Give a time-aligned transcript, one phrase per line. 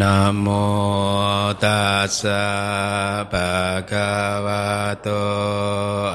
[0.00, 0.46] นะโม
[1.64, 2.46] ตัสสะ
[3.32, 3.52] ภะ
[3.90, 4.12] คะ
[4.46, 4.66] วะ
[5.02, 5.08] โต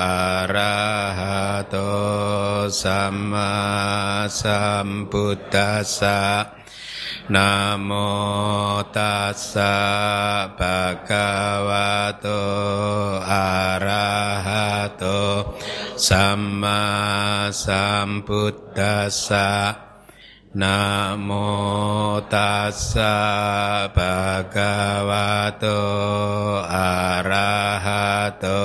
[0.04, 0.20] อะ
[0.55, 0.78] ระ
[1.20, 1.39] หะ
[1.70, 1.75] โต
[2.82, 3.54] สัมมา
[4.41, 6.21] สัมพุทธัสสะ
[7.36, 7.52] นะ
[7.84, 7.91] โม
[8.98, 9.75] ตัสสะ
[10.59, 11.30] ภะคะ
[11.68, 11.91] วะ
[12.21, 12.28] โต
[13.32, 13.48] อะ
[13.86, 14.09] ระ
[14.48, 14.68] หะ
[14.98, 15.05] โต
[16.08, 16.84] สัมมา
[17.66, 19.49] สัมพุทธัสสะ
[20.52, 25.80] Namo tassa bhagavato
[26.69, 28.61] arahato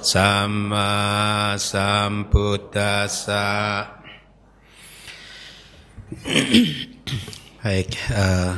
[0.00, 3.44] sama sambuddhasa
[7.60, 8.56] Baik, uh,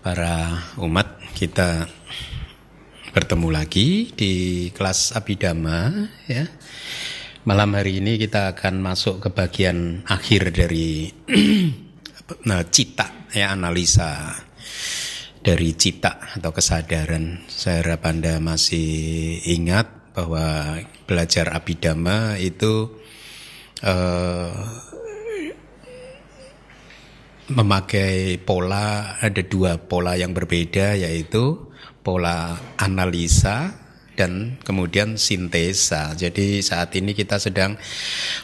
[0.00, 1.84] para umat kita
[3.12, 6.48] bertemu lagi di kelas Abhidhamma ya.
[7.42, 11.10] Malam hari ini kita akan masuk ke bagian akhir dari
[12.46, 14.30] nah, cita ya analisa
[15.42, 17.42] dari cita atau kesadaran.
[17.50, 22.94] Saya harap Anda masih ingat bahwa belajar Abidama itu
[23.82, 24.54] uh,
[27.50, 31.58] memakai pola ada dua pola yang berbeda yaitu
[32.06, 33.81] pola analisa
[34.12, 36.12] dan kemudian sintesa.
[36.12, 37.76] Jadi saat ini kita sedang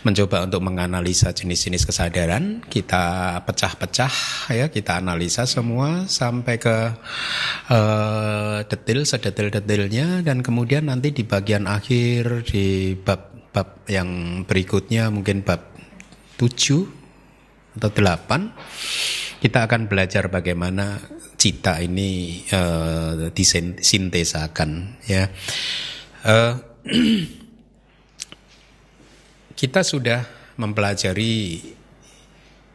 [0.03, 2.65] mencoba untuk menganalisa jenis-jenis kesadaran.
[2.65, 4.15] Kita pecah-pecah
[4.53, 6.77] ya, kita analisa semua sampai ke
[7.69, 15.61] uh, detail sedetail-detailnya dan kemudian nanti di bagian akhir di bab-bab yang berikutnya mungkin bab
[16.41, 18.51] 7 atau delapan
[19.39, 20.99] kita akan belajar bagaimana
[21.39, 25.31] cita ini uh, disintesakan ya
[26.27, 26.59] uh,
[29.59, 30.27] kita sudah
[30.59, 31.63] mempelajari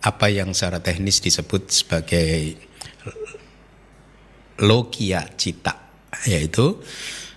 [0.03, 2.55] apa yang secara teknis disebut sebagai
[4.59, 5.75] logia cita
[6.27, 6.79] yaitu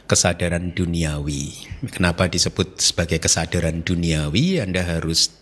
[0.06, 1.50] kesadaran duniawi.
[1.90, 4.62] Kenapa disebut sebagai kesadaran duniawi?
[4.62, 5.34] Anda harus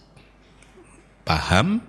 [1.25, 1.85] paham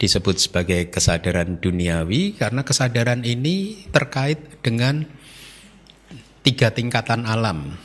[0.00, 5.04] disebut sebagai kesadaran duniawi karena kesadaran ini terkait dengan
[6.42, 7.78] tiga tingkatan alam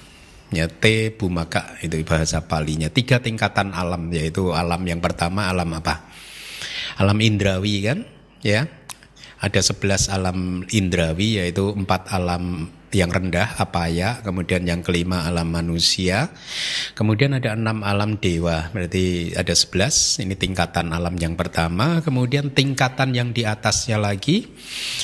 [0.52, 2.88] ya T bumaka itu bahasa palinya.
[2.88, 6.08] Tiga tingkatan alam yaitu alam yang pertama alam apa?
[6.98, 8.00] Alam indrawi kan
[8.42, 8.68] ya.
[9.38, 14.26] Ada sebelas alam indrawi yaitu empat alam yang rendah apa ya?
[14.26, 16.34] Kemudian yang kelima alam manusia,
[16.98, 20.18] kemudian ada enam alam dewa, berarti ada sebelas.
[20.18, 24.50] Ini tingkatan alam yang pertama, kemudian tingkatan yang di atasnya lagi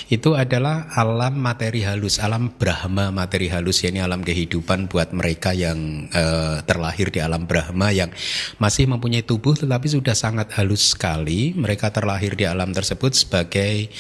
[0.10, 6.10] itu adalah alam materi halus, alam Brahma materi halus, ini alam kehidupan buat mereka yang
[6.10, 8.10] uh, terlahir di alam Brahma yang
[8.58, 11.54] masih mempunyai tubuh tetapi sudah sangat halus sekali.
[11.54, 13.94] Mereka terlahir di alam tersebut sebagai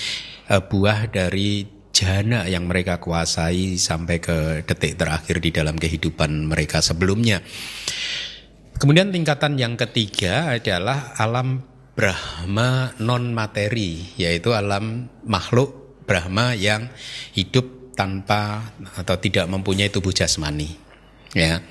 [0.49, 6.81] uh, buah dari jana yang mereka kuasai sampai ke detik terakhir di dalam kehidupan mereka
[6.81, 7.45] sebelumnya.
[8.81, 11.61] Kemudian tingkatan yang ketiga adalah alam
[11.93, 16.89] Brahma non materi, yaitu alam makhluk Brahma yang
[17.37, 20.73] hidup tanpa atau tidak mempunyai tubuh jasmani.
[21.37, 21.61] Ya,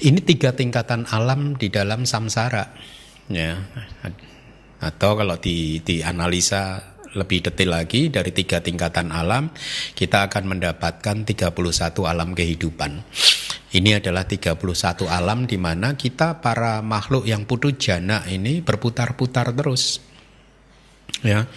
[0.00, 2.72] ini tiga tingkatan alam di dalam samsara.
[3.28, 3.60] Ya,
[4.80, 9.52] atau kalau di dianalisa lebih detail lagi dari tiga tingkatan alam,
[9.96, 11.52] kita akan mendapatkan 31
[12.08, 13.04] alam kehidupan.
[13.72, 14.60] Ini adalah 31
[15.08, 20.04] alam di mana kita para makhluk yang putu jana ini berputar-putar terus.
[21.24, 21.48] Ya.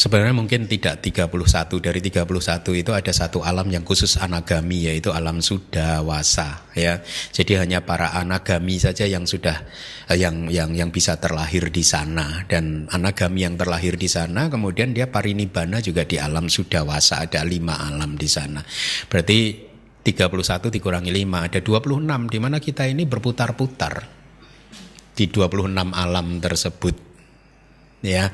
[0.00, 1.28] Sebenarnya mungkin tidak 31
[1.76, 2.24] dari 31
[2.72, 7.04] itu ada satu alam yang khusus anagami yaitu alam sudawasa ya.
[7.36, 9.60] Jadi hanya para anagami saja yang sudah
[10.08, 12.48] eh, yang yang yang bisa terlahir di sana.
[12.48, 17.20] Dan anagami yang terlahir di sana kemudian dia parinibbana juga di alam sudawasa.
[17.20, 18.64] Ada lima alam di sana.
[19.04, 19.68] Berarti
[20.00, 24.08] 31 dikurangi 5 ada 26 di mana kita ini berputar-putar
[25.12, 26.96] di 26 alam tersebut
[28.00, 28.32] ya.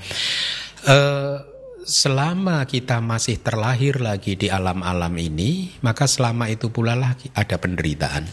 [0.87, 1.56] Uh,
[1.87, 8.27] selama kita masih terlahir lagi di alam-alam ini, maka selama itu pula lah ada penderitaan.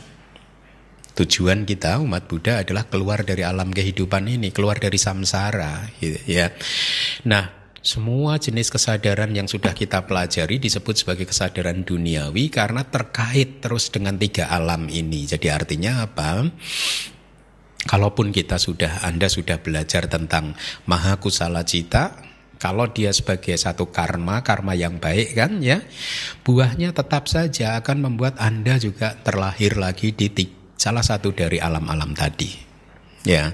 [1.14, 6.50] Tujuan kita umat Buddha adalah keluar dari alam kehidupan ini, keluar dari samsara, gitu, ya.
[7.30, 13.94] Nah, semua jenis kesadaran yang sudah kita pelajari disebut sebagai kesadaran duniawi karena terkait terus
[13.94, 15.30] dengan tiga alam ini.
[15.30, 16.50] Jadi artinya apa?
[17.86, 20.58] Kalaupun kita sudah Anda sudah belajar tentang
[20.90, 22.33] maha kusala cita,
[22.64, 25.84] kalau dia sebagai satu karma, karma yang baik kan ya,
[26.48, 30.32] buahnya tetap saja akan membuat Anda juga terlahir lagi di
[30.80, 32.56] salah satu dari alam-alam tadi.
[33.28, 33.52] Ya.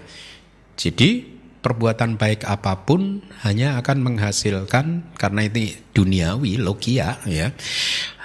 [0.78, 7.52] Jadi perbuatan baik apa pun hanya akan menghasilkan karena ini duniawi logia ya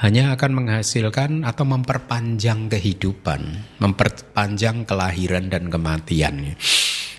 [0.07, 6.55] hanya akan menghasilkan atau memperpanjang kehidupan memperpanjang kelahiran dan kematian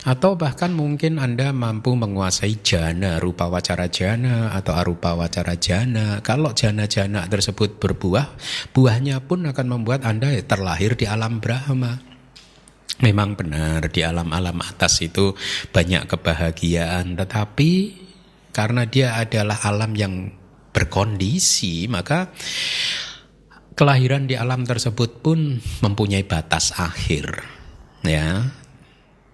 [0.05, 6.53] atau bahkan mungkin Anda mampu menguasai jana rupa wacara jana atau arupa wacara jana kalau
[6.53, 8.37] jana-jana tersebut berbuah
[8.69, 11.97] buahnya pun akan membuat Anda terlahir di alam Brahma.
[13.01, 15.35] Memang benar di alam-alam atas itu
[15.75, 17.71] banyak kebahagiaan, tetapi
[18.55, 20.31] karena dia adalah alam yang
[20.71, 22.31] berkondisi, maka
[23.75, 27.43] kelahiran di alam tersebut pun mempunyai batas akhir.
[28.07, 28.47] Ya,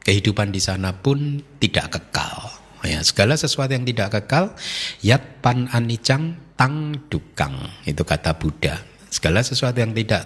[0.01, 2.61] kehidupan di sana pun tidak kekal.
[2.81, 4.57] Ya, segala sesuatu yang tidak kekal,
[5.05, 7.53] yat pan anicang tang dukang
[7.85, 8.81] itu kata Buddha.
[9.13, 10.25] Segala sesuatu yang tidak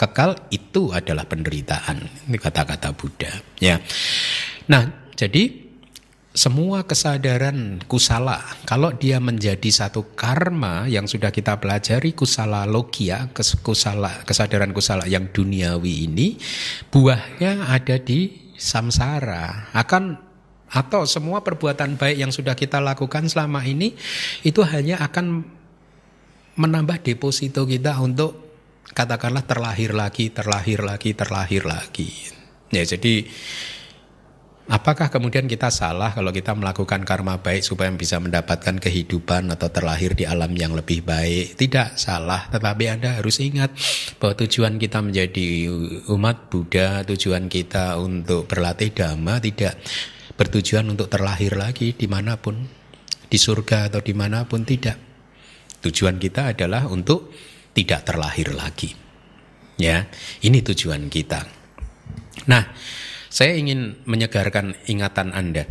[0.00, 2.00] kekal itu adalah penderitaan.
[2.32, 3.28] Ini kata-kata Buddha.
[3.60, 3.76] Ya.
[4.72, 5.68] Nah, jadi
[6.30, 14.22] semua kesadaran kusala kalau dia menjadi satu karma yang sudah kita pelajari kusala logia kusala
[14.22, 16.38] kesadaran kusala yang duniawi ini
[16.94, 20.20] buahnya ada di samsara akan
[20.70, 23.96] atau semua perbuatan baik yang sudah kita lakukan selama ini
[24.46, 25.42] itu hanya akan
[26.54, 28.36] menambah deposito kita untuk
[28.92, 32.10] katakanlah terlahir lagi, terlahir lagi, terlahir lagi.
[32.70, 33.26] Ya, jadi
[34.70, 40.14] apakah kemudian kita salah kalau kita melakukan karma baik supaya bisa mendapatkan kehidupan atau terlahir
[40.14, 41.58] di alam yang lebih baik?
[41.58, 43.74] Tidak salah, tetapi Anda harus ingat
[44.22, 45.66] bahwa tujuan kita menjadi
[46.14, 49.82] umat Buddha, tujuan kita untuk berlatih dhamma tidak
[50.38, 52.56] bertujuan untuk terlahir lagi di mana pun,
[53.26, 54.96] di surga atau di mana pun tidak.
[55.82, 57.34] Tujuan kita adalah untuk
[57.74, 58.94] tidak terlahir lagi.
[59.80, 60.06] Ya,
[60.44, 61.40] ini tujuan kita.
[62.48, 62.64] Nah,
[63.30, 65.70] saya ingin menyegarkan ingatan Anda.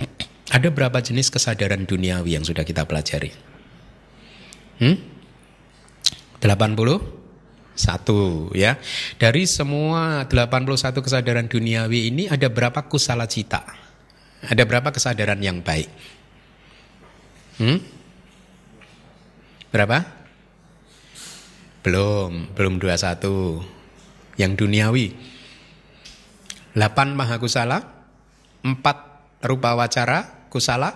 [0.50, 3.36] Ada berapa jenis kesadaran duniawi yang sudah kita pelajari?
[4.80, 4.96] Hmm?
[6.40, 7.20] 80?
[7.76, 8.80] Satu ya.
[9.20, 13.68] Dari semua 81 kesadaran duniawi ini ada berapa kusala cita?
[14.48, 15.92] Ada berapa kesadaran yang baik?
[17.60, 17.84] Hmm?
[19.68, 20.08] Berapa?
[21.84, 24.40] Belum, belum 21.
[24.40, 25.08] Yang duniawi.
[26.75, 27.81] 8 maha kusala,
[28.62, 30.89] 4 rupa wacara kusala,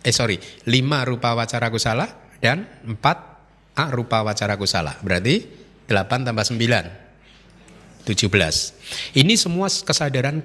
[0.00, 2.06] eh sorry, 5 rupa wacara kusala,
[2.38, 4.96] dan 4 a rupa wacara kusala.
[5.04, 5.44] Berarti
[5.88, 9.18] 8 tambah 9, 17.
[9.18, 10.40] Ini semua kesadaran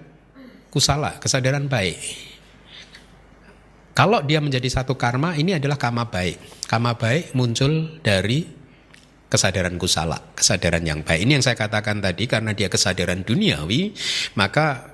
[0.74, 1.98] kusala, kesadaran baik.
[3.92, 6.66] Kalau dia menjadi satu karma, ini adalah karma baik.
[6.66, 8.61] Karma baik muncul dari
[9.32, 11.24] kesadaran kusala, kesadaran yang baik.
[11.24, 13.96] Ini yang saya katakan tadi karena dia kesadaran duniawi,
[14.36, 14.92] maka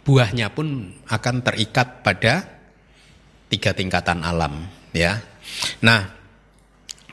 [0.00, 2.56] buahnya pun akan terikat pada
[3.52, 4.64] tiga tingkatan alam,
[4.96, 5.20] ya.
[5.84, 6.08] Nah,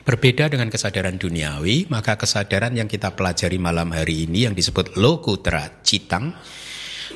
[0.08, 5.84] berbeda dengan kesadaran duniawi, maka kesadaran yang kita pelajari malam hari ini yang disebut lokutra
[5.84, 6.32] citang,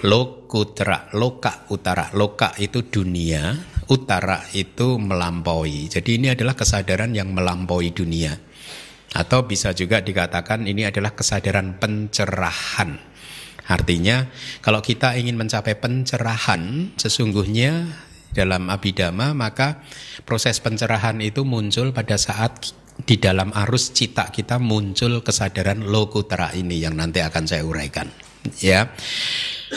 [0.04, 3.56] lokutra, loka utara, loka itu dunia,
[3.88, 5.88] utara itu melampaui.
[5.88, 8.47] Jadi ini adalah kesadaran yang melampaui dunia.
[9.16, 13.00] Atau bisa juga dikatakan ini adalah kesadaran pencerahan.
[13.68, 14.28] Artinya
[14.64, 17.88] kalau kita ingin mencapai pencerahan sesungguhnya
[18.32, 19.84] dalam abidama maka
[20.24, 26.82] proses pencerahan itu muncul pada saat di dalam arus cita kita muncul kesadaran lokutra ini
[26.82, 28.08] yang nanti akan saya uraikan
[28.58, 28.88] ya.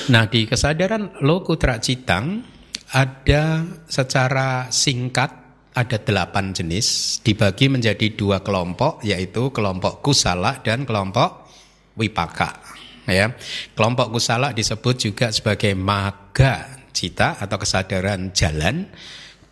[0.07, 2.47] Nah, di kesadaran lokutra citang
[2.95, 5.40] ada secara singkat
[5.71, 11.47] ada delapan jenis dibagi menjadi dua kelompok yaitu kelompok kusala dan kelompok
[11.95, 12.59] wipaka
[13.07, 13.31] ya.
[13.75, 18.87] Kelompok kusala disebut juga sebagai maga cita atau kesadaran jalan.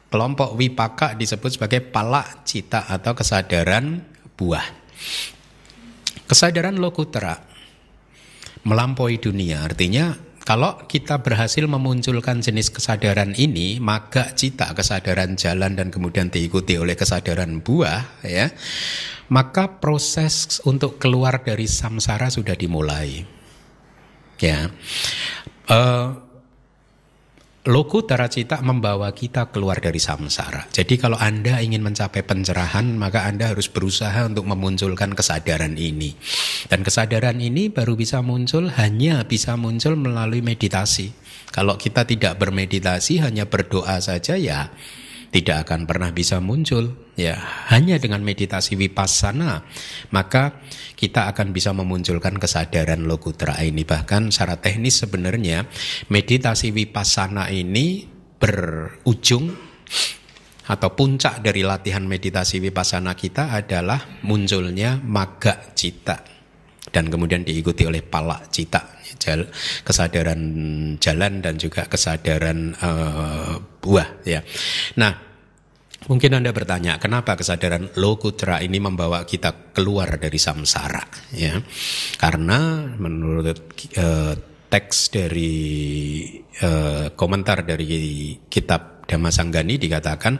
[0.09, 4.01] Kelompok wipaka disebut sebagai pala cita atau kesadaran
[4.33, 4.65] buah.
[6.25, 7.45] Kesadaran lokutra
[8.65, 10.17] melampaui dunia artinya
[10.49, 16.97] kalau kita berhasil memunculkan jenis kesadaran ini, maka cita kesadaran jalan dan kemudian diikuti oleh
[16.97, 18.49] kesadaran buah, ya,
[19.29, 23.29] maka proses untuk keluar dari samsara sudah dimulai.
[24.41, 24.73] Ya,
[25.69, 26.17] uh,
[27.69, 30.65] Loku cita membawa kita keluar dari samsara.
[30.73, 36.17] Jadi kalau Anda ingin mencapai pencerahan, maka Anda harus berusaha untuk memunculkan kesadaran ini.
[36.65, 41.13] Dan kesadaran ini baru bisa muncul, hanya bisa muncul melalui meditasi.
[41.53, 44.73] Kalau kita tidak bermeditasi, hanya berdoa saja ya
[45.29, 46.97] tidak akan pernah bisa muncul.
[47.19, 47.35] Ya
[47.69, 49.67] hanya dengan meditasi vipassana
[50.09, 50.63] maka
[50.95, 53.83] kita akan bisa memunculkan kesadaran lokutra ini.
[53.83, 55.67] Bahkan secara teknis sebenarnya
[56.09, 58.07] meditasi vipassana ini
[58.39, 59.51] berujung
[60.69, 66.23] atau puncak dari latihan meditasi vipassana kita adalah munculnya maga cita.
[66.89, 68.97] Dan kemudian diikuti oleh pala cita
[69.83, 70.41] kesadaran
[70.97, 74.43] jalan dan juga kesadaran uh, buah ya.
[74.99, 75.29] Nah,
[75.99, 81.03] Mungkin Anda bertanya, kenapa kesadaran lokutra ini membawa kita keluar dari samsara?
[81.35, 81.59] Ya,
[82.15, 83.59] karena menurut
[83.99, 84.33] uh,
[84.71, 86.23] teks dari
[86.63, 90.39] uh, komentar dari kitab Dhammasanggani dikatakan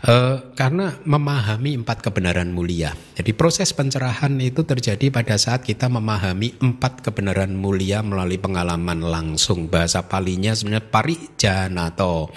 [0.00, 2.96] Uh, karena memahami empat kebenaran mulia.
[3.20, 9.68] Jadi proses pencerahan itu terjadi pada saat kita memahami empat kebenaran mulia melalui pengalaman langsung.
[9.68, 12.32] Bahasa palinya sebenarnya parijanato.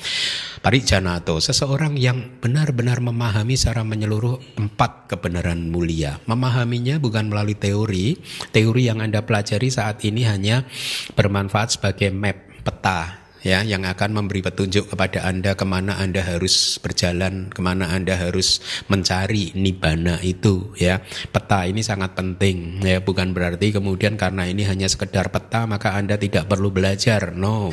[0.60, 6.20] Parijanato, seseorang yang benar-benar memahami secara menyeluruh empat kebenaran mulia.
[6.27, 8.20] Memahaminya bukan melalui teori.
[8.51, 10.67] Teori yang Anda pelajari saat ini hanya
[11.15, 16.80] bermanfaat sebagai map, peta ya yang akan memberi petunjuk kepada Anda ke mana Anda harus
[16.80, 21.04] berjalan, ke mana Anda harus mencari nibana itu ya.
[21.30, 26.16] Peta ini sangat penting ya, bukan berarti kemudian karena ini hanya sekedar peta maka Anda
[26.16, 27.36] tidak perlu belajar.
[27.36, 27.70] No.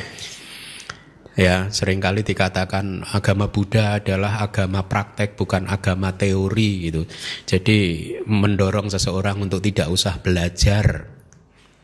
[1.39, 7.07] Ya, sering kali dikatakan agama Buddha adalah agama praktek bukan agama teori gitu.
[7.47, 7.79] Jadi
[8.27, 11.07] mendorong seseorang untuk tidak usah belajar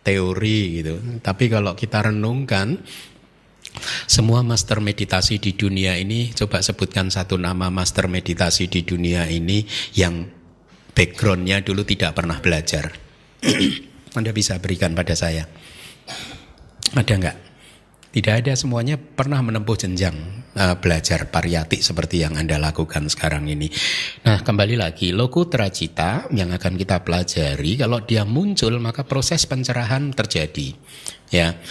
[0.03, 0.96] teori gitu.
[1.24, 2.84] Tapi kalau kita renungkan
[4.05, 9.63] semua master meditasi di dunia ini, coba sebutkan satu nama master meditasi di dunia ini
[9.98, 10.27] yang
[10.98, 12.89] backgroundnya dulu tidak pernah belajar.
[14.17, 15.46] Anda bisa berikan pada saya.
[16.98, 17.38] Ada enggak?
[18.07, 20.17] Tidak ada semuanya pernah menempuh jenjang
[20.57, 23.69] uh, belajar pariyati seperti yang Anda lakukan sekarang ini.
[24.25, 30.10] Nah, kembali lagi, loku teracita yang akan kita pelajari, kalau dia muncul maka proses pencerahan
[30.17, 30.74] terjadi.
[31.29, 31.62] Ya.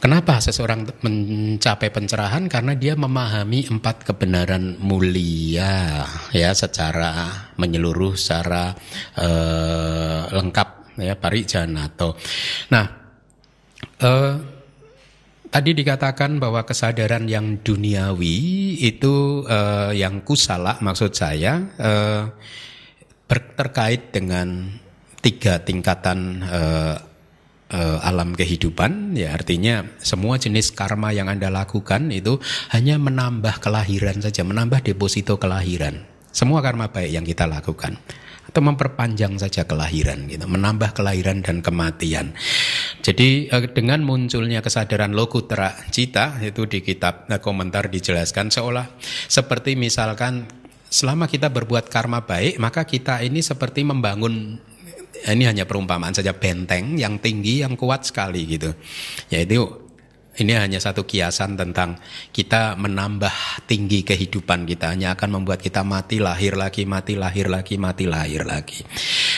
[0.00, 2.48] Kenapa seseorang mencapai pencerahan?
[2.48, 7.28] Karena dia memahami empat kebenaran mulia ya secara
[7.60, 8.72] menyeluruh, secara
[9.20, 12.16] uh, lengkap ya parijanato.
[12.72, 12.84] Nah,
[14.00, 14.34] uh,
[15.52, 22.24] tadi dikatakan bahwa kesadaran yang duniawi itu uh, yang kusala maksud saya uh,
[23.28, 24.64] terkait dengan
[25.20, 27.09] tiga tingkatan uh,
[27.70, 32.42] uh, alam kehidupan ya artinya semua jenis karma yang Anda lakukan itu
[32.74, 36.04] hanya menambah kelahiran saja, menambah deposito kelahiran.
[36.30, 37.98] Semua karma baik yang kita lakukan
[38.50, 42.34] atau memperpanjang saja kelahiran gitu, menambah kelahiran dan kematian.
[43.02, 48.90] Jadi uh, dengan munculnya kesadaran lokutra cita itu di kitab uh, komentar dijelaskan seolah
[49.30, 50.50] seperti misalkan
[50.90, 54.58] selama kita berbuat karma baik maka kita ini seperti membangun
[55.28, 58.72] ini hanya perumpamaan saja benteng yang tinggi yang kuat sekali gitu.
[59.28, 59.90] Yaitu
[60.38, 61.98] ini hanya satu kiasan tentang
[62.30, 67.76] kita menambah tinggi kehidupan kita hanya akan membuat kita mati lahir lagi mati lahir lagi
[67.76, 68.80] mati lahir lagi.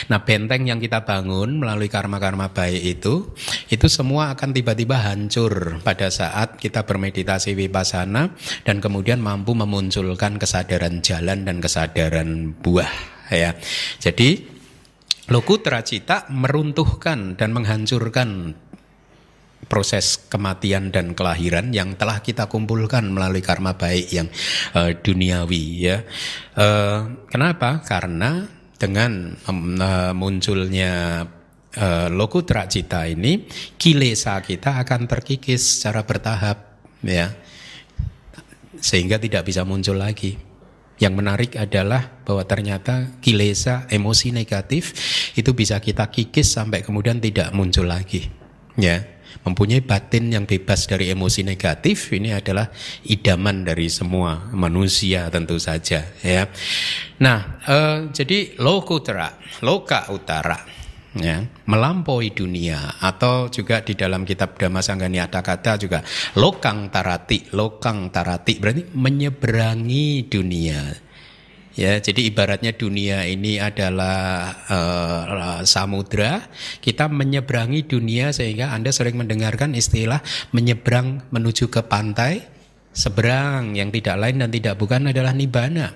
[0.07, 3.33] Nah benteng yang kita bangun melalui karma-karma baik itu
[3.73, 11.01] itu semua akan tiba-tiba hancur pada saat kita bermeditasi vipassana dan kemudian mampu memunculkan kesadaran
[11.01, 12.91] jalan dan kesadaran buah
[13.33, 13.57] ya.
[13.97, 14.52] Jadi
[15.33, 18.53] Lokutra cita meruntuhkan dan menghancurkan
[19.65, 24.29] proses kematian dan kelahiran yang telah kita kumpulkan melalui karma baik yang
[24.77, 26.05] uh, duniawi ya.
[26.53, 27.81] Uh, kenapa?
[27.81, 28.45] Karena
[28.77, 31.25] dengan um, uh, munculnya
[31.81, 37.33] uh, lokutra cita ini kilesa kita akan terkikis secara bertahap ya.
[38.77, 40.52] Sehingga tidak bisa muncul lagi.
[41.01, 44.93] Yang menarik adalah bahwa ternyata kilesa, emosi negatif
[45.33, 48.29] itu bisa kita kikis sampai kemudian tidak muncul lagi.
[48.77, 49.01] Ya,
[49.41, 52.69] mempunyai batin yang bebas dari emosi negatif ini adalah
[53.09, 56.45] idaman dari semua manusia tentu saja ya.
[57.21, 60.82] Nah, eh, jadi lokutra, loka utara
[61.17, 66.01] ya, melampaui dunia atau juga di dalam kitab Dhammasanggani ada kata juga
[66.37, 70.81] lokang tarati, lokang tarati berarti menyeberangi dunia.
[71.73, 76.45] Ya, jadi ibaratnya dunia ini adalah uh, samudra,
[76.85, 80.21] kita menyeberangi dunia sehingga Anda sering mendengarkan istilah
[80.53, 82.45] menyeberang menuju ke pantai,
[82.93, 85.89] seberang yang tidak lain dan tidak bukan adalah nibana.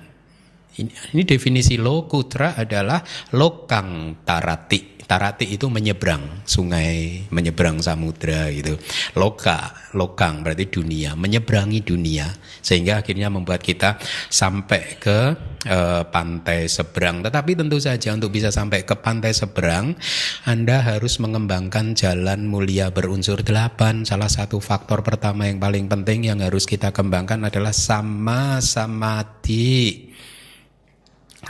[0.81, 3.01] Ini definisi lokutra adalah
[3.37, 8.75] lokang tarati Tarati itu menyeberang sungai, menyeberang samudra gitu.
[9.15, 12.27] Loka, lokang berarti dunia, menyeberangi dunia
[12.59, 13.95] sehingga akhirnya membuat kita
[14.27, 15.19] sampai ke
[15.63, 17.23] uh, pantai seberang.
[17.23, 19.95] Tetapi tentu saja untuk bisa sampai ke pantai seberang,
[20.43, 24.03] Anda harus mengembangkan jalan mulia berunsur delapan.
[24.03, 30.06] Salah satu faktor pertama yang paling penting yang harus kita kembangkan adalah sama samadhi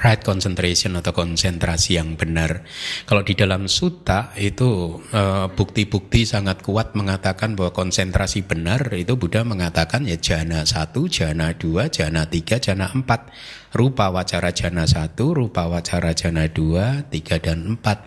[0.01, 2.61] right concentration atau konsentrasi yang benar.
[3.09, 9.17] Kalau di dalam suta itu eh, bukti-bukti uh, sangat kuat mengatakan bahwa konsentrasi benar itu
[9.17, 13.33] Buddha mengatakan ya jana satu, jana dua, jana tiga, jana empat.
[13.67, 17.99] Rupa wacara jana satu, rupa wacara jana dua, tiga dan empat.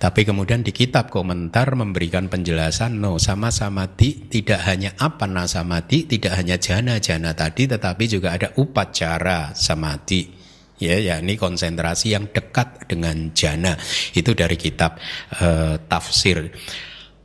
[0.00, 6.32] Tapi kemudian di kitab komentar memberikan penjelasan no sama samadhi tidak hanya apa samadhi, tidak
[6.40, 10.35] hanya jana-jana tadi tetapi juga ada upacara samadhi
[10.80, 13.76] ya yakni konsentrasi yang dekat dengan jana.
[14.12, 15.00] Itu dari kitab
[15.40, 16.52] uh, tafsir.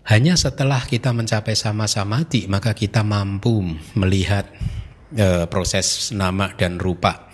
[0.08, 3.62] Hanya setelah kita mencapai sama samadhi maka kita mampu
[3.96, 4.50] melihat
[5.16, 7.30] uh, proses nama dan rupa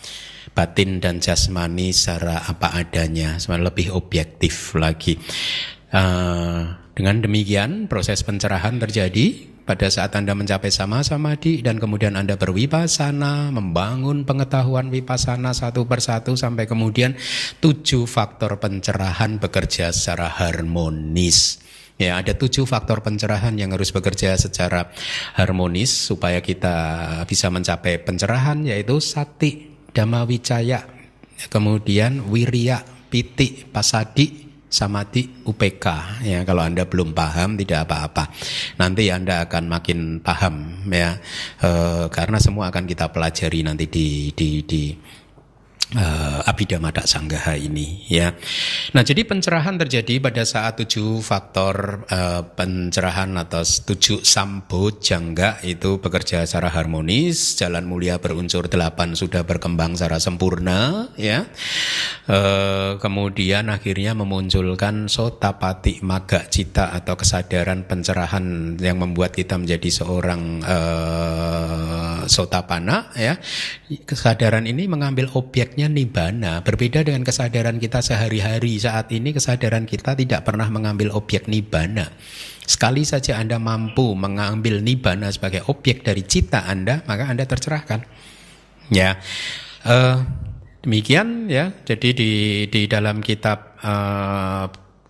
[0.57, 5.21] batin dan jasmani secara apa adanya lebih objektif lagi.
[5.87, 12.39] Uh, dengan demikian proses pencerahan terjadi pada saat Anda mencapai sama samadhi dan kemudian Anda
[12.39, 17.19] berwipasana, membangun pengetahuan wipasana satu persatu sampai kemudian
[17.59, 21.59] tujuh faktor pencerahan bekerja secara harmonis.
[21.99, 24.93] Ya, ada tujuh faktor pencerahan yang harus bekerja secara
[25.35, 26.77] harmonis supaya kita
[27.27, 30.87] bisa mencapai pencerahan yaitu sati, dhamma wicaya,
[31.51, 35.85] kemudian wirya, piti, pasadi, samadhi UPK
[36.27, 36.43] ya.
[36.43, 38.29] Kalau Anda belum paham tidak apa-apa.
[38.79, 41.17] Nanti Anda akan makin paham ya.
[41.59, 41.69] E,
[42.11, 44.83] karena semua akan kita pelajari nanti di di di
[45.95, 48.33] uh, Abhidhamma Sanggaha ini ya.
[48.91, 56.01] Nah, jadi pencerahan terjadi pada saat tujuh faktor uh, pencerahan atau tujuh sambo jangga itu
[56.01, 61.47] bekerja secara harmonis, jalan mulia berunsur delapan sudah berkembang secara sempurna ya.
[62.27, 70.65] Uh, kemudian akhirnya memunculkan sotapati maga cita atau kesadaran pencerahan yang membuat kita menjadi seorang
[70.65, 73.39] uh, sotapana ya.
[74.03, 78.81] Kesadaran ini mengambil objek sifatnya nibana, berbeda dengan kesadaran kita sehari-hari.
[78.81, 82.09] Saat ini kesadaran kita tidak pernah mengambil objek nibana.
[82.65, 88.01] Sekali saja Anda mampu mengambil nibana sebagai objek dari cita Anda, maka Anda tercerahkan.
[88.89, 89.21] Ya.
[89.85, 90.25] Uh,
[90.81, 91.69] demikian ya.
[91.85, 92.31] Jadi di
[92.73, 94.65] di dalam kitab uh,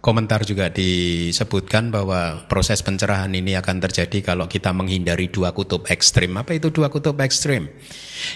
[0.07, 6.31] komentar juga disebutkan bahwa proses pencerahan ini akan terjadi kalau kita menghindari dua kutub ekstrim.
[6.39, 7.67] Apa itu dua kutub ekstrim?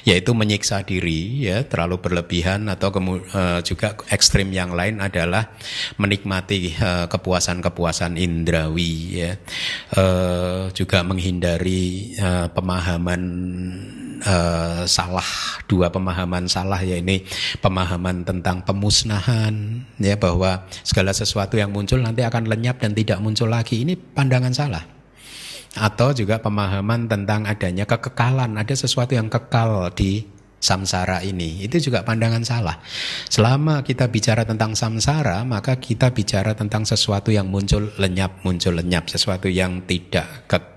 [0.06, 5.54] yaitu menyiksa diri ya terlalu berlebihan atau uh, juga ekstrim yang lain adalah
[5.98, 9.32] menikmati uh, kepuasan-kepuasan indrawi ya
[9.98, 13.22] uh, juga menghindari uh, pemahaman
[14.26, 15.26] uh, salah
[15.66, 17.26] dua pemahaman salah ya ini
[17.60, 23.50] pemahaman tentang pemusnahan ya bahwa segala sesuatu yang muncul nanti akan lenyap dan tidak muncul
[23.50, 24.84] lagi ini pandangan salah
[25.78, 30.28] atau juga pemahaman tentang adanya kekekalan, ada sesuatu yang kekal di
[30.60, 31.64] samsara ini.
[31.64, 32.78] Itu juga pandangan salah.
[33.32, 39.08] Selama kita bicara tentang samsara, maka kita bicara tentang sesuatu yang muncul lenyap, muncul lenyap,
[39.08, 40.71] sesuatu yang tidak kekal.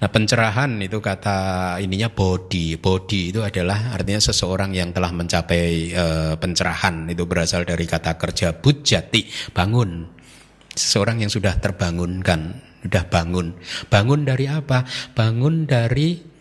[0.00, 2.80] Nah, pencerahan itu kata ininya body.
[2.80, 7.10] Body itu adalah artinya seseorang yang telah mencapai uh, pencerahan.
[7.12, 10.08] Itu berasal dari kata kerja bujati, bangun.
[10.74, 13.56] Seseorang yang sudah terbangunkan sudah bangun.
[13.88, 14.84] Bangun dari apa?
[15.16, 16.33] Bangun dari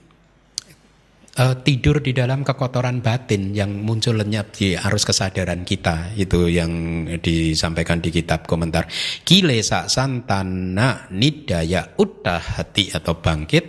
[1.39, 6.13] uh, tidur di dalam kekotoran batin yang muncul lenyap di arus kesadaran kita.
[6.13, 8.85] Itu yang disampaikan di kitab komentar.
[9.25, 11.93] Kilesa santana nidaya
[12.23, 13.63] hati atau bangkit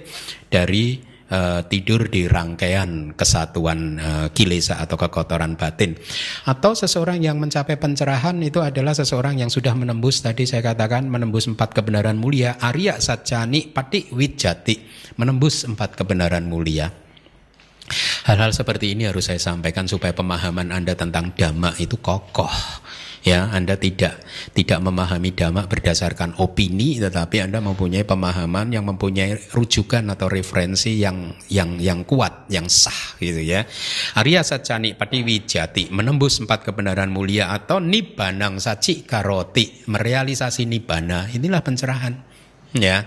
[0.48, 1.00] dari
[1.32, 5.96] uh, tidur di rangkaian kesatuan uh, kilesa atau kekotoran batin.
[6.44, 11.48] Atau seseorang yang mencapai pencerahan itu adalah seseorang yang sudah menembus tadi saya katakan menembus
[11.48, 14.76] empat kebenaran mulia, Arya Satchani Pati Wijati,
[15.16, 17.03] menembus empat kebenaran mulia.
[18.24, 22.48] Hal-hal seperti ini harus saya sampaikan supaya pemahaman Anda tentang dhamma itu kokoh
[23.20, 23.52] ya.
[23.52, 24.24] Anda tidak
[24.56, 31.36] tidak memahami dhamma berdasarkan opini tetapi Anda mempunyai pemahaman yang mempunyai rujukan atau referensi yang
[31.52, 33.68] yang yang kuat yang sah gitu ya.
[34.16, 42.16] Arya Satcani Patiwijati menembus empat kebenaran mulia atau Nibanang Saci Karoti merealisasi Nibana inilah pencerahan
[42.72, 43.04] ya.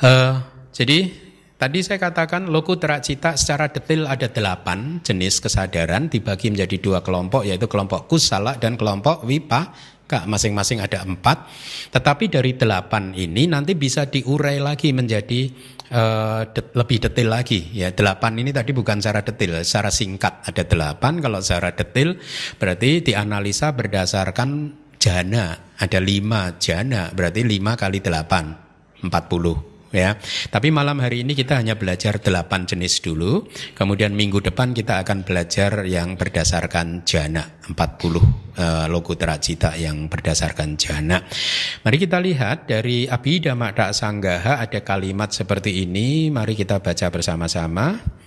[0.00, 0.40] Uh,
[0.72, 1.25] jadi
[1.56, 7.48] Tadi saya katakan lokutra cita secara detail ada delapan jenis kesadaran dibagi menjadi dua kelompok
[7.48, 9.72] yaitu kelompok kusala dan kelompok wipa
[10.04, 11.48] masing-masing ada empat.
[11.96, 15.48] Tetapi dari delapan ini nanti bisa diurai lagi menjadi
[15.96, 17.72] uh, de lebih detail lagi.
[17.72, 21.24] Ya delapan ini tadi bukan secara detail, secara singkat ada delapan.
[21.24, 22.20] Kalau secara detail
[22.60, 25.72] berarti dianalisa berdasarkan jana.
[25.80, 28.52] Ada lima jana, berarti lima kali delapan,
[29.00, 30.20] empat puluh ya.
[30.52, 33.48] Tapi malam hari ini kita hanya belajar delapan jenis dulu.
[33.72, 40.76] Kemudian minggu depan kita akan belajar yang berdasarkan jana 40 uh, logo teracita yang berdasarkan
[40.76, 41.24] jana.
[41.82, 46.28] Mari kita lihat dari Abhidhamma Sanggaha ada kalimat seperti ini.
[46.28, 48.25] Mari kita baca bersama-sama.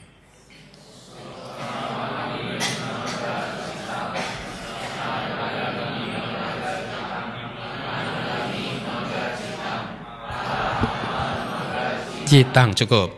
[12.30, 13.10] Citang cukup.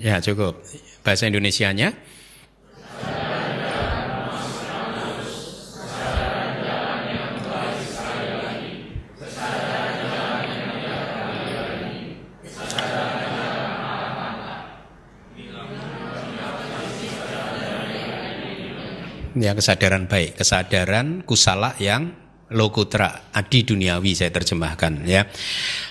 [0.00, 0.64] Ya cukup.
[1.04, 1.92] Bahasa Indonesianya?
[19.36, 25.26] Ya kesadaran baik, kesadaran kusala yang lokutra adi duniawi saya terjemahkan ya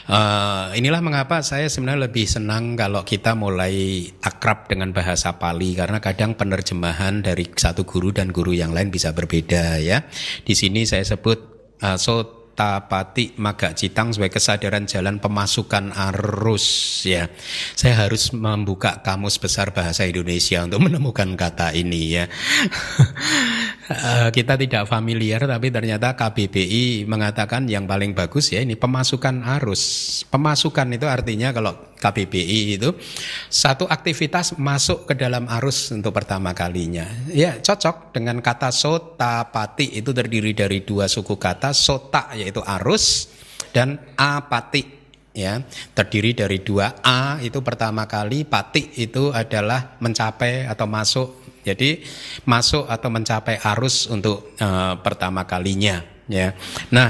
[0.07, 5.99] uh, inilah mengapa saya sebenarnya lebih senang kalau kita mulai akrab dengan bahasa Pali karena
[5.99, 10.07] kadang penerjemahan dari satu guru dan guru yang lain bisa berbeda ya
[10.47, 11.39] di sini saya sebut
[11.83, 17.27] uh, so tapati maga citang sebagai kesadaran jalan pemasukan arus ya.
[17.75, 22.25] Saya harus membuka kamus besar bahasa Indonesia untuk menemukan kata ini ya.
[23.85, 29.81] Eh, kita tidak familiar tapi ternyata KBBI mengatakan yang paling bagus ya ini pemasukan arus.
[30.25, 32.97] Pemasukan itu artinya kalau KBBI itu
[33.45, 37.05] satu aktivitas masuk ke dalam arus untuk pertama kalinya.
[37.29, 43.29] Ya cocok dengan kata sota pati itu terdiri dari dua suku kata sota yaitu arus
[43.69, 44.81] dan apati
[45.29, 45.61] ya
[45.93, 52.05] terdiri dari dua a itu pertama kali pati itu adalah mencapai atau masuk jadi
[52.45, 56.53] masuk atau mencapai arus untuk uh, pertama kalinya ya.
[56.93, 57.09] Nah,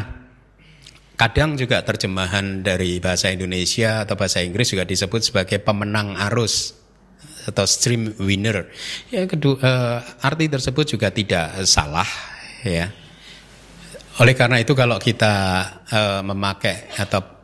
[1.20, 6.72] kadang juga terjemahan dari bahasa Indonesia atau bahasa Inggris juga disebut sebagai pemenang arus
[7.46, 8.72] atau stream winner.
[9.12, 12.08] Ya kedua uh, arti tersebut juga tidak salah
[12.64, 12.88] ya.
[14.24, 15.36] Oleh karena itu kalau kita
[15.92, 17.35] uh, memakai atau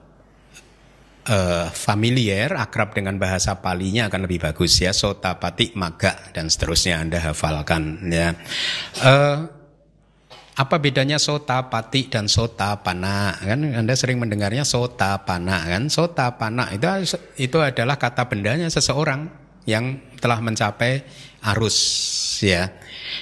[1.28, 4.96] uh, familiar, akrab dengan bahasa palinya akan lebih bagus ya.
[4.96, 8.34] Sota, patik, maga dan seterusnya Anda hafalkan ya.
[9.02, 9.62] Uh,
[10.52, 16.36] apa bedanya sota pati dan sota pana kan Anda sering mendengarnya sota pana kan sota
[16.36, 19.32] pana itu itu adalah kata bendanya seseorang
[19.64, 21.08] yang telah mencapai
[21.56, 21.78] arus
[22.44, 22.68] ya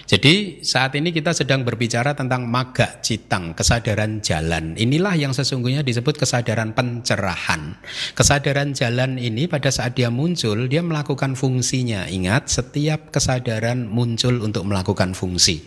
[0.09, 4.73] jadi saat ini kita sedang berbicara tentang maga citang, kesadaran jalan.
[4.73, 7.77] Inilah yang sesungguhnya disebut kesadaran pencerahan.
[8.17, 12.09] Kesadaran jalan ini pada saat dia muncul, dia melakukan fungsinya.
[12.09, 15.61] Ingat, setiap kesadaran muncul untuk melakukan fungsi.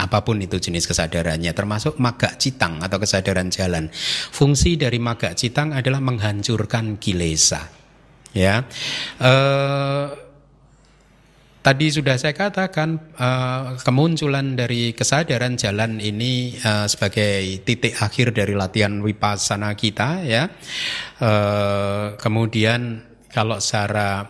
[0.00, 3.92] Apa pun itu jenis kesadarannya, termasuk maga citang atau kesadaran jalan.
[4.32, 7.68] Fungsi dari maga citang adalah menghancurkan kilesa.
[8.32, 8.64] Ya,
[9.20, 10.08] uh,
[11.62, 18.58] Tadi sudah saya katakan uh, kemunculan dari kesadaran jalan ini uh, sebagai titik akhir dari
[18.58, 20.50] latihan wipasana kita ya.
[21.22, 24.26] Uh, kemudian kalau secara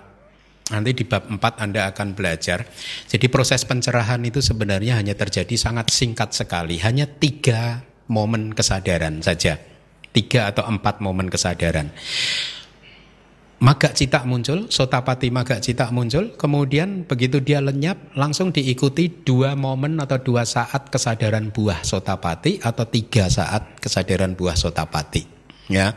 [0.77, 2.69] nanti di bab 4 Anda akan belajar.
[3.09, 7.81] Jadi proses pencerahan itu sebenarnya hanya terjadi sangat singkat sekali, hanya tiga
[8.13, 9.57] momen kesadaran saja,
[10.13, 11.89] tiga atau empat momen kesadaran
[13.63, 20.03] maga cita muncul, sotapati maga cita muncul, kemudian begitu dia lenyap langsung diikuti dua momen
[20.03, 25.23] atau dua saat kesadaran buah sotapati atau tiga saat kesadaran buah sotapati.
[25.71, 25.95] Ya,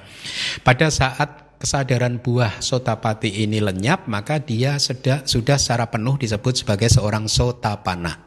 [0.61, 6.93] pada saat kesadaran buah sotapati ini lenyap maka dia sudah sudah secara penuh disebut sebagai
[6.93, 8.21] seorang sotapana.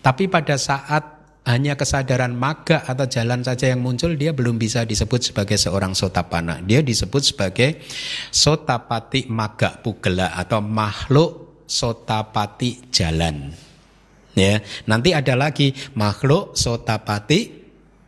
[0.00, 5.20] Tapi pada saat hanya kesadaran maga atau jalan saja yang muncul dia belum bisa disebut
[5.20, 6.64] sebagai seorang sotapana.
[6.64, 7.84] Dia disebut sebagai
[8.32, 13.52] sotapati maga pugela atau makhluk sotapati jalan.
[14.34, 17.52] Ya, nanti ada lagi makhluk sotapati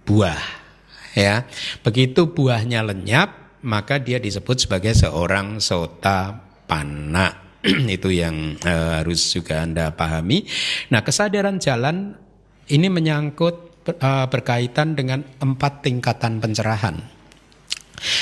[0.08, 0.64] buah.
[1.12, 1.48] Ya,
[1.80, 7.44] begitu buahnya lenyap, maka dia disebut sebagai seorang sotapana.
[7.96, 10.44] Itu yang uh, harus juga Anda pahami.
[10.92, 12.25] Nah, kesadaran jalan
[12.70, 17.16] ini menyangkut uh, berkaitan dengan empat tingkatan pencerahan.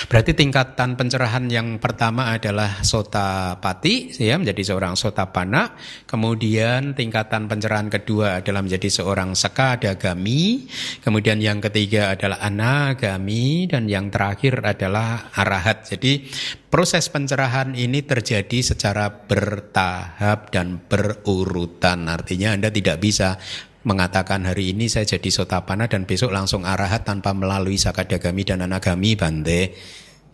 [0.06, 5.74] Berarti tingkatan pencerahan yang pertama adalah sota pati, ya menjadi seorang sota pana.
[6.06, 10.70] Kemudian tingkatan pencerahan kedua adalah menjadi seorang sekadagami.
[11.02, 15.90] Kemudian yang ketiga adalah anagami dan yang terakhir adalah arahat.
[15.90, 16.22] Jadi
[16.70, 22.06] proses pencerahan ini terjadi secara bertahap dan berurutan.
[22.06, 23.36] Artinya Anda tidak bisa
[23.84, 29.14] mengatakan hari ini saya jadi sotapana dan besok langsung arahat tanpa melalui sakadagami dan anagami
[29.14, 29.76] bante.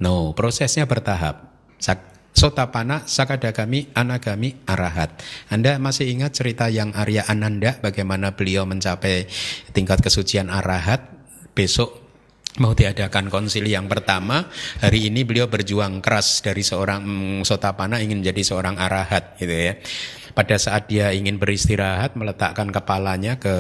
[0.01, 1.51] No, prosesnya bertahap.
[2.31, 5.19] Sotapana, sakadagami, anagami, arahat.
[5.51, 9.27] Anda masih ingat cerita yang Arya Ananda bagaimana beliau mencapai
[9.75, 11.11] tingkat kesucian arahat?
[11.53, 11.91] Besok
[12.63, 14.47] mau diadakan konsili yang pertama.
[14.79, 19.75] Hari ini beliau berjuang keras dari seorang mm, sotapana ingin menjadi seorang arahat gitu ya
[20.41, 23.53] pada saat dia ingin beristirahat meletakkan kepalanya ke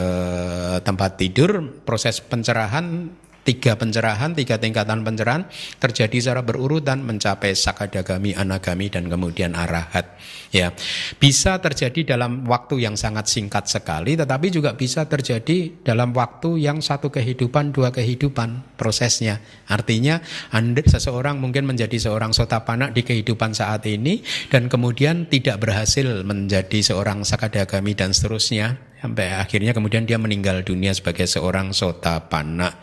[0.80, 3.12] tempat tidur proses pencerahan
[3.44, 5.44] tiga pencerahan, tiga tingkatan pencerahan
[5.76, 10.16] terjadi secara berurutan mencapai sakadagami, anagami dan kemudian arahat.
[10.50, 10.74] Ya,
[11.22, 16.82] bisa terjadi dalam waktu yang sangat singkat sekali, tetapi juga bisa terjadi dalam waktu yang
[16.82, 19.38] satu kehidupan, dua kehidupan prosesnya.
[19.70, 20.18] Artinya,
[20.50, 26.82] anda seseorang mungkin menjadi seorang sotapana di kehidupan saat ini dan kemudian tidak berhasil menjadi
[26.82, 32.74] seorang sakadagami dan seterusnya sampai akhirnya kemudian dia meninggal dunia sebagai seorang sotapana.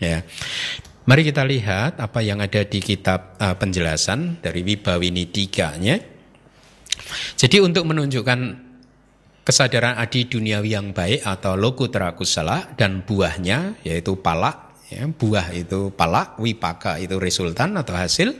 [0.00, 0.24] Ya.
[1.02, 6.11] Mari kita lihat apa yang ada di kitab uh, penjelasan dari Wibawini tiganya.
[7.36, 8.40] Jadi untuk menunjukkan
[9.42, 15.88] kesadaran adi duniawi yang baik atau lokutra kusala dan buahnya yaitu palak ya, buah itu
[15.96, 18.36] palak, wipaka itu resultan atau hasil.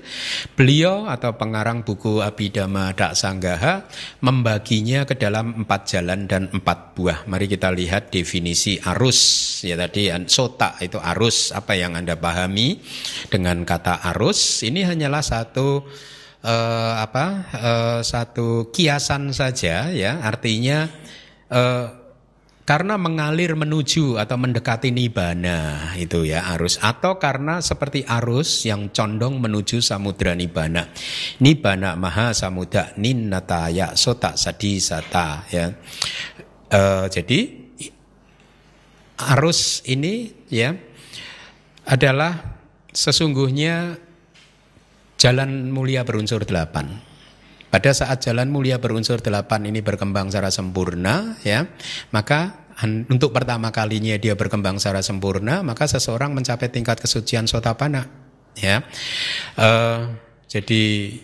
[0.52, 3.88] Beliau atau pengarang buku Abhidhamma Sanggaha
[4.20, 7.24] membaginya ke dalam empat jalan dan empat buah.
[7.24, 9.18] Mari kita lihat definisi arus.
[9.64, 12.78] Ya tadi sota itu arus apa yang Anda pahami
[13.32, 14.60] dengan kata arus.
[14.62, 15.88] Ini hanyalah satu
[16.42, 20.20] uh, apa uh, satu kiasan saja ya.
[20.22, 20.90] Artinya
[21.48, 22.02] uh,
[22.62, 26.78] karena mengalir menuju atau mendekati nibana itu ya arus.
[26.78, 30.86] Atau karena seperti arus yang condong menuju samudra nibana
[31.42, 35.74] nibana maha samudra ninnataya sota sadi sata ya.
[36.70, 37.40] E, jadi
[39.36, 40.78] arus ini ya
[41.82, 42.62] adalah
[42.94, 43.98] sesungguhnya
[45.22, 46.98] jalan mulia berunsur delapan
[47.72, 51.64] pada saat jalan mulia berunsur delapan ini berkembang secara sempurna, ya,
[52.12, 52.68] maka
[53.08, 58.04] untuk pertama kalinya dia berkembang secara sempurna, maka seseorang mencapai tingkat kesucian sotapana,
[58.60, 58.84] ya.
[59.56, 60.12] Uh,
[60.52, 61.16] jadi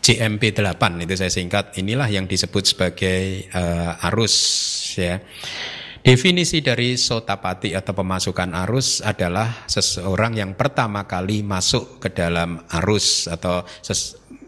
[0.00, 4.34] JMP 8 itu saya singkat inilah yang disebut sebagai uh, arus
[4.96, 5.20] ya.
[6.00, 13.28] Definisi dari sotapati atau pemasukan arus adalah seseorang yang pertama kali masuk ke dalam arus
[13.28, 13.68] atau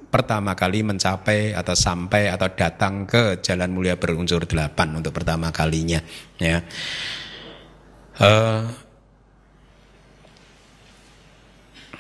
[0.09, 6.01] pertama kali mencapai atau sampai atau datang ke jalan mulia berunsur delapan untuk pertama kalinya
[6.41, 6.65] ya.
[8.17, 8.69] Uh,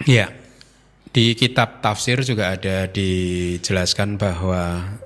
[0.08, 0.32] ya
[1.12, 4.62] di kitab tafsir juga ada dijelaskan bahwa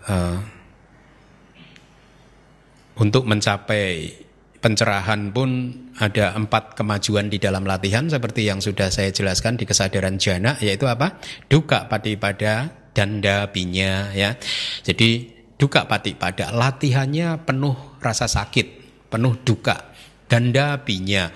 [0.07, 0.39] uh,
[3.03, 4.26] untuk mencapai
[4.67, 5.71] pencerahan pun
[6.03, 10.91] ada empat kemajuan di dalam latihan seperti yang sudah saya jelaskan di kesadaran jana yaitu
[10.91, 14.35] apa duka padi pada danda binya ya.
[14.83, 18.67] Jadi duka pati pada latihannya penuh rasa sakit,
[19.07, 19.95] penuh duka.
[20.27, 21.31] Danda binya.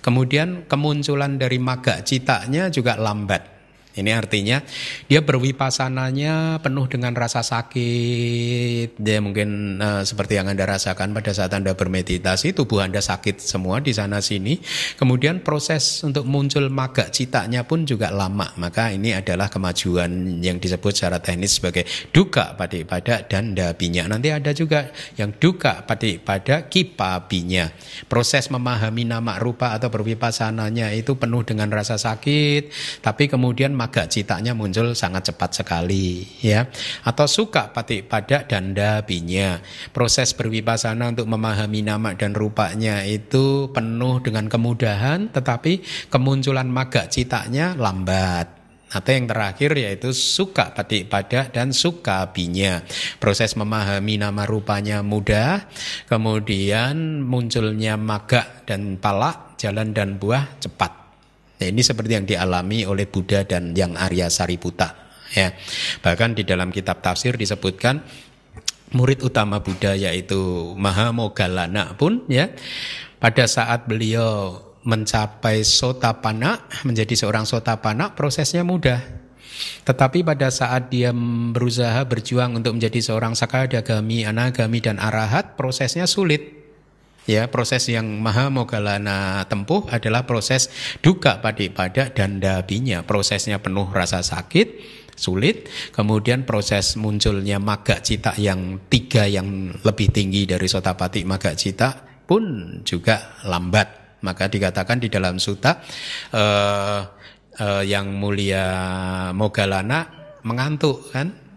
[0.00, 3.59] Kemudian kemunculan dari maga citanya juga lambat.
[3.90, 4.62] Ini artinya
[5.10, 8.94] dia berwipasananya penuh dengan rasa sakit.
[8.94, 13.82] Dia mungkin uh, seperti yang Anda rasakan pada saat Anda bermeditasi, tubuh Anda sakit semua
[13.82, 14.62] di sana sini.
[14.94, 18.54] Kemudian proses untuk muncul maga citanya pun juga lama.
[18.62, 21.82] Maka ini adalah kemajuan yang disebut secara teknis sebagai
[22.14, 24.06] duka pada pada dan dabinya.
[24.06, 27.74] Nanti ada juga yang duka pada pada kipabinya.
[28.06, 32.70] Proses memahami nama rupa atau berwipasananya itu penuh dengan rasa sakit,
[33.02, 36.68] tapi kemudian maga citanya muncul sangat cepat sekali ya
[37.08, 39.56] atau suka pati pada dan dabinya
[39.96, 45.80] proses berwipasana untuk memahami nama dan rupanya itu penuh dengan kemudahan tetapi
[46.12, 52.82] kemunculan maga citanya lambat atau yang terakhir yaitu suka pati pada dan suka binya.
[53.22, 55.70] Proses memahami nama rupanya mudah,
[56.10, 60.99] kemudian munculnya maga dan palak, jalan dan buah cepat.
[61.60, 65.12] Nah, ini seperti yang dialami oleh Buddha dan yang Arya Sariputa.
[65.30, 65.54] Ya,
[66.02, 68.02] bahkan di dalam kitab tafsir disebutkan
[68.90, 72.50] murid utama Buddha yaitu Mahamogalana pun ya
[73.22, 78.98] pada saat beliau mencapai sotapana, menjadi seorang sotapana, prosesnya mudah.
[79.84, 81.12] Tetapi pada saat dia
[81.52, 86.59] berusaha berjuang untuk menjadi seorang sakadagami, anagami, dan arahat, prosesnya sulit.
[87.28, 90.72] Ya, proses yang Maha Mogalana tempuh adalah proses
[91.04, 93.04] duka pada dan dabinya.
[93.04, 94.80] Prosesnya penuh rasa sakit,
[95.20, 95.68] sulit.
[95.92, 101.92] Kemudian proses munculnya maga cita yang tiga yang lebih tinggi dari sotapati maga cita
[102.24, 104.20] pun juga lambat.
[104.24, 105.80] Maka dikatakan di dalam suta
[106.32, 107.00] uh,
[107.60, 108.64] uh, yang mulia
[109.36, 110.08] Mogalana
[110.44, 111.49] mengantuk kan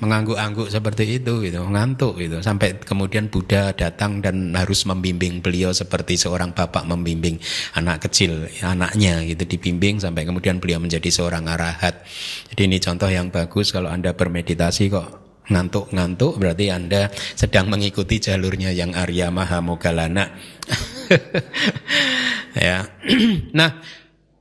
[0.00, 2.40] mengangguk-angguk seperti itu gitu, ngantuk gitu.
[2.40, 7.36] Sampai kemudian Buddha datang dan harus membimbing beliau seperti seorang bapak membimbing
[7.76, 12.00] anak kecil, anaknya gitu dibimbing sampai kemudian beliau menjadi seorang arahat.
[12.52, 15.08] Jadi ini contoh yang bagus kalau Anda bermeditasi kok
[15.50, 20.32] ngantuk-ngantuk berarti Anda sedang mengikuti jalurnya yang Arya Mahamogalana.
[22.66, 22.86] ya.
[23.58, 23.82] nah,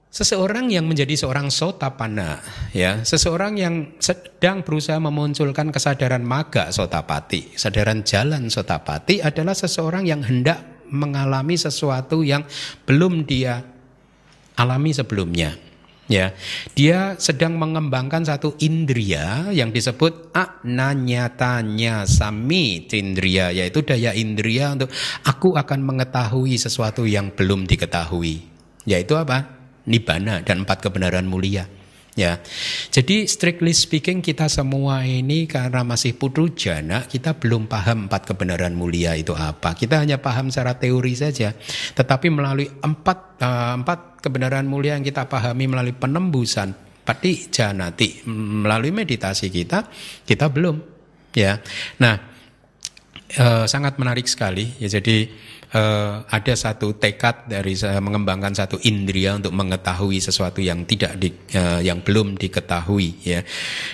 [0.09, 2.41] Seseorang yang menjadi seorang sotapana,
[2.73, 10.25] ya, seseorang yang sedang berusaha memunculkan kesadaran maga sotapati, kesadaran jalan sotapati adalah seseorang yang
[10.25, 12.41] hendak mengalami sesuatu yang
[12.89, 13.61] belum dia
[14.57, 15.53] alami sebelumnya.
[16.09, 16.33] Ya,
[16.73, 24.89] dia sedang mengembangkan satu indria yang disebut ananyatanya sami indria, yaitu daya indria untuk
[25.21, 28.41] aku akan mengetahui sesuatu yang belum diketahui.
[28.89, 29.58] Yaitu apa?
[29.89, 31.65] Nibbana dan empat kebenaran mulia.
[32.17, 32.35] Ya,
[32.91, 38.75] jadi strictly speaking kita semua ini karena masih putu jana kita belum paham empat kebenaran
[38.75, 39.71] mulia itu apa.
[39.71, 41.55] Kita hanya paham secara teori saja.
[41.95, 46.75] Tetapi melalui empat uh, empat kebenaran mulia yang kita pahami melalui penembusan
[47.07, 49.87] pati janati melalui meditasi kita
[50.27, 50.75] kita belum.
[51.31, 51.61] Ya,
[52.03, 52.19] nah
[53.37, 54.75] uh, sangat menarik sekali.
[54.81, 55.29] Ya, jadi
[55.73, 61.29] uh, ada satu tekad dari uh, mengembangkan satu indria untuk mengetahui sesuatu yang tidak di,
[61.57, 63.41] uh, yang belum diketahui ya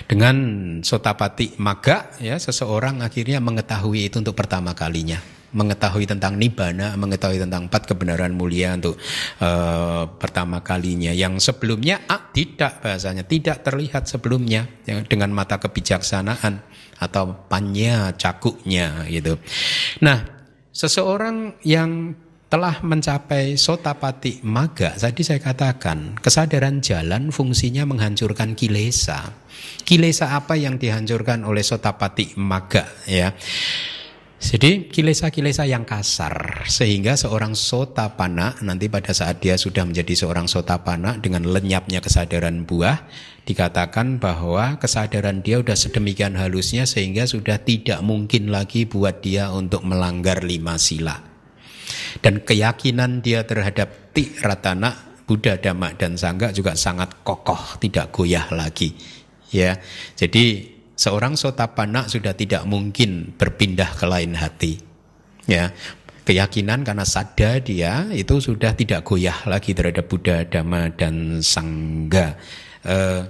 [0.08, 0.36] dengan
[0.80, 5.20] sotapati maga ya seseorang akhirnya mengetahui itu untuk pertama kalinya
[5.56, 9.00] mengetahui tentang nibbana, mengetahui tentang empat kebenaran mulia untuk
[9.40, 11.16] uh, pertama kalinya.
[11.16, 16.60] Yang sebelumnya ah, tidak bahasanya, tidak terlihat sebelumnya ya, dengan mata kebijaksanaan
[17.00, 19.40] atau panya cakuknya gitu.
[20.04, 20.35] Nah,
[20.76, 22.12] Seseorang yang
[22.52, 29.40] telah mencapai sotapati maga, tadi saya katakan kesadaran jalan fungsinya menghancurkan kilesa.
[29.88, 33.32] Kilesa apa yang dihancurkan oleh sotapati maga ya?
[34.36, 41.16] Jadi kilesa-kilesa yang kasar sehingga seorang sotapana nanti pada saat dia sudah menjadi seorang sotapana
[41.16, 43.00] dengan lenyapnya kesadaran buah
[43.46, 49.86] dikatakan bahwa kesadaran dia sudah sedemikian halusnya sehingga sudah tidak mungkin lagi buat dia untuk
[49.86, 51.22] melanggar lima sila.
[52.18, 54.10] Dan keyakinan dia terhadap
[54.42, 58.94] ratana Buddha, Dhamma dan Sangha juga sangat kokoh, tidak goyah lagi.
[59.50, 59.78] Ya.
[60.14, 64.78] Jadi seorang sotapana sudah tidak mungkin berpindah ke lain hati.
[65.46, 65.70] Ya,
[66.26, 72.34] keyakinan karena sada dia itu sudah tidak goyah lagi terhadap Buddha, Dhamma dan Sangga.
[72.84, 73.22] Eh,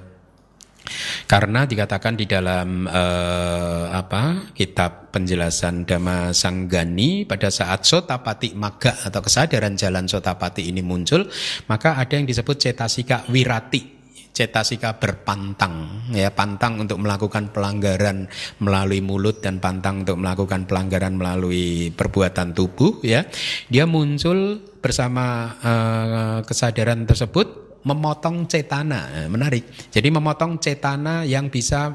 [1.26, 9.18] karena dikatakan di dalam uh, apa kitab penjelasan Dhamma Sanggani pada saat sotapati maga atau
[9.18, 11.26] kesadaran jalan sotapati ini muncul,
[11.66, 13.98] maka ada yang disebut cetasika wirati
[14.36, 18.28] cetasika berpantang ya pantang untuk melakukan pelanggaran
[18.60, 23.24] melalui mulut dan pantang untuk melakukan pelanggaran melalui perbuatan tubuh ya.
[23.72, 29.24] Dia muncul bersama uh, kesadaran tersebut memotong cetana.
[29.24, 29.70] Eh, menarik.
[29.94, 31.94] Jadi memotong cetana yang bisa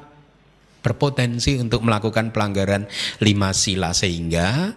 [0.82, 2.90] berpotensi untuk melakukan pelanggaran
[3.22, 4.74] lima sila sehingga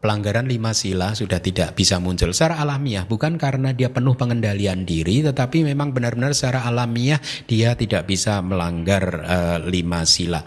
[0.00, 5.20] pelanggaran lima sila sudah tidak bisa muncul secara alamiah bukan karena dia penuh pengendalian diri
[5.20, 10.40] tetapi memang benar-benar secara alamiah dia tidak bisa melanggar uh, lima sila.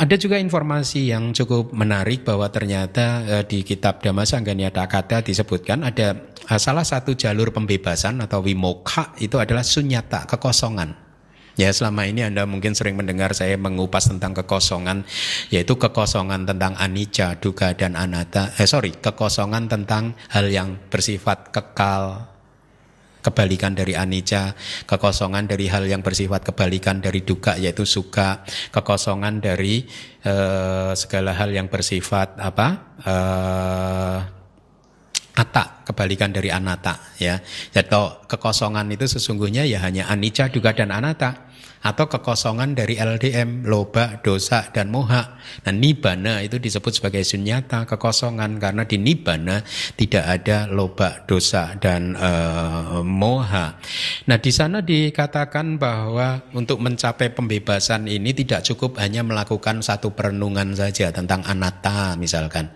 [0.00, 6.16] Ada juga informasi yang cukup menarik bahwa ternyata uh, di kitab Dhammasangganyata Kata disebutkan ada
[6.48, 11.05] uh, salah satu jalur pembebasan atau wimoka itu adalah sunyata kekosongan
[11.56, 15.08] Ya selama ini Anda mungkin sering mendengar saya mengupas tentang kekosongan
[15.48, 22.28] Yaitu kekosongan tentang anicca, duga dan anatta Eh sorry, kekosongan tentang hal yang bersifat kekal
[23.24, 24.52] Kebalikan dari anicca
[24.84, 29.88] Kekosongan dari hal yang bersifat kebalikan dari duga yaitu suka Kekosongan dari
[30.28, 32.68] uh, segala hal yang bersifat apa
[33.00, 34.18] uh,
[35.36, 37.36] Ata, kebalikan dari anata ya.
[37.76, 41.45] Atau kekosongan itu sesungguhnya ya hanya anicca, duga dan anatta
[41.86, 45.38] atau kekosongan dari LDM, loba, dosa, dan moha.
[45.62, 49.62] Nah, nibana itu disebut sebagai sunyata, kekosongan karena di nibana
[49.94, 53.78] tidak ada loba, dosa, dan uh, moha.
[54.26, 60.74] Nah, di sana dikatakan bahwa untuk mencapai pembebasan ini tidak cukup hanya melakukan satu perenungan
[60.74, 62.66] saja tentang anatta misalkan.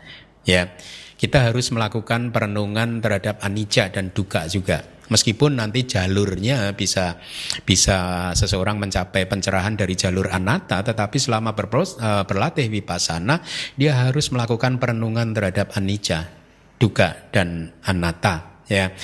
[0.46, 0.70] Ya,
[1.18, 7.18] kita harus melakukan perenungan terhadap anicca dan duka juga Meskipun nanti jalurnya bisa
[7.66, 13.42] bisa seseorang mencapai pencerahan dari jalur anatta, tetapi selama berpros, uh, berlatih vipassana,
[13.74, 16.30] dia harus melakukan perenungan terhadap anicca,
[16.78, 18.62] duka dan anatta.
[18.70, 18.94] Ya.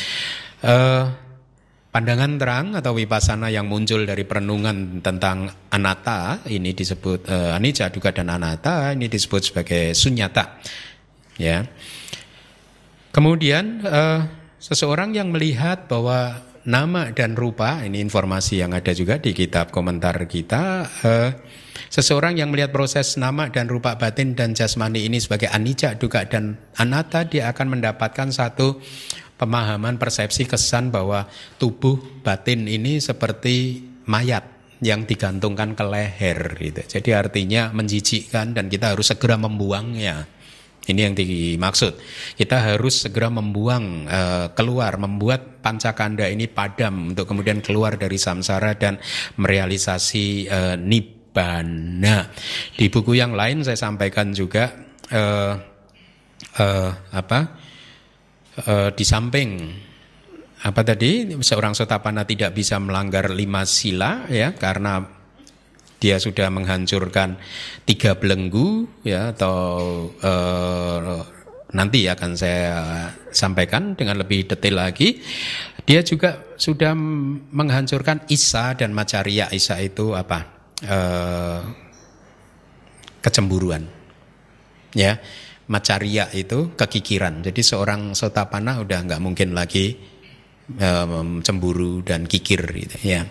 [0.62, 1.11] Uh,
[1.90, 8.30] pandangan terang atau vipassana yang muncul dari perenungan tentang anatta ini disebut uh, anicca, dan
[8.30, 10.62] anatta ini disebut sebagai sunyata.
[11.34, 11.66] Ya.
[13.11, 19.30] Kemudian uh, Seseorang yang melihat bahwa nama dan rupa, ini informasi yang ada juga di
[19.30, 21.30] kitab komentar kita, eh,
[21.86, 26.58] seseorang yang melihat proses nama dan rupa batin dan jasmani ini sebagai anicca, duka dan
[26.82, 28.82] anatta, dia akan mendapatkan satu
[29.38, 31.30] pemahaman persepsi kesan bahwa
[31.62, 34.50] tubuh batin ini seperti mayat
[34.82, 36.82] yang digantungkan ke leher gitu.
[36.98, 40.26] Jadi artinya menjijikkan dan kita harus segera membuangnya.
[40.87, 41.99] Ini yang dimaksud.
[42.39, 48.78] Kita harus segera membuang uh, keluar, membuat pancakanda ini padam untuk kemudian keluar dari samsara
[48.78, 49.03] dan
[49.34, 52.30] merealisasi uh, nibbana.
[52.78, 54.70] Di buku yang lain saya sampaikan juga
[55.11, 55.55] uh,
[57.12, 57.41] apa?
[58.97, 59.51] Di samping
[60.64, 65.15] apa tadi seorang sotapana tidak bisa melanggar lima sila ya karena
[65.97, 67.40] dia sudah menghancurkan
[67.88, 69.66] tiga belenggu ya atau
[70.20, 71.24] uh,
[71.72, 72.70] nanti akan saya
[73.32, 75.20] sampaikan dengan lebih detail lagi.
[75.86, 76.92] Dia juga sudah
[77.53, 79.47] menghancurkan Isa dan Macaria.
[79.55, 80.44] Isa itu apa?
[80.82, 81.61] Uh,
[83.22, 83.86] kecemburuan.
[84.92, 85.22] Ya.
[85.66, 87.42] Macaria itu kekikiran.
[87.42, 89.99] Jadi seorang sotapana udah nggak mungkin lagi
[90.78, 93.26] um, cemburu dan kikir gitu ya.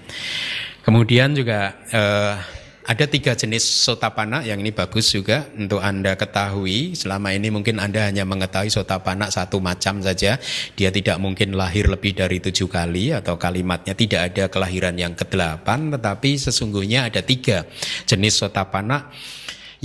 [0.85, 2.37] Kemudian juga uh,
[2.85, 6.93] ada tiga jenis sotapana yang ini bagus juga untuk Anda ketahui.
[6.93, 10.37] Selama ini mungkin Anda hanya mengetahui sotapana satu macam saja.
[10.77, 15.89] Dia tidak mungkin lahir lebih dari tujuh kali atau kalimatnya tidak ada kelahiran yang kedelapan.
[15.97, 17.65] Tetapi sesungguhnya ada tiga
[18.05, 19.09] jenis sotapana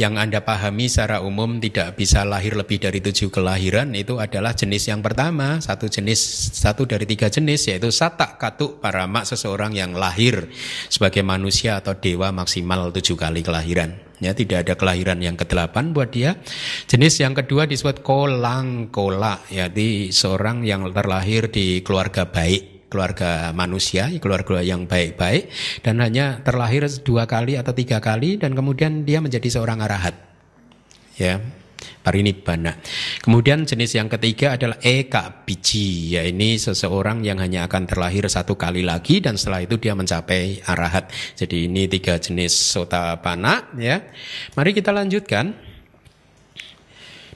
[0.01, 4.89] yang Anda pahami secara umum tidak bisa lahir lebih dari tujuh kelahiran itu adalah jenis
[4.89, 6.17] yang pertama, satu jenis,
[6.57, 10.49] satu dari tiga jenis yaitu satak katuk parama seseorang yang lahir
[10.89, 13.93] sebagai manusia atau dewa maksimal tujuh kali kelahiran.
[14.25, 16.41] Ya, tidak ada kelahiran yang kedelapan buat dia.
[16.89, 24.11] Jenis yang kedua disebut kolang kola, yaitu seorang yang terlahir di keluarga baik keluarga manusia,
[24.19, 25.49] keluarga yang baik-baik,
[25.87, 30.19] dan hanya terlahir dua kali atau tiga kali, dan kemudian dia menjadi seorang arahat.
[31.15, 31.39] Ya,
[32.01, 32.81] parinibbana.
[33.21, 38.57] Kemudian jenis yang ketiga adalah eka biji, ya ini seseorang yang hanya akan terlahir satu
[38.57, 41.13] kali lagi dan setelah itu dia mencapai arahat.
[41.37, 44.01] Jadi ini tiga jenis sotapana ya.
[44.57, 45.73] Mari kita lanjutkan.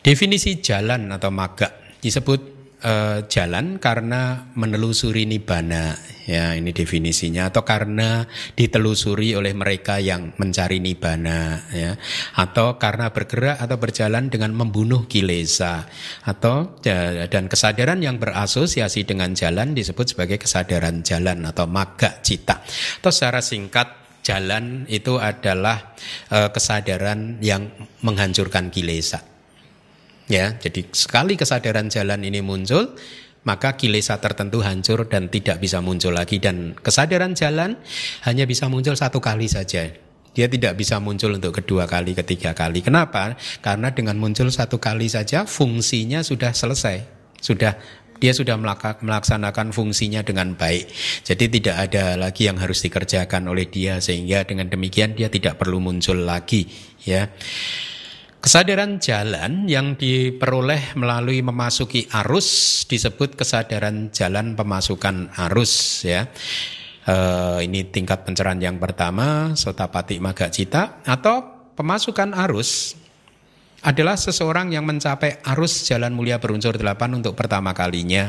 [0.04, 1.72] Definisi jalan atau maga
[2.04, 2.53] disebut
[2.84, 5.96] uh, jalan karena menelusuri nibana
[6.28, 7.48] ya ini definisinya.
[7.48, 11.96] Atau karena ditelusuri oleh mereka yang mencari nibana ya.
[12.36, 15.88] Atau karena bergerak atau berjalan dengan membunuh kilesa.
[16.28, 22.60] Atau ya, dan kesadaran yang berasosiasi dengan jalan disebut sebagai kesadaran jalan atau maga cita.
[23.00, 25.96] Atau secara singkat jalan itu adalah
[26.32, 27.68] uh, kesadaran yang
[28.00, 29.33] menghancurkan kilesa
[30.24, 32.96] Ya, jadi sekali kesadaran jalan ini muncul,
[33.44, 37.76] maka kilesa tertentu hancur dan tidak bisa muncul lagi dan kesadaran jalan
[38.24, 39.92] hanya bisa muncul satu kali saja.
[40.34, 42.82] Dia tidak bisa muncul untuk kedua kali, ketiga kali.
[42.82, 43.38] Kenapa?
[43.62, 47.06] Karena dengan muncul satu kali saja fungsinya sudah selesai.
[47.38, 47.78] Sudah
[48.18, 48.56] dia sudah
[48.98, 50.90] melaksanakan fungsinya dengan baik.
[51.22, 55.78] Jadi tidak ada lagi yang harus dikerjakan oleh dia sehingga dengan demikian dia tidak perlu
[55.78, 56.66] muncul lagi,
[57.04, 57.30] ya.
[58.44, 66.28] Kesadaran jalan yang diperoleh melalui memasuki arus disebut kesadaran jalan pemasukan arus ya.
[67.08, 71.40] Uh, ini tingkat pencerahan yang pertama, sotapati maga cita atau
[71.72, 73.00] pemasukan arus
[73.80, 78.28] adalah seseorang yang mencapai arus jalan mulia berunsur delapan untuk pertama kalinya.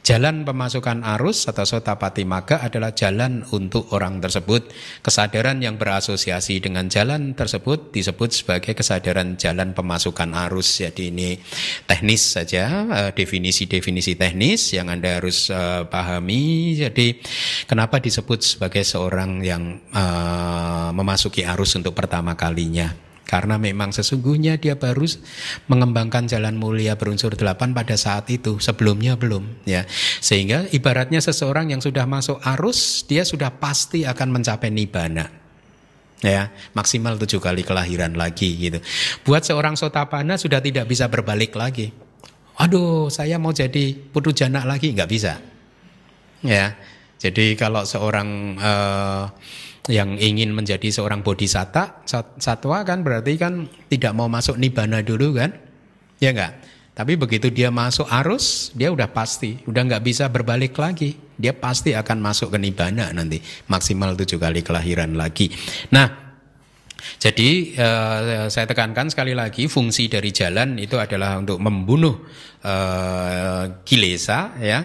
[0.00, 4.72] Jalan pemasukan arus atau sotapati maga adalah jalan untuk orang tersebut.
[5.04, 10.80] Kesadaran yang berasosiasi dengan jalan tersebut disebut sebagai kesadaran jalan pemasukan arus.
[10.80, 11.36] Jadi ini
[11.84, 16.80] teknis saja, eh, definisi-definisi teknis yang Anda harus uh, pahami.
[16.80, 17.20] Jadi
[17.68, 23.09] kenapa disebut sebagai seorang yang uh, memasuki arus untuk pertama kalinya?
[23.30, 25.06] Karena memang sesungguhnya dia baru
[25.70, 29.62] mengembangkan jalan mulia berunsur delapan pada saat itu, sebelumnya belum.
[29.62, 29.86] ya
[30.18, 35.40] Sehingga ibaratnya seseorang yang sudah masuk arus, dia sudah pasti akan mencapai nibana
[36.20, 38.78] ya maksimal tujuh kali kelahiran lagi gitu.
[39.24, 41.96] Buat seorang sotapana sudah tidak bisa berbalik lagi.
[42.60, 45.40] Aduh, saya mau jadi putu jana lagi nggak bisa.
[46.44, 46.76] Ya,
[47.16, 49.32] jadi kalau seorang uh,
[49.88, 52.04] yang ingin menjadi seorang bodhisatta
[52.36, 55.56] satwa kan berarti kan tidak mau masuk nibana dulu kan?
[56.20, 56.52] Ya enggak
[57.00, 61.16] tapi begitu dia masuk arus dia udah pasti udah nggak bisa berbalik lagi.
[61.40, 63.40] Dia pasti akan masuk ke nibana nanti
[63.72, 65.48] maksimal tujuh kali kelahiran lagi.
[65.96, 66.36] Nah
[67.16, 72.20] jadi uh, saya tekankan sekali lagi fungsi dari jalan itu adalah untuk membunuh
[72.68, 74.84] uh, kilesa ya.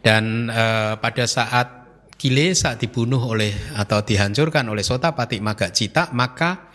[0.00, 1.79] Dan uh, pada saat
[2.20, 6.68] kilesa dibunuh oleh atau dihancurkan oleh sota pati maga cita, maka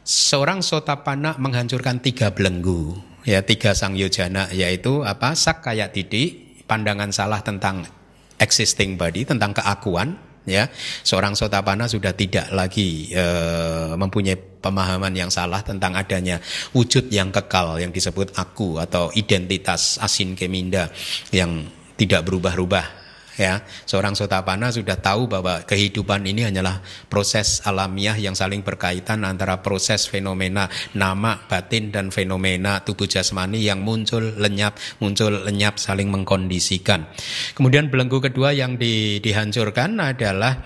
[0.00, 2.96] seorang sota pana menghancurkan tiga belenggu,
[3.28, 5.36] ya tiga sang yojana, yaitu apa?
[5.36, 7.84] Sak kayak didik, pandangan salah tentang
[8.40, 10.16] existing body, tentang keakuan,
[10.48, 10.64] ya
[11.04, 13.24] seorang sotapana sudah tidak lagi e,
[14.00, 16.40] mempunyai pemahaman yang salah tentang adanya
[16.72, 20.88] wujud yang kekal yang disebut aku atau identitas asin keminda
[21.34, 21.68] yang
[21.98, 23.05] tidak berubah-ubah
[23.36, 23.64] ya.
[23.84, 30.08] Seorang sotapana sudah tahu bahwa kehidupan ini hanyalah proses alamiah yang saling berkaitan antara proses
[30.08, 37.08] fenomena nama batin dan fenomena tubuh jasmani yang muncul lenyap muncul lenyap saling mengkondisikan.
[37.52, 40.64] Kemudian belenggu kedua yang di, dihancurkan adalah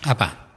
[0.00, 0.49] apa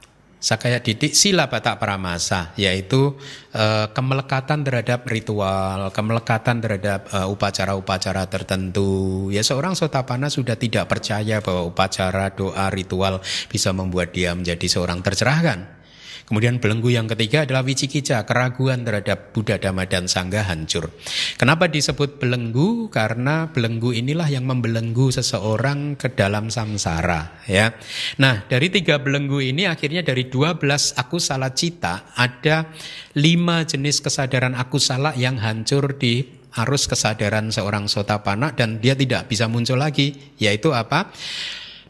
[0.44, 3.16] Sakaya didik sila batak pramasa yaitu
[3.56, 9.32] uh, kemelekatan terhadap ritual, kemelekatan terhadap uh, upacara-upacara tertentu.
[9.32, 15.00] Ya seorang sotapana sudah tidak percaya bahwa upacara, doa, ritual bisa membuat dia menjadi seorang
[15.00, 15.83] tercerahkan.
[16.24, 20.88] Kemudian belenggu yang ketiga adalah wicikica, keraguan terhadap Buddha, Dhamma, dan Sangha hancur.
[21.36, 22.88] Kenapa disebut belenggu?
[22.88, 27.44] Karena belenggu inilah yang membelenggu seseorang ke dalam samsara.
[27.44, 27.76] Ya.
[28.16, 30.64] Nah, dari tiga belenggu ini akhirnya dari 12
[30.96, 32.72] aku salah cita ada
[33.20, 36.24] lima jenis kesadaran aku salah yang hancur di
[36.56, 40.32] arus kesadaran seorang sotapana dan dia tidak bisa muncul lagi.
[40.40, 41.12] Yaitu apa?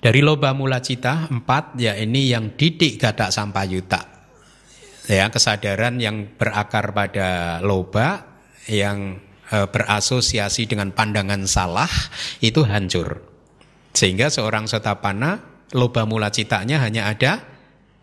[0.02, 4.13] Dari loba mula cita empat ya ini yang didik gadak sampayuta
[5.08, 11.90] ya kesadaran yang berakar pada loba yang e, berasosiasi dengan pandangan salah
[12.42, 13.22] itu hancur.
[13.94, 15.38] Sehingga seorang sotapana
[15.76, 17.40] loba mula citanya hanya ada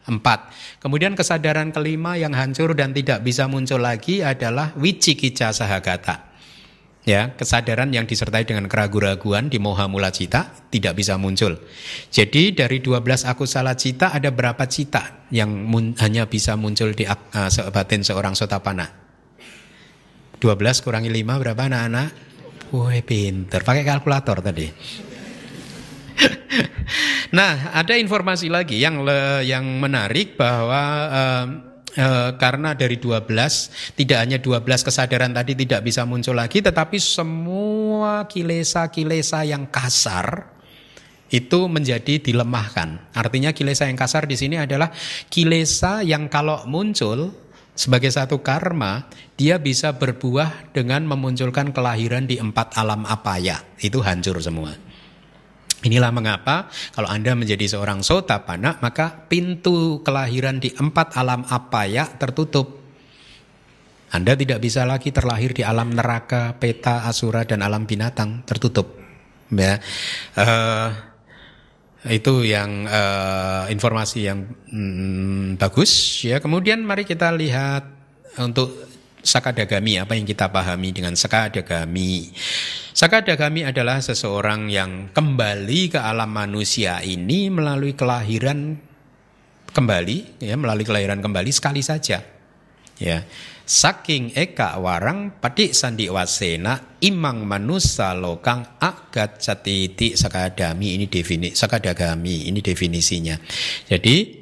[0.07, 0.49] empat.
[0.81, 6.30] Kemudian kesadaran kelima yang hancur dan tidak bisa muncul lagi adalah wicikica sahagata
[7.01, 11.57] ya kesadaran yang disertai dengan keraguan-raguan di moha mula cita tidak bisa muncul.
[12.13, 17.09] Jadi dari 12 aku salah cita ada berapa cita yang mun, hanya bisa muncul di
[17.09, 17.17] uh,
[17.73, 18.85] batin seorang sotapana?
[20.41, 22.09] 12 kurangi 5 berapa anak-anak?
[22.71, 24.67] Woi pinter, pakai kalkulator tadi.
[27.37, 30.81] nah, ada informasi lagi yang le, yang menarik bahwa
[31.11, 33.27] uh, e, karena dari 12
[33.97, 40.51] tidak hanya 12 kesadaran tadi tidak bisa muncul lagi tetapi semua kilesa-kilesa yang kasar
[41.31, 43.15] itu menjadi dilemahkan.
[43.15, 44.91] Artinya kilesa yang kasar di sini adalah
[45.31, 47.31] kilesa yang kalau muncul
[47.71, 49.07] sebagai satu karma,
[49.39, 53.63] dia bisa berbuah dengan memunculkan kelahiran di empat alam apaya.
[53.79, 54.90] Itu hancur semua.
[55.81, 62.77] Inilah mengapa kalau Anda menjadi seorang sotapana maka pintu kelahiran di empat alam apaya tertutup.
[64.11, 68.99] Anda tidak bisa lagi terlahir di alam neraka, peta, asura dan alam binatang tertutup.
[69.49, 69.79] Ya.
[70.35, 70.91] Uh,
[72.11, 76.43] itu yang uh, informasi yang mm, bagus ya.
[76.43, 77.87] Kemudian mari kita lihat
[78.41, 78.90] untuk
[79.21, 82.33] sakadagami apa yang kita pahami dengan sakadagami.
[82.91, 88.75] Sakadagami adalah seseorang yang kembali ke alam manusia ini melalui kelahiran
[89.71, 92.19] kembali ya melalui kelahiran kembali sekali saja.
[93.01, 93.25] Ya.
[93.61, 102.51] Saking eka warang pati sandi wasena imang manusa lokang agat catiti sakadami ini definisi sakadagami
[102.51, 103.39] ini definisinya.
[103.87, 104.40] Jadi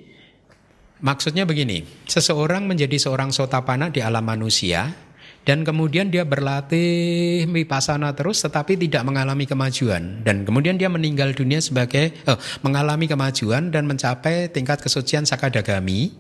[1.00, 5.09] Maksudnya begini, seseorang menjadi seorang sotapana di alam manusia
[5.50, 10.22] dan kemudian dia berlatih vipassana terus tetapi tidak mengalami kemajuan.
[10.22, 16.14] Dan kemudian dia meninggal dunia sebagai oh, mengalami kemajuan dan mencapai tingkat kesucian sakadagami.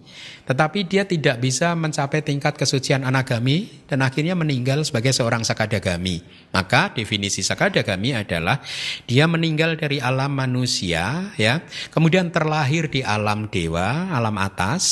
[0.49, 6.25] Tetapi dia tidak bisa mencapai tingkat kesucian anagami dan akhirnya meninggal sebagai seorang sakadagami.
[6.49, 8.65] Maka definisi sakadagami adalah
[9.05, 11.61] dia meninggal dari alam manusia ya.
[11.93, 14.89] Kemudian terlahir di alam dewa alam atas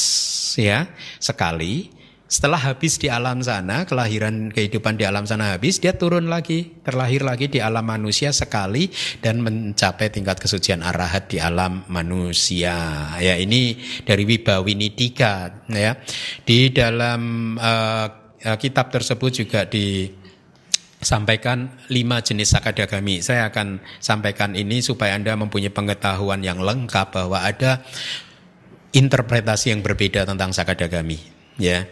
[0.62, 0.86] ya
[1.18, 1.97] sekali
[2.28, 7.24] setelah habis di alam sana, kelahiran kehidupan di alam sana habis, dia turun lagi, terlahir
[7.24, 8.92] lagi di alam manusia sekali
[9.24, 12.76] dan mencapai tingkat kesucian arahat di alam manusia.
[13.24, 15.96] Ya, ini dari Wibawinidika ya.
[16.44, 18.08] Di dalam uh,
[18.60, 20.12] kitab tersebut juga di
[21.00, 23.24] sampaikan lima jenis sakadagami.
[23.24, 27.88] Saya akan sampaikan ini supaya Anda mempunyai pengetahuan yang lengkap bahwa ada
[28.92, 31.24] interpretasi yang berbeda tentang sakadagami.
[31.58, 31.90] Ya,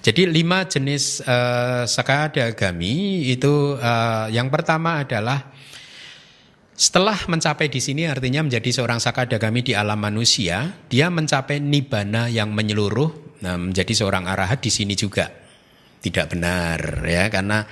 [0.00, 5.52] jadi lima jenis uh, sakadagami itu uh, yang pertama adalah
[6.80, 12.56] setelah mencapai di sini artinya menjadi seorang sakadagami di alam manusia, dia mencapai nibana yang
[12.56, 15.28] menyeluruh, nah, menjadi seorang arahat di sini juga.
[16.00, 17.68] Tidak benar ya karena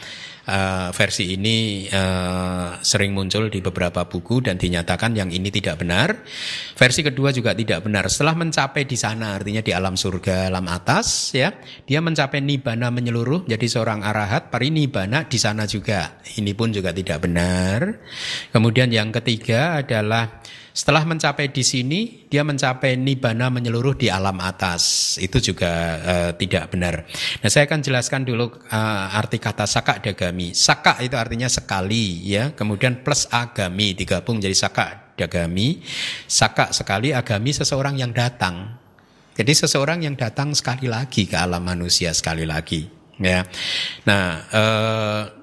[0.48, 6.24] uh, versi ini uh, sering muncul di beberapa buku dan dinyatakan yang ini tidak benar.
[6.74, 8.08] Versi kedua juga tidak benar.
[8.08, 11.52] Setelah mencapai di sana artinya di alam surga, alam atas ya,
[11.84, 16.18] dia mencapai nibana menyeluruh jadi seorang arahat, parinibana di sana juga.
[16.24, 18.00] Ini pun juga tidak benar.
[18.48, 20.40] Kemudian yang ketiga adalah
[20.78, 25.18] setelah mencapai di sini, dia mencapai nibana menyeluruh di alam atas.
[25.18, 27.02] Itu juga uh, tidak benar.
[27.42, 30.54] Nah, saya akan jelaskan dulu uh, arti kata saka dagami.
[30.54, 32.54] Saka itu artinya sekali, ya.
[32.54, 35.82] Kemudian plus agami digabung jadi saka dagami.
[36.30, 38.78] Saka sekali, agami seseorang yang datang.
[39.34, 42.86] Jadi seseorang yang datang sekali lagi ke alam manusia sekali lagi,
[43.18, 43.42] ya.
[44.06, 44.26] Nah.
[44.54, 45.37] Uh,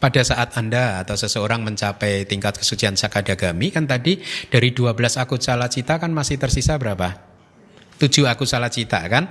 [0.00, 5.68] pada saat Anda atau seseorang mencapai tingkat kesucian sakadagami kan tadi dari 12 akut salah
[5.68, 7.28] cita kan masih tersisa berapa?
[8.00, 9.28] 7 aku salah cita kan?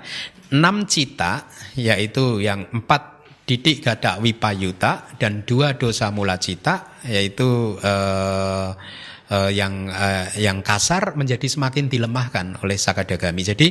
[0.53, 2.85] 6 cita yaitu yang 4
[3.49, 8.69] didik gadak wipayuta dan dua dosa mula cita yaitu eh,
[9.33, 13.41] uh, yang uh, yang kasar menjadi semakin dilemahkan oleh sakadagami.
[13.45, 13.67] Jadi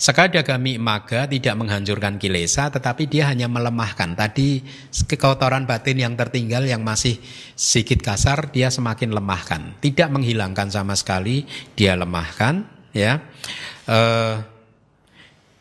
[0.00, 4.14] sakadagami maga tidak menghancurkan kilesa tetapi dia hanya melemahkan.
[4.14, 4.62] Tadi
[5.08, 7.20] kekotoran batin yang tertinggal yang masih
[7.52, 9.76] sedikit kasar dia semakin lemahkan.
[9.80, 11.44] Tidak menghilangkan sama sekali,
[11.76, 12.64] dia lemahkan
[12.96, 13.20] ya.
[13.88, 14.40] Uh,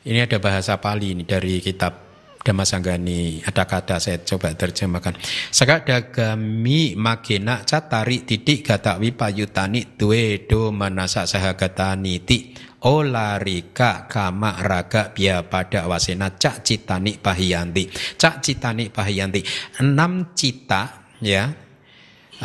[0.08, 2.07] ini ada bahasa Pali ini dari kitab
[2.48, 5.20] Dhammasanggani ada kata saya coba terjemahkan.
[5.52, 12.56] Sakadagami magena catari titik gata wipayutani duwe do manasa sahagatani ti
[12.88, 19.44] olarika kama raga biya pada wasena cak citani pahiyanti cak citani pahiyanti
[19.84, 21.52] enam cita ya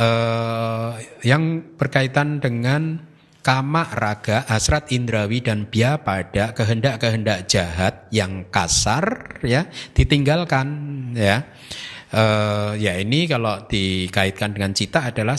[0.01, 3.12] uh, yang berkaitan dengan
[3.43, 10.67] kama raga hasrat indrawi dan bia pada kehendak-kehendak jahat yang kasar ya ditinggalkan
[11.19, 11.51] ya.
[12.13, 15.35] Uh, ya ini kalau dikaitkan dengan cita adalah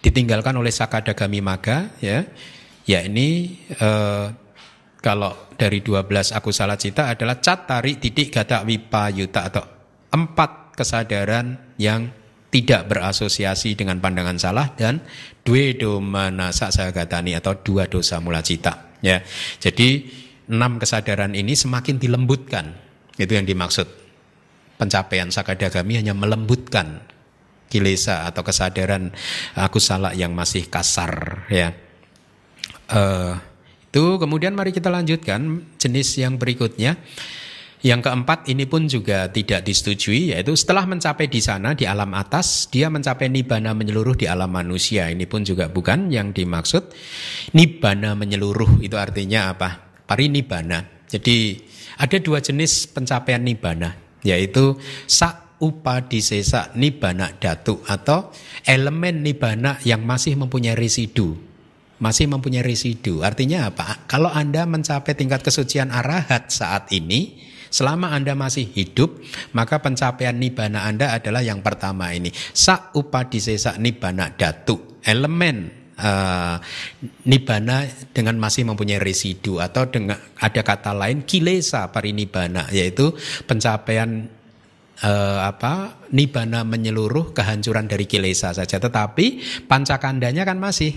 [0.00, 2.24] ditinggalkan oleh sakadagami maga ya.
[2.88, 4.32] Ya ini uh,
[5.04, 9.64] kalau dari 12 aku salah cita adalah catari titik gata wipayuta atau
[10.08, 12.08] empat kesadaran yang
[12.48, 15.04] tidak berasosiasi dengan pandangan salah dan
[15.44, 18.88] dua domana sasagatani atau dua dosa mula cita.
[19.04, 19.22] Ya,
[19.60, 20.08] jadi
[20.48, 22.74] enam kesadaran ini semakin dilembutkan.
[23.20, 23.86] Itu yang dimaksud.
[24.78, 27.02] Pencapaian sakadagami hanya melembutkan
[27.66, 29.10] kilesa atau kesadaran
[29.58, 31.44] aku salah yang masih kasar.
[31.50, 31.74] Ya,
[32.94, 33.36] uh,
[33.88, 36.96] itu kemudian mari kita lanjutkan jenis yang berikutnya.
[37.78, 42.66] Yang keempat ini pun juga tidak disetujui yaitu setelah mencapai di sana di alam atas
[42.74, 45.06] dia mencapai nibana menyeluruh di alam manusia.
[45.06, 46.90] Ini pun juga bukan yang dimaksud.
[47.54, 49.78] Nibana menyeluruh itu artinya apa?
[50.10, 51.06] Parinibana.
[51.06, 51.54] Jadi
[52.02, 53.94] ada dua jenis pencapaian nibana
[54.26, 54.74] yaitu
[55.06, 58.34] sa upadisesa nibana datu atau
[58.66, 61.48] elemen nibana yang masih mempunyai residu
[61.98, 63.26] masih mempunyai residu.
[63.26, 64.06] Artinya apa?
[64.06, 69.20] Kalau Anda mencapai tingkat kesucian arahat saat ini, Selama Anda masih hidup,
[69.52, 72.32] maka pencapaian nibana Anda adalah yang pertama ini.
[72.34, 76.56] Sa upadisesa nibana datu, elemen uh,
[77.26, 83.12] nibana dengan masih mempunyai residu atau dengan ada kata lain kilesa parinibana yaitu
[83.44, 84.30] pencapaian
[85.02, 88.78] uh, apa nibana menyeluruh kehancuran dari kilesa saja.
[88.78, 89.26] Tetapi
[89.66, 90.94] pancakandanya kan masih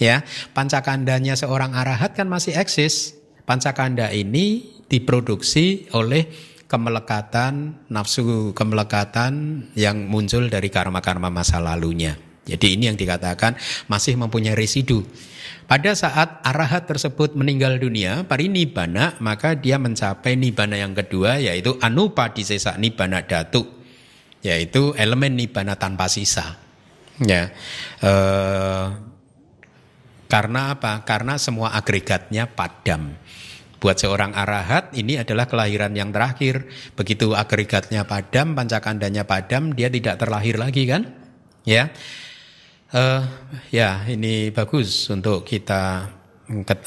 [0.00, 0.24] ya.
[0.56, 3.20] Pancakandanya seorang arahat kan masih eksis.
[3.44, 6.28] Pancakanda ini diproduksi oleh
[6.66, 12.18] kemelekatan, nafsu kemelekatan yang muncul dari karma-karma masa lalunya.
[12.44, 13.56] Jadi ini yang dikatakan
[13.88, 15.06] masih mempunyai residu.
[15.64, 22.76] Pada saat arahat tersebut meninggal dunia, parinibana, maka dia mencapai nibana yang kedua yaitu anupadisesa
[22.76, 23.64] nibana datu,
[24.44, 26.60] yaitu elemen nibana tanpa sisa.
[27.16, 27.48] Ya,
[28.04, 28.86] eh,
[30.28, 31.00] karena apa?
[31.08, 33.16] Karena semua agregatnya padam.
[33.84, 36.64] Buat seorang arahat ini adalah kelahiran yang terakhir.
[36.96, 41.04] Begitu agregatnya padam, pancakandanya padam, dia tidak terlahir lagi kan?
[41.68, 41.92] Ya.
[42.96, 43.28] Uh,
[43.68, 46.08] ya, ini bagus untuk kita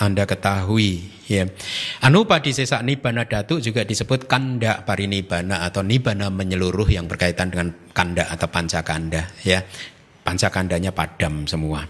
[0.02, 1.46] anda ketahui ya.
[2.02, 7.78] Anupa di sesak nibana datu juga disebut kanda parinibana atau nibana menyeluruh yang berkaitan dengan
[7.94, 9.62] kanda atau pancakanda ya.
[10.26, 11.86] Pancakandanya padam semua.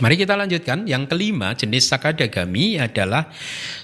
[0.00, 0.88] Mari kita lanjutkan.
[0.88, 3.28] Yang kelima jenis sakadagami adalah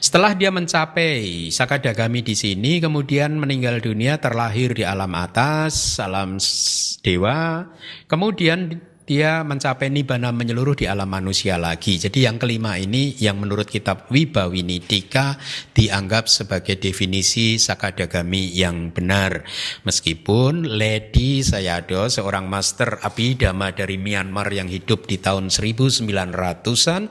[0.00, 6.40] setelah dia mencapai sakadagami di sini, kemudian meninggal dunia terlahir di alam atas, alam
[7.04, 7.68] dewa,
[8.08, 11.96] kemudian dia mencapai nibana menyeluruh di alam manusia lagi.
[11.96, 15.40] Jadi yang kelima ini yang menurut kitab Wibawinidika
[15.72, 19.48] dianggap sebagai definisi sakadagami yang benar.
[19.88, 27.08] Meskipun Lady Sayado seorang master abidama dari Myanmar yang hidup di tahun 1900-an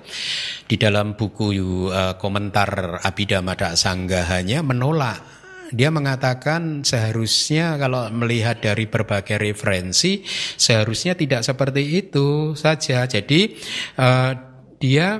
[0.69, 1.57] di dalam buku
[1.89, 5.36] uh, komentar Abhidhamma Sanggahanya menolak
[5.71, 10.23] dia mengatakan seharusnya kalau melihat dari berbagai referensi
[10.55, 13.03] seharusnya tidak seperti itu saja.
[13.03, 13.57] Jadi
[13.99, 14.31] uh,
[14.79, 15.19] dia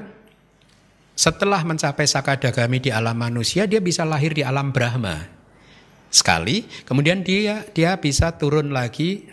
[1.18, 5.26] setelah mencapai sakadagami di alam manusia dia bisa lahir di alam Brahma
[6.08, 9.28] sekali, kemudian dia dia bisa turun lagi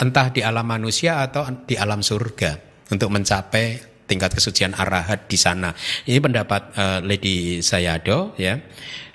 [0.00, 2.56] entah di alam manusia atau di alam surga
[2.92, 5.70] untuk mencapai tingkat kesucian arahat di sana.
[6.02, 8.58] Ini pendapat uh, Lady Sayado ya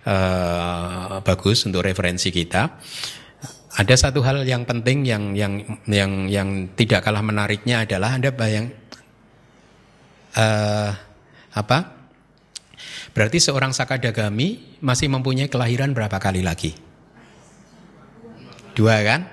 [0.06, 2.80] uh, bagus untuk referensi kita.
[3.76, 6.50] Ada satu hal yang penting yang yang yang yang
[6.80, 8.72] tidak kalah menariknya adalah Anda bayang
[10.40, 10.92] uh,
[11.52, 11.80] apa?
[13.12, 16.76] Berarti seorang sakadagami masih mempunyai kelahiran berapa kali lagi?
[18.76, 19.28] Dua kan?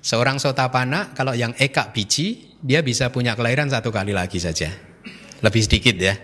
[0.00, 4.70] Seorang sotapana kalau yang eka biji dia bisa punya kelahiran satu kali lagi saja.
[5.42, 6.14] Lebih sedikit ya.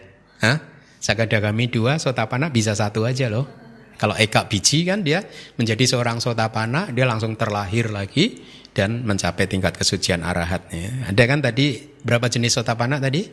[0.43, 0.59] Hah?
[0.99, 3.66] Sakadagami dua, sotapana bisa satu aja loh.
[3.97, 5.25] Kalau eka biji kan dia
[5.57, 8.45] menjadi seorang sotapana, dia langsung terlahir lagi
[8.77, 11.09] dan mencapai tingkat kesucian arahatnya.
[11.09, 13.25] Ada kan tadi berapa jenis sotapana tadi?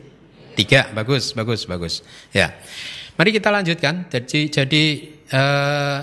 [0.54, 2.00] Tiga, bagus, bagus, bagus.
[2.32, 2.56] Ya,
[3.20, 4.08] mari kita lanjutkan.
[4.08, 4.84] Jadi, jadi
[5.34, 6.00] uh,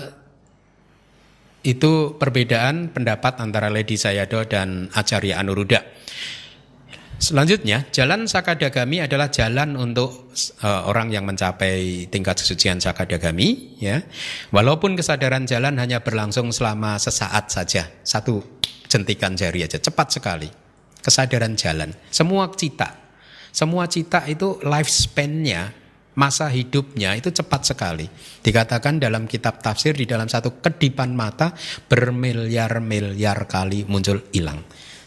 [1.62, 6.01] itu perbedaan pendapat antara Lady Sayado dan Acarya Anuruddha.
[7.22, 13.78] Selanjutnya, jalan sakadagami adalah jalan untuk uh, orang yang mencapai tingkat kesucian sakadagami.
[13.78, 14.02] Ya,
[14.50, 18.42] walaupun kesadaran jalan hanya berlangsung selama sesaat saja, satu
[18.90, 20.50] jentikan jari aja, cepat sekali.
[20.98, 22.90] Kesadaran jalan, semua cita,
[23.54, 25.70] semua cita itu lifespan-nya,
[26.18, 28.10] masa hidupnya itu cepat sekali.
[28.42, 31.54] Dikatakan dalam kitab tafsir di dalam satu kedipan mata
[31.86, 34.58] bermiliar-miliar kali muncul hilang.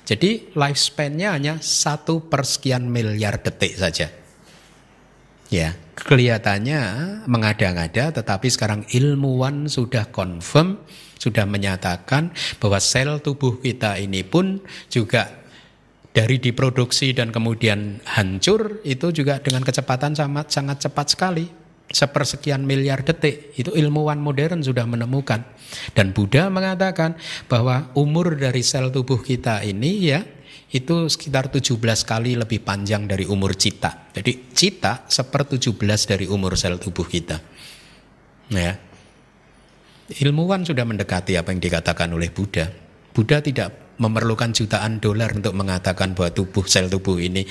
[0.06, 4.14] Jadi lifespan-nya hanya satu persekian miliar detik saja.
[5.50, 6.82] Ya, kelihatannya
[7.26, 10.82] mengada-ngada tetapi sekarang ilmuwan sudah confirm,
[11.18, 14.62] sudah menyatakan bahwa sel tubuh kita ini pun
[14.94, 15.46] juga
[16.16, 23.06] dari diproduksi dan kemudian hancur itu juga dengan kecepatan sangat sangat cepat sekali sepersekian miliar
[23.06, 23.54] detik.
[23.56, 25.46] Itu ilmuwan modern sudah menemukan.
[25.94, 30.22] Dan Buddha mengatakan bahwa umur dari sel tubuh kita ini ya
[30.74, 34.12] itu sekitar 17 kali lebih panjang dari umur cita.
[34.12, 35.72] Jadi cita seper 17
[36.10, 37.38] dari umur sel tubuh kita.
[38.52, 38.76] Ya.
[40.06, 42.70] Ilmuwan sudah mendekati apa yang dikatakan oleh Buddha.
[43.16, 47.48] Buddha tidak memerlukan jutaan dolar untuk mengatakan bahwa tubuh sel tubuh ini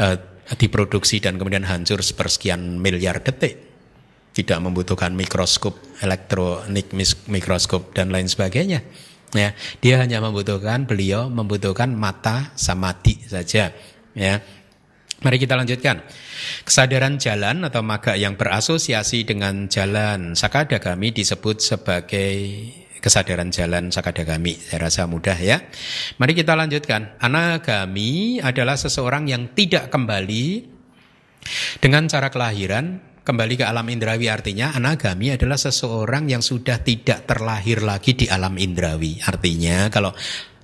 [0.00, 0.16] uh,
[0.56, 3.71] diproduksi dan kemudian hancur sepersekian miliar detik
[4.32, 6.92] tidak membutuhkan mikroskop, elektronik
[7.28, 8.80] mikroskop dan lain sebagainya.
[9.32, 13.72] Ya, dia hanya membutuhkan beliau membutuhkan mata samadhi saja.
[14.12, 14.44] Ya,
[15.22, 16.02] Mari kita lanjutkan.
[16.66, 22.34] Kesadaran jalan atau maga yang berasosiasi dengan jalan sakadagami disebut sebagai
[22.98, 24.58] kesadaran jalan sakadagami.
[24.58, 25.62] Saya rasa mudah ya.
[26.18, 27.14] Mari kita lanjutkan.
[27.22, 30.66] Anagami adalah seseorang yang tidak kembali
[31.78, 37.82] dengan cara kelahiran kembali ke alam indrawi artinya anagami adalah seseorang yang sudah tidak terlahir
[37.82, 39.22] lagi di alam indrawi.
[39.22, 40.10] Artinya kalau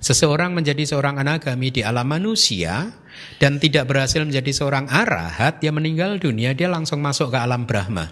[0.03, 2.91] seseorang menjadi seorang anagami di alam manusia
[3.39, 8.11] dan tidak berhasil menjadi seorang arahat, dia meninggal dunia, dia langsung masuk ke alam Brahma.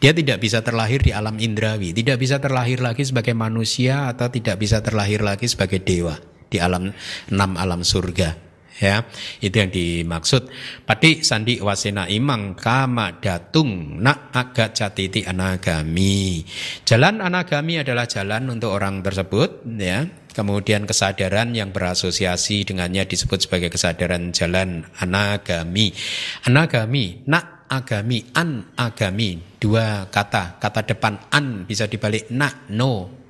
[0.00, 4.56] Dia tidak bisa terlahir di alam indrawi, tidak bisa terlahir lagi sebagai manusia atau tidak
[4.56, 6.16] bisa terlahir lagi sebagai dewa
[6.48, 6.94] di alam
[7.28, 8.45] enam alam surga
[8.80, 9.04] ya
[9.40, 10.48] itu yang dimaksud.
[10.84, 16.44] Pati sandi wasena imang kama datung nak agak catiti anagami.
[16.84, 20.04] Jalan anagami adalah jalan untuk orang tersebut ya.
[20.36, 25.96] Kemudian kesadaran yang berasosiasi dengannya disebut sebagai kesadaran jalan anagami.
[26.44, 33.24] Anagami nak agami an agami dua kata kata depan an bisa dibalik nak no.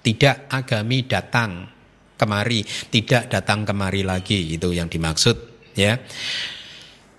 [0.00, 1.75] Tidak agami datang
[2.16, 5.36] kemari, tidak datang kemari lagi itu yang dimaksud
[5.76, 6.00] ya.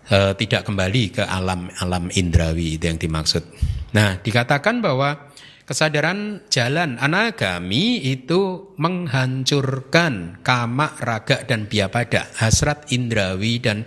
[0.07, 3.43] E, tidak kembali ke alam alam indrawi itu yang dimaksud.
[3.93, 5.31] Nah, dikatakan bahwa
[5.67, 13.83] Kesadaran jalan anagami itu menghancurkan kama, raga dan biapada, hasrat indrawi dan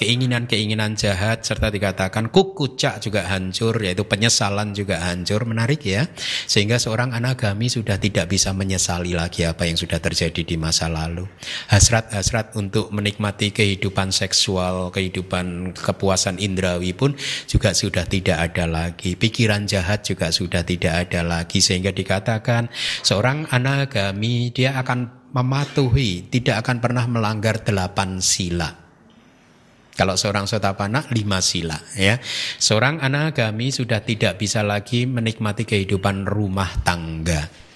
[0.00, 5.44] keinginan keinginan-keinginan jahat serta dikatakan kukucak juga hancur yaitu penyesalan juga hancur.
[5.44, 6.08] Menarik ya.
[6.48, 11.28] Sehingga seorang anagami sudah tidak bisa menyesali lagi apa yang sudah terjadi di masa lalu.
[11.68, 17.12] Hasrat-hasrat untuk menikmati kehidupan seksual, kehidupan kepuasan indrawi pun
[17.44, 19.20] juga sudah tidak ada lagi.
[19.20, 22.70] Pikiran jahat juga sudah tidak ada lagi sehingga dikatakan
[23.02, 28.70] seorang anagami dia akan mematuhi tidak akan pernah melanggar delapan sila.
[29.94, 32.16] Kalau seorang sotapana lima sila ya.
[32.56, 37.68] Seorang anagami sudah tidak bisa lagi menikmati kehidupan rumah tangga.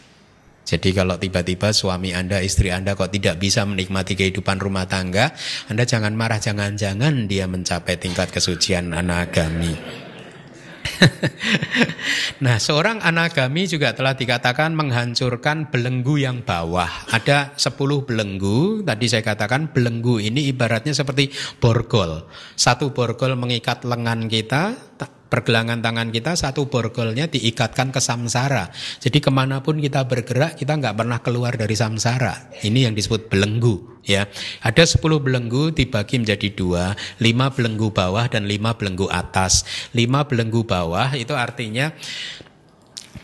[0.64, 5.36] Jadi kalau tiba-tiba suami Anda, istri Anda kok tidak bisa menikmati kehidupan rumah tangga,
[5.68, 10.03] Anda jangan marah, jangan-jangan dia mencapai tingkat kesucian anagami.
[12.44, 16.88] nah, seorang anagami juga telah dikatakan menghancurkan belenggu yang bawah.
[17.10, 22.26] Ada 10 belenggu, tadi saya katakan belenggu ini ibaratnya seperti borgol.
[22.54, 24.74] Satu borgol mengikat lengan kita,
[25.28, 28.70] pergelangan tangan kita satu borgolnya diikatkan ke samsara.
[29.00, 32.52] Jadi ke mana pun kita bergerak kita nggak pernah keluar dari samsara.
[32.62, 33.94] Ini yang disebut belenggu.
[34.04, 34.28] Ya,
[34.60, 36.92] ada 10 belenggu dibagi menjadi dua,
[37.24, 39.64] lima belenggu bawah dan lima belenggu atas.
[39.96, 41.88] Lima belenggu bawah itu artinya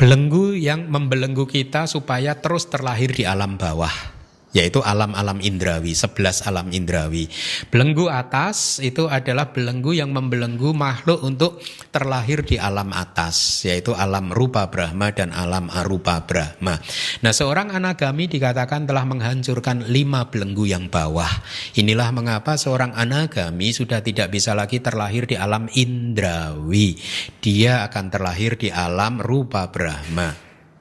[0.01, 4.20] belenggu yang membelenggu kita supaya terus terlahir di alam bawah
[4.51, 7.31] yaitu alam-alam indrawi, sebelas alam indrawi.
[7.71, 11.63] Belenggu atas itu adalah belenggu yang membelenggu makhluk untuk
[11.95, 16.83] terlahir di alam atas, yaitu alam rupa Brahma dan alam arupa Brahma.
[17.23, 21.31] Nah, seorang anagami dikatakan telah menghancurkan lima belenggu yang bawah.
[21.79, 26.99] Inilah mengapa seorang anagami sudah tidak bisa lagi terlahir di alam indrawi.
[27.39, 30.35] Dia akan terlahir di alam rupa Brahma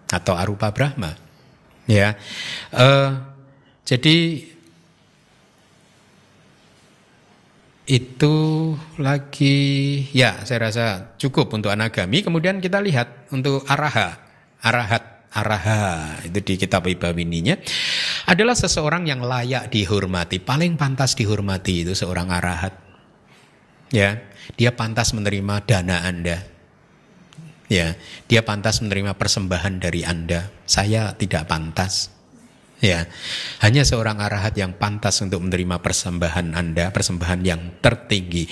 [0.09, 1.13] atau arupa Brahma.
[1.85, 2.17] Ya.
[2.69, 3.28] Uh,
[3.89, 4.45] jadi
[7.89, 8.35] itu
[9.01, 9.57] lagi
[10.13, 10.85] ya saya rasa
[11.17, 12.21] cukup untuk anagami.
[12.21, 14.21] Kemudian kita lihat untuk araha,
[14.61, 17.57] arahat, araha itu di kitab Ibawininya
[18.29, 22.77] adalah seseorang yang layak dihormati, paling pantas dihormati itu seorang arahat.
[23.89, 24.21] Ya,
[24.53, 26.45] dia pantas menerima dana Anda.
[27.73, 27.97] Ya,
[28.29, 30.53] dia pantas menerima persembahan dari Anda.
[30.69, 32.18] Saya tidak pantas.
[32.79, 33.11] Ya,
[33.59, 38.47] hanya seorang arahat yang pantas untuk menerima persembahan Anda, persembahan yang tertinggi.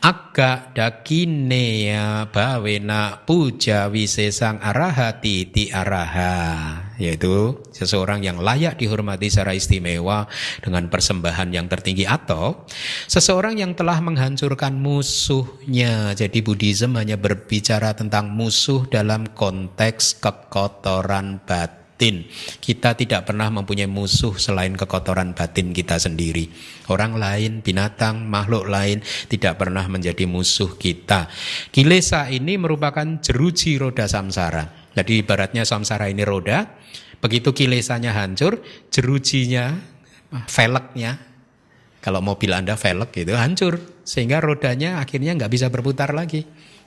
[0.00, 6.88] Aga dakinea bawena puja wisesang arahati ti araha.
[6.96, 10.24] Yaitu seseorang yang layak dihormati secara istimewa
[10.64, 12.08] dengan persembahan yang tertinggi.
[12.08, 12.64] Atau
[13.12, 16.16] seseorang yang telah menghancurkan musuhnya.
[16.16, 22.28] Jadi Buddhism hanya berbicara tentang musuh dalam konteks kekotoran batin batin.
[22.60, 26.52] Kita tidak pernah mempunyai musuh selain kekotoran batin kita sendiri.
[26.92, 29.00] Orang lain, binatang, makhluk lain
[29.32, 31.32] tidak pernah menjadi musuh kita.
[31.72, 34.92] Kilesa ini merupakan jeruji roda samsara.
[34.92, 36.68] Jadi ibaratnya samsara ini roda,
[37.24, 38.60] begitu kilesanya hancur,
[38.92, 39.72] jerujinya,
[40.52, 41.16] velgnya,
[42.04, 46.44] kalau mobil Anda velg gitu hancur sehingga rodanya akhirnya nggak bisa berputar lagi.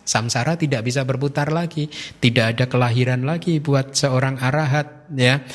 [0.09, 1.85] Samsara tidak bisa berputar lagi,
[2.17, 5.45] tidak ada kelahiran lagi buat seorang arahat, ya.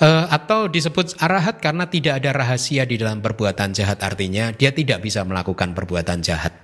[0.00, 5.04] E, atau disebut arahat karena tidak ada rahasia di dalam perbuatan jahat, artinya dia tidak
[5.04, 6.56] bisa melakukan perbuatan jahat.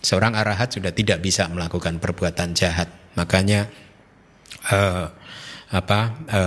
[0.00, 2.88] Seorang arahat sudah tidak bisa melakukan perbuatan jahat,
[3.20, 3.68] makanya
[4.72, 4.78] e,
[5.76, 6.00] apa?
[6.24, 6.40] E,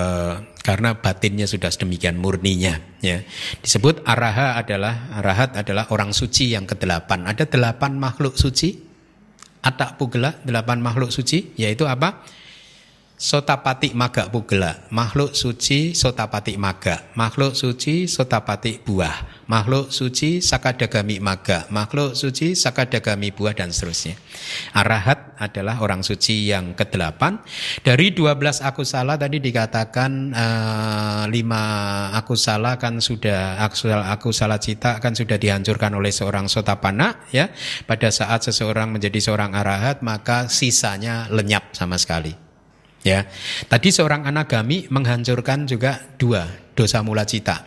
[0.66, 3.24] karena batinnya sudah sedemikian murninya ya
[3.64, 8.87] disebut araha adalah arahat adalah orang suci yang kedelapan ada delapan makhluk suci
[9.68, 12.24] Atak Pugela, delapan makhluk suci, yaitu apa?
[13.18, 21.66] Sotapati Maga Pugela, makhluk suci Sotapati Maga, makhluk suci Sotapati Buah, makhluk suci Sakadagami Maga,
[21.74, 24.14] makhluk suci Sakadagami Buah dan seterusnya.
[24.78, 27.42] Arahat adalah orang suci yang kedelapan.
[27.82, 31.64] Dari 12 akusala tadi dikatakan uh, lima
[32.14, 37.50] akusala kan sudah akusala, akusala cita kan sudah dihancurkan oleh seorang sotapana ya.
[37.90, 42.47] Pada saat seseorang menjadi seorang arahat maka sisanya lenyap sama sekali.
[43.08, 43.24] Ya.
[43.72, 46.44] Tadi seorang anagami menghancurkan juga dua
[46.76, 47.64] dosa mula cita.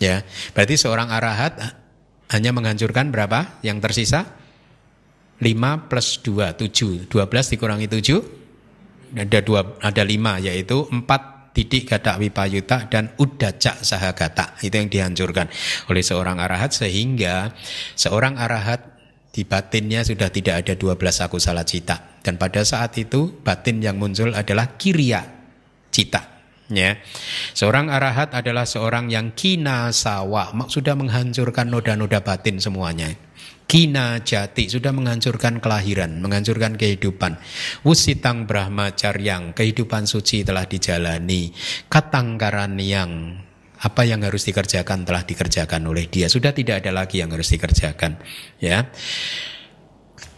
[0.00, 0.24] Ya.
[0.56, 1.60] Berarti seorang arahat
[2.32, 3.60] hanya menghancurkan berapa?
[3.60, 4.20] Yang tersisa
[5.42, 7.12] 5 plus 2, 7.
[7.12, 14.56] 12 dikurangi 7, ada, dua, ada 5, yaitu 4 titik gata wipayuta dan udaca sahagata.
[14.64, 15.52] Itu yang dihancurkan
[15.92, 17.52] oleh seorang arahat sehingga
[17.92, 18.91] seorang arahat
[19.32, 22.20] di batinnya sudah tidak ada 12 salah cita.
[22.20, 25.24] Dan pada saat itu batin yang muncul adalah kiriya
[25.88, 26.28] cita.
[26.72, 27.00] Ya.
[27.52, 33.12] Seorang arahat adalah seorang yang kina sawa, sudah menghancurkan noda-noda batin semuanya.
[33.68, 37.40] Kina jati sudah menghancurkan kelahiran, menghancurkan kehidupan.
[37.88, 41.52] Wusitang brahmacaryang, kehidupan suci telah dijalani.
[41.88, 43.40] Katangkaran yang
[43.82, 46.30] apa yang harus dikerjakan telah dikerjakan oleh dia.
[46.30, 48.22] Sudah tidak ada lagi yang harus dikerjakan.
[48.62, 48.90] Ya.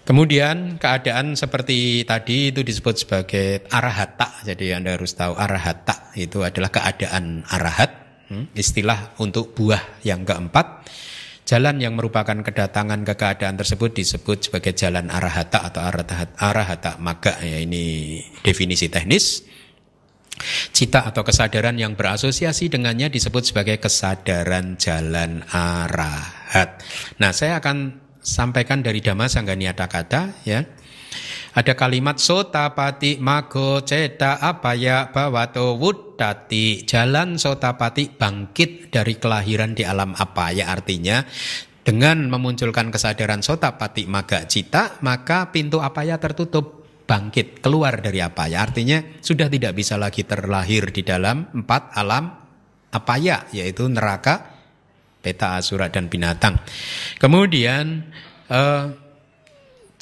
[0.04, 4.44] Kemudian keadaan seperti tadi itu disebut sebagai arahata.
[4.44, 8.04] Jadi Anda harus tahu arahata itu adalah keadaan arahat.
[8.24, 10.88] Hmm, istilah untuk buah yang keempat
[11.44, 17.36] Jalan yang merupakan kedatangan ke keadaan tersebut disebut sebagai jalan arahata atau arahata, arahata maga
[17.44, 19.44] ya ini definisi teknis.
[20.74, 26.82] Cita atau kesadaran yang berasosiasi dengannya disebut sebagai kesadaran jalan arahat.
[27.22, 30.64] Nah, saya akan sampaikan dari Dhamma Sangganiata kata ya.
[31.54, 36.82] Ada kalimat sotapati mago ceta apaya bawato wudati.
[36.82, 40.74] Jalan sotapati bangkit dari kelahiran di alam apaya.
[40.74, 41.22] Artinya
[41.86, 49.00] dengan memunculkan kesadaran sotapati maga cita, maka pintu apaya tertutup bangkit keluar dari apaya artinya
[49.20, 52.32] sudah tidak bisa lagi terlahir di dalam empat alam
[52.92, 54.56] apaya yaitu neraka
[55.20, 56.56] peta asura dan binatang
[57.20, 58.08] kemudian
[58.48, 58.86] eh,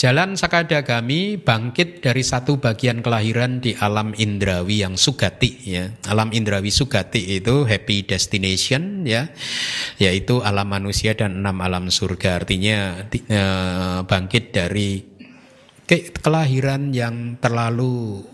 [0.03, 5.95] Jalan Sakadagami bangkit dari satu bagian kelahiran di alam indrawi yang sugati ya.
[6.11, 9.31] Alam indrawi sugati itu happy destination ya,
[10.03, 12.43] yaitu alam manusia dan enam alam surga.
[12.43, 15.12] Artinya eh, bangkit dari
[16.01, 18.25] kelahiran yang terlalu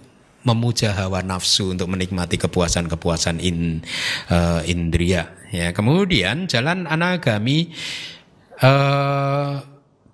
[0.46, 3.84] memuja hawa nafsu untuk menikmati kepuasan-kepuasan in,
[4.32, 5.74] uh, indria ya.
[5.76, 7.74] Kemudian jalan anagami
[8.62, 9.60] uh,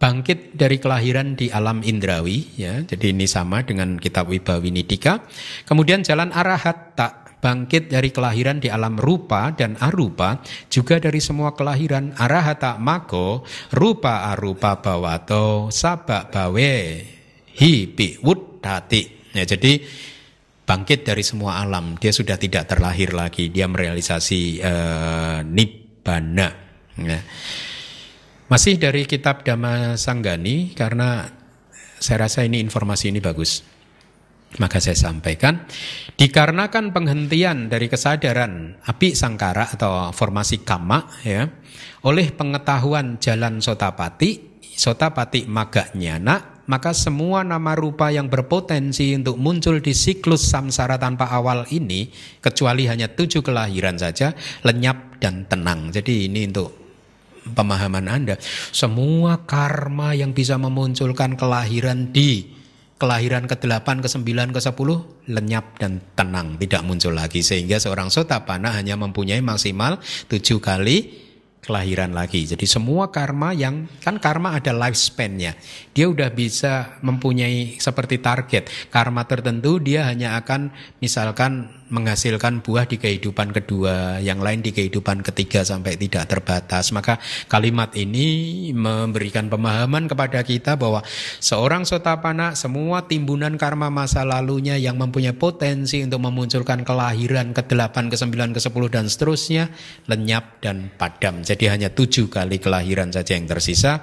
[0.01, 2.83] bangkit dari kelahiran di alam indrawi ya.
[2.83, 5.23] Jadi ini sama dengan kitab Wibawinidika.
[5.69, 10.41] Kemudian jalan arahat tak bangkit dari kelahiran di alam rupa dan arupa
[10.73, 17.14] juga dari semua kelahiran arahata mako rupa arupa bawato sabak bawe
[17.55, 19.81] hipi wuddati ya jadi
[20.65, 26.49] bangkit dari semua alam dia sudah tidak terlahir lagi dia merealisasi uh, nibbana
[26.99, 27.21] ya.
[28.45, 31.25] Masih dari kitab Dhamma Sanggani karena
[31.97, 33.65] saya rasa ini informasi ini bagus.
[34.55, 35.67] Maka saya sampaikan,
[36.15, 41.51] dikarenakan penghentian dari kesadaran api sangkara atau formasi kama ya,
[42.07, 49.81] oleh pengetahuan jalan sotapati, sotapati maga nyana, maka semua nama rupa yang berpotensi untuk muncul
[49.81, 52.09] di siklus samsara tanpa awal ini,
[52.41, 54.33] kecuali hanya tujuh kelahiran saja,
[54.65, 55.93] lenyap dan tenang.
[55.93, 56.73] Jadi ini untuk
[57.53, 58.41] pemahaman Anda.
[58.73, 62.49] Semua karma yang bisa memunculkan kelahiran di
[62.95, 64.89] kelahiran ke-8, ke-9, ke-10
[65.29, 70.01] lenyap dan tenang, tidak muncul lagi sehingga seorang sotapana hanya mempunyai maksimal
[70.31, 71.24] tujuh kali
[71.65, 72.45] kelahiran lagi.
[72.45, 75.57] Jadi semua karma yang kan karma ada lifespan-nya.
[75.97, 78.69] Dia udah bisa mempunyai seperti target.
[78.93, 80.69] Karma tertentu dia hanya akan
[81.01, 86.91] misalkan menghasilkan buah di kehidupan kedua, yang lain di kehidupan ketiga sampai tidak terbatas.
[86.91, 91.07] Maka kalimat ini memberikan pemahaman kepada kita bahwa
[91.39, 98.35] seorang sotapana semua timbunan karma masa lalunya yang mempunyai potensi untuk memunculkan kelahiran ke-8, ke-9,
[98.59, 99.71] ke-10 dan seterusnya
[100.11, 101.47] lenyap dan padam.
[101.47, 104.03] Jadi hanya tujuh kali kelahiran saja yang tersisa.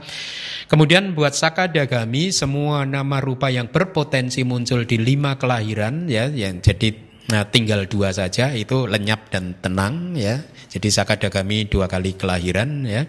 [0.71, 7.10] Kemudian buat sakadagami semua nama rupa yang berpotensi muncul di lima kelahiran ya yang jadi
[7.29, 10.41] Nah, tinggal dua saja itu lenyap dan tenang ya.
[10.71, 13.05] Jadi sakadagami dua kali kelahiran ya.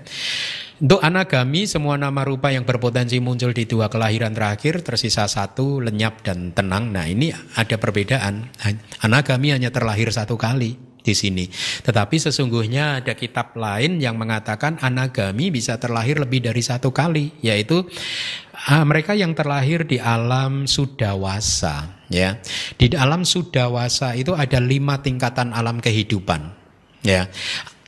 [0.82, 6.26] Untuk anagami semua nama rupa yang berpotensi muncul di dua kelahiran terakhir tersisa satu lenyap
[6.26, 6.90] dan tenang.
[6.90, 8.50] Nah ini ada perbedaan.
[8.98, 11.46] Anagami hanya terlahir satu kali di sini.
[11.86, 17.86] Tetapi sesungguhnya ada kitab lain yang mengatakan anagami bisa terlahir lebih dari satu kali, yaitu
[18.70, 22.01] uh, mereka yang terlahir di alam sudawasa.
[22.12, 22.36] Ya,
[22.76, 26.52] di alam sudawasa itu ada lima tingkatan alam kehidupan.
[27.00, 27.32] Ya,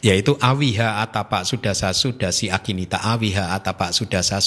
[0.01, 4.41] yaitu awiha atapa sudasa sudasi akinita awiha atapa sudasa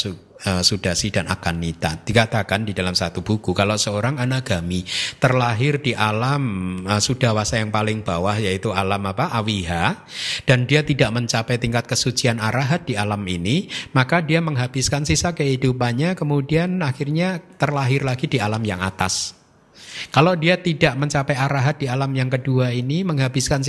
[0.45, 1.97] uh, Sudasi dan Akanita.
[2.03, 4.85] Dikatakan di dalam satu buku kalau seorang anagami
[5.17, 6.43] terlahir di alam
[6.85, 9.33] uh, Sudawasa yang paling bawah yaitu alam apa?
[9.33, 10.05] Awiha
[10.45, 16.13] dan dia tidak mencapai tingkat kesucian arahat di alam ini, maka dia menghabiskan sisa kehidupannya
[16.13, 19.36] kemudian akhirnya terlahir lagi di alam yang atas.
[20.13, 23.63] Kalau dia tidak mencapai arahat di alam yang kedua ini, menghabiskan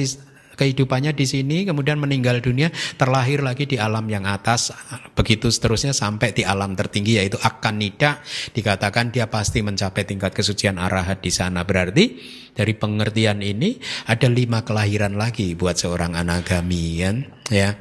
[0.59, 4.75] kehidupannya di sini, kemudian meninggal dunia, terlahir lagi di alam yang atas,
[5.15, 8.19] begitu seterusnya sampai di alam tertinggi yaitu akan nida,
[8.51, 11.63] dikatakan dia pasti mencapai tingkat kesucian arahat di sana.
[11.63, 12.19] Berarti
[12.51, 13.79] dari pengertian ini
[14.11, 17.17] ada lima kelahiran lagi buat seorang anagami kan,
[17.55, 17.79] ya.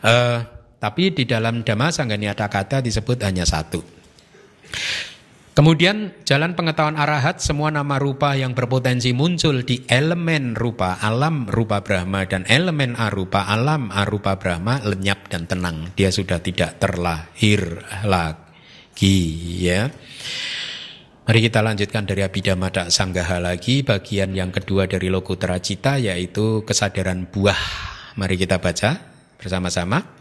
[0.00, 0.40] Uh,
[0.80, 3.84] tapi di dalam Dhamma Sangganiata kata disebut hanya satu.
[5.56, 11.80] Kemudian jalan pengetahuan arahat semua nama rupa yang berpotensi muncul di elemen rupa alam rupa
[11.80, 15.96] Brahma dan elemen arupa alam arupa Brahma lenyap dan tenang.
[15.96, 19.16] Dia sudah tidak terlahir lagi
[19.64, 19.88] ya.
[21.24, 27.32] Mari kita lanjutkan dari Abhidhamma Sanggaha lagi bagian yang kedua dari Lokutra Cita yaitu kesadaran
[27.32, 27.56] buah.
[28.20, 29.00] Mari kita baca
[29.40, 30.15] bersama-sama.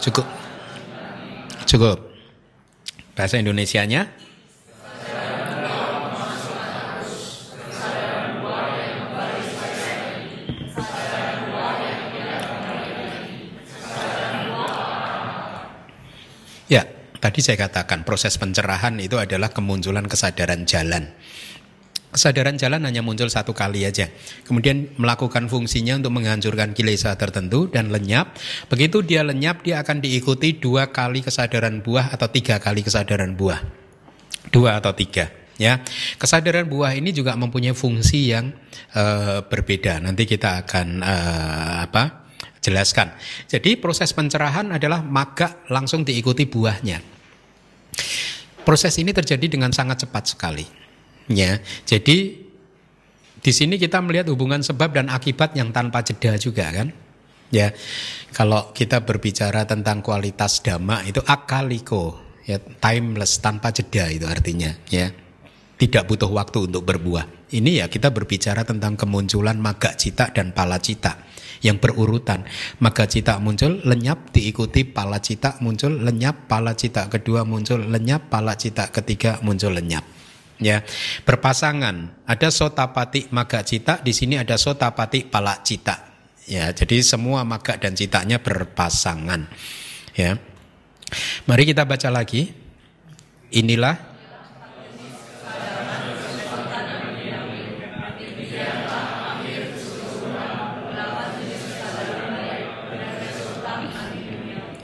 [0.00, 0.24] Cukup.
[1.68, 1.98] Cukup.
[3.12, 4.08] Bahasa Indonesianya?
[16.70, 16.86] Ya,
[17.20, 21.12] tadi saya katakan proses pencerahan itu adalah kemunculan kesadaran jalan.
[22.10, 24.10] Kesadaran jalan hanya muncul satu kali aja.
[24.42, 28.34] Kemudian melakukan fungsinya untuk menghancurkan kilesa tertentu dan lenyap.
[28.66, 33.62] Begitu dia lenyap, dia akan diikuti dua kali kesadaran buah atau tiga kali kesadaran buah.
[34.50, 35.30] Dua atau tiga.
[35.60, 35.84] Ya,
[36.18, 38.50] kesadaran buah ini juga mempunyai fungsi yang
[38.96, 40.02] uh, berbeda.
[40.02, 42.26] Nanti kita akan uh, apa?
[42.58, 43.14] Jelaskan.
[43.46, 46.98] Jadi proses pencerahan adalah maga langsung diikuti buahnya.
[48.66, 50.89] Proses ini terjadi dengan sangat cepat sekali.
[51.28, 52.50] Ya, jadi
[53.40, 56.92] di sini kita melihat hubungan sebab dan akibat yang tanpa jeda juga kan.
[57.50, 57.74] Ya,
[58.30, 65.10] kalau kita berbicara tentang kualitas dhamma itu akaliko, ya timeless tanpa jeda itu artinya, ya
[65.80, 67.50] tidak butuh waktu untuk berbuah.
[67.50, 71.26] Ini ya kita berbicara tentang kemunculan maga cita dan pala cita
[71.64, 72.46] yang berurutan.
[72.78, 78.54] Maga cita muncul, lenyap, diikuti pala cita muncul, lenyap, pala cita kedua muncul, lenyap, pala
[78.54, 80.19] cita ketiga muncul, lenyap
[80.60, 80.84] ya
[81.26, 82.24] berpasangan.
[82.28, 86.10] Ada sotapati maga cita di sini ada sotapati palak cita
[86.50, 89.46] ya jadi semua maga dan citanya berpasangan.
[90.18, 90.34] Ya.
[91.46, 92.50] Mari kita baca lagi.
[93.50, 94.10] Inilah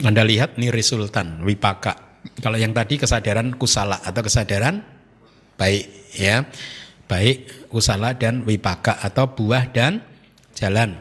[0.07, 2.23] Anda lihat nih Sultan, Wipaka.
[2.39, 4.96] Kalau yang tadi kesadaran kusala atau kesadaran
[5.57, 6.45] baik ya.
[7.07, 10.03] Baik usala dan wipaka atau buah dan
[10.55, 10.99] jalan.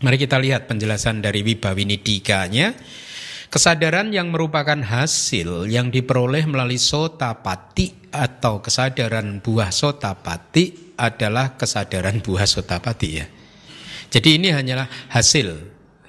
[0.00, 2.72] Mari kita lihat penjelasan dari Wibawinidikanya.
[3.50, 12.46] Kesadaran yang merupakan hasil yang diperoleh melalui sotapati atau kesadaran buah sotapati adalah kesadaran buah
[12.46, 13.26] sotapati ya.
[14.10, 15.50] Jadi ini hanyalah hasil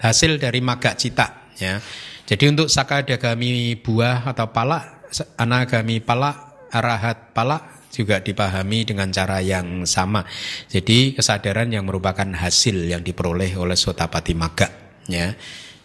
[0.02, 1.82] hasil dari maga cita ya.
[2.30, 5.02] Jadi untuk sakadagami buah atau pala
[5.38, 10.24] anagami pala arahat pala juga dipahami dengan cara yang sama.
[10.72, 14.72] Jadi kesadaran yang merupakan hasil yang diperoleh oleh sotapati maga
[15.12, 15.36] ya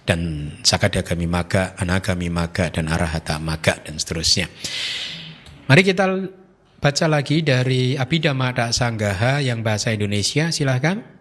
[0.07, 4.47] dan sakadagami maga, anagami maga dan arahata maga dan seterusnya.
[5.67, 6.07] Mari kita
[6.79, 11.16] baca lagi dari Abhidhamma Sanggaha yang bahasa Indonesia silahkan.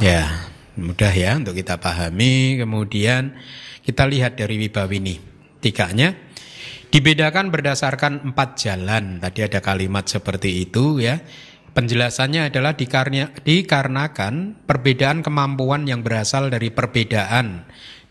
[0.00, 0.48] Ya,
[0.80, 2.56] mudah ya untuk kita pahami.
[2.56, 3.36] Kemudian
[3.84, 5.20] kita lihat dari Wibawini.
[5.60, 6.16] Tiganya
[6.88, 9.20] dibedakan berdasarkan empat jalan.
[9.20, 11.20] Tadi ada kalimat seperti itu ya.
[11.76, 17.68] Penjelasannya adalah dikarenakan perbedaan kemampuan yang berasal dari perbedaan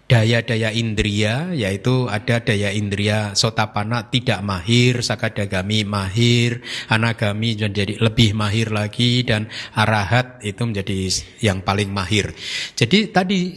[0.10, 8.74] daya-daya indria yaitu ada daya indria sotapana tidak mahir, sakadagami mahir, anagami menjadi lebih mahir
[8.74, 9.46] lagi dan
[9.78, 11.14] arahat itu menjadi
[11.46, 12.34] yang paling mahir.
[12.74, 13.54] Jadi tadi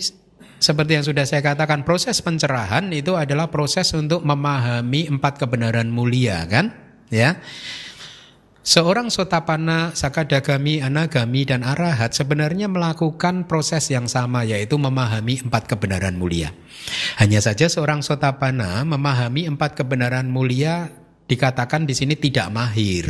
[0.63, 6.47] seperti yang sudah saya katakan proses pencerahan itu adalah proses untuk memahami empat kebenaran mulia
[6.47, 6.71] kan
[7.11, 7.35] ya
[8.63, 16.15] Seorang sotapana, sakadagami, anagami, dan arahat sebenarnya melakukan proses yang sama yaitu memahami empat kebenaran
[16.15, 16.55] mulia.
[17.19, 20.95] Hanya saja seorang sotapana memahami empat kebenaran mulia
[21.33, 23.09] dikatakan di sini tidak mahir.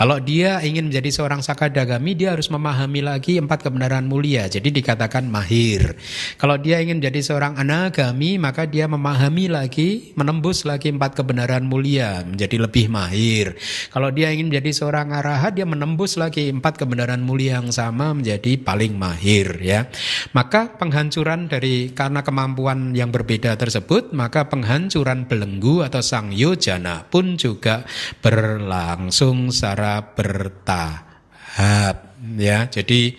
[0.00, 4.48] Kalau dia ingin menjadi seorang sakadagami, dia harus memahami lagi empat kebenaran mulia.
[4.48, 5.92] Jadi dikatakan mahir.
[6.40, 12.24] Kalau dia ingin menjadi seorang anagami, maka dia memahami lagi, menembus lagi empat kebenaran mulia,
[12.24, 13.60] menjadi lebih mahir.
[13.92, 18.56] Kalau dia ingin menjadi seorang arahat, dia menembus lagi empat kebenaran mulia yang sama menjadi
[18.62, 19.58] paling mahir.
[19.60, 19.90] Ya,
[20.32, 27.34] maka penghancuran dari karena kemampuan yang berbeda tersebut, maka penghancuran belenggu atau sang yojana pun
[27.34, 27.82] juga juga
[28.22, 31.96] berlangsung secara bertahap
[32.38, 32.70] ya.
[32.70, 33.18] Jadi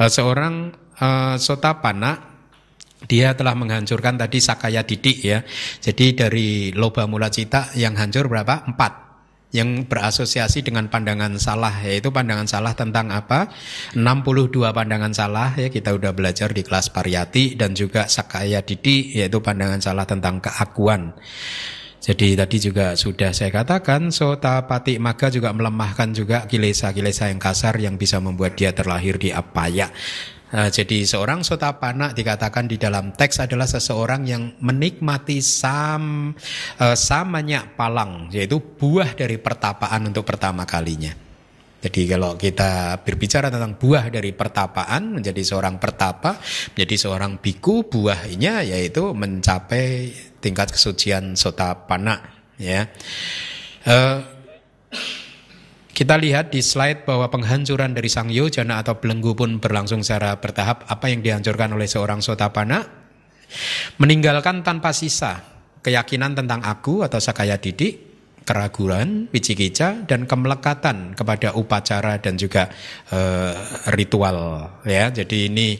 [0.00, 2.30] uh, seorang uh, sotapana
[3.04, 5.44] dia telah menghancurkan tadi sakaya didik ya.
[5.80, 8.64] Jadi dari loba mula cita yang hancur berapa?
[8.68, 9.10] Empat
[9.50, 13.50] yang berasosiasi dengan pandangan salah yaitu pandangan salah tentang apa
[13.98, 19.42] 62 pandangan salah ya kita udah belajar di kelas pariyati dan juga sakaya didik yaitu
[19.42, 21.18] pandangan salah tentang keakuan
[22.00, 27.76] jadi tadi juga sudah saya katakan sota pati maga juga melemahkan juga kilesa-kilesa yang kasar
[27.76, 29.92] yang bisa membuat dia terlahir di apaya.
[30.50, 36.34] Nah, jadi seorang sota pana dikatakan di dalam teks adalah seseorang yang menikmati sam
[36.82, 41.29] uh, samanya palang yaitu buah dari pertapaan untuk pertama kalinya.
[41.80, 46.36] Jadi kalau kita berbicara tentang buah dari pertapaan menjadi seorang pertapa,
[46.76, 50.12] menjadi seorang biku, buahnya yaitu mencapai
[50.44, 52.20] tingkat kesucian sota pana.
[52.60, 52.92] Ya,
[53.88, 54.20] uh,
[56.00, 60.84] kita lihat di slide bahwa penghancuran dari sang yojana atau belenggu pun berlangsung secara bertahap.
[60.88, 62.84] Apa yang dihancurkan oleh seorang sotapana?
[64.00, 65.44] Meninggalkan tanpa sisa
[65.84, 68.09] keyakinan tentang aku atau sakaya didik,
[68.50, 72.66] keraguan, wicikica dan kemelekatan kepada upacara dan juga
[73.14, 73.54] uh,
[73.94, 75.06] ritual ya.
[75.14, 75.78] Jadi ini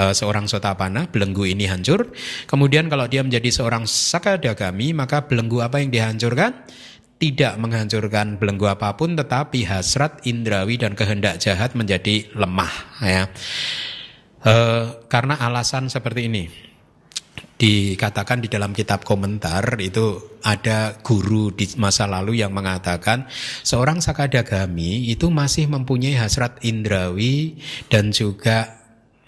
[0.00, 2.08] uh, seorang sotapana belenggu ini hancur.
[2.48, 6.64] Kemudian kalau dia menjadi seorang sakadagami maka belenggu apa yang dihancurkan?
[7.16, 12.72] Tidak menghancurkan belenggu apa pun tetapi hasrat indrawi dan kehendak jahat menjadi lemah
[13.04, 13.28] ya.
[14.40, 16.48] Uh, karena alasan seperti ini
[17.56, 23.24] dikatakan di dalam kitab komentar itu ada guru di masa lalu yang mengatakan
[23.64, 27.56] seorang sakadagami itu masih mempunyai hasrat indrawi
[27.88, 28.76] dan juga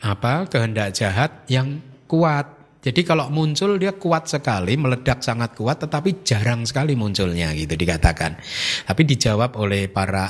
[0.05, 2.57] apa kehendak jahat yang kuat.
[2.89, 8.40] Jadi kalau muncul dia kuat sekali, meledak sangat kuat tetapi jarang sekali munculnya gitu dikatakan.
[8.89, 10.24] Tapi dijawab oleh para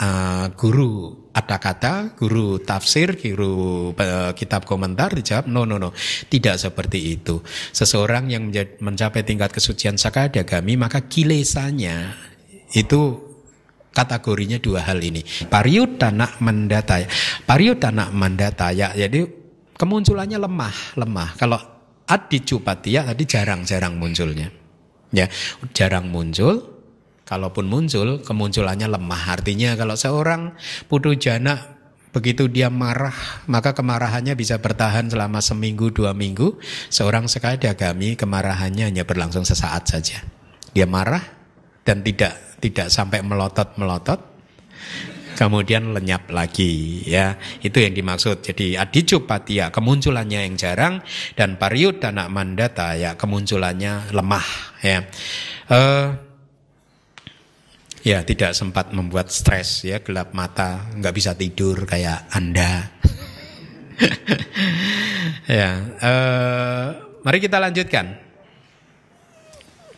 [0.00, 5.92] uh, guru ada kata, guru tafsir, guru uh, kitab komentar dijawab no no no,
[6.32, 7.44] tidak seperti itu.
[7.76, 8.48] Seseorang yang
[8.80, 12.16] mencapai tingkat kesucian sakadagami maka kilesanya
[12.72, 13.20] itu
[13.92, 15.20] kategorinya dua hal ini.
[15.44, 17.04] Pariutana mandataya.
[17.44, 19.28] Pariutana mandataya jadi
[19.76, 21.30] kemunculannya lemah, lemah.
[21.36, 21.77] Kalau
[22.08, 24.48] adicupatia tadi jarang-jarang munculnya.
[25.12, 25.28] Ya,
[25.72, 26.78] jarang muncul
[27.28, 29.36] Kalaupun muncul, kemunculannya lemah.
[29.36, 30.56] Artinya kalau seorang
[30.88, 31.60] putu jana
[32.08, 33.12] begitu dia marah,
[33.44, 36.56] maka kemarahannya bisa bertahan selama seminggu dua minggu.
[36.88, 40.24] Seorang sekali agami kemarahannya hanya berlangsung sesaat saja.
[40.72, 41.20] Dia marah
[41.84, 42.32] dan tidak
[42.64, 44.37] tidak sampai melotot melotot,
[45.38, 50.98] kemudian lenyap lagi ya itu yang dimaksud jadi adicupatia kemunculannya yang jarang
[51.38, 54.48] dan pariudana mandata ya kemunculannya lemah
[54.82, 54.98] ya
[55.70, 56.26] uh,
[58.06, 62.94] Ya, tidak sempat membuat stres ya, gelap mata, nggak bisa tidur kayak Anda.
[65.58, 66.86] ya, uh,
[67.26, 68.16] mari kita lanjutkan.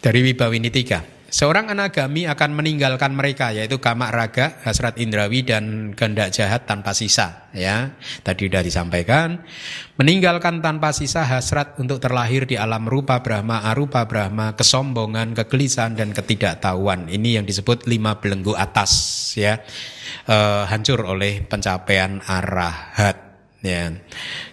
[0.00, 1.19] Dari Wibawini 3.
[1.31, 7.47] Seorang anagami akan meninggalkan mereka yaitu kama raga, hasrat indrawi dan kehendak jahat tanpa sisa
[7.55, 7.94] ya.
[8.27, 9.39] Tadi sudah disampaikan,
[9.94, 16.11] meninggalkan tanpa sisa hasrat untuk terlahir di alam rupa Brahma, arupa Brahma, kesombongan, kegelisahan dan
[16.11, 17.07] ketidaktahuan.
[17.07, 18.90] Ini yang disebut lima belenggu atas
[19.39, 19.62] ya.
[20.27, 20.36] E,
[20.66, 23.30] hancur oleh pencapaian arahat
[23.61, 23.93] Ya.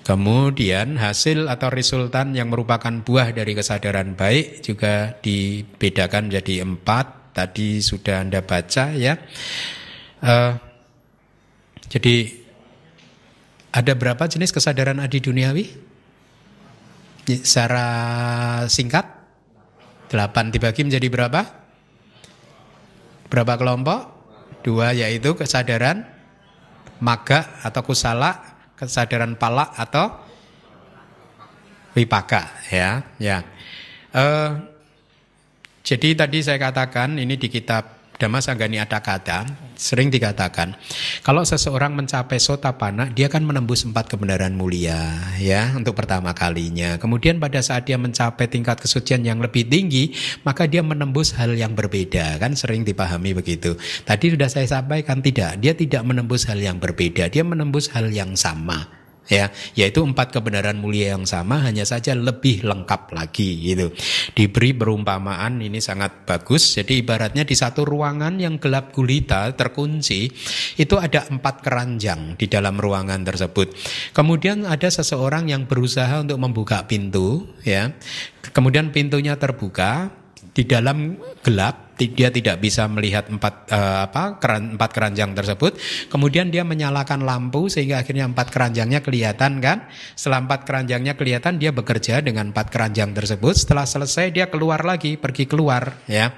[0.04, 7.32] Kemudian hasil atau resultan yang merupakan buah dari kesadaran baik juga dibedakan menjadi empat.
[7.32, 9.14] Tadi sudah anda baca ya.
[10.20, 10.58] Uh,
[11.88, 12.36] Jadi
[13.72, 15.66] ada berapa jenis kesadaran adi duniawi?
[17.28, 17.88] Secara
[18.68, 19.08] singkat,
[20.12, 21.42] delapan dibagi menjadi berapa?
[23.32, 24.00] Berapa kelompok?
[24.64, 26.04] Dua yaitu kesadaran
[27.00, 30.14] maga atau kusala, kesadaran pala atau
[31.98, 33.42] wipaka ya ya.
[34.14, 34.62] Uh,
[35.82, 39.46] jadi tadi saya katakan ini di kitab Dhamma Sanggani ada kata,
[39.78, 40.74] sering dikatakan,
[41.22, 46.98] kalau seseorang mencapai sotapana, dia akan menembus empat kebenaran mulia, ya, untuk pertama kalinya.
[46.98, 51.78] Kemudian pada saat dia mencapai tingkat kesucian yang lebih tinggi, maka dia menembus hal yang
[51.78, 53.78] berbeda, kan sering dipahami begitu.
[54.02, 58.34] Tadi sudah saya sampaikan tidak, dia tidak menembus hal yang berbeda, dia menembus hal yang
[58.34, 58.97] sama
[59.28, 63.92] ya yaitu empat kebenaran mulia yang sama hanya saja lebih lengkap lagi gitu.
[64.34, 66.80] Diberi perumpamaan ini sangat bagus.
[66.80, 70.32] Jadi ibaratnya di satu ruangan yang gelap gulita terkunci
[70.80, 73.76] itu ada empat keranjang di dalam ruangan tersebut.
[74.16, 77.92] Kemudian ada seseorang yang berusaha untuk membuka pintu ya.
[78.56, 80.10] Kemudian pintunya terbuka
[80.58, 81.14] di dalam
[81.46, 85.78] gelap dia tidak bisa melihat empat uh, apa keran, empat keranjang tersebut.
[86.10, 89.86] Kemudian dia menyalakan lampu sehingga akhirnya empat keranjangnya kelihatan kan.
[90.18, 93.54] Setelah empat keranjangnya kelihatan dia bekerja dengan empat keranjang tersebut.
[93.54, 96.34] Setelah selesai dia keluar lagi, pergi keluar ya.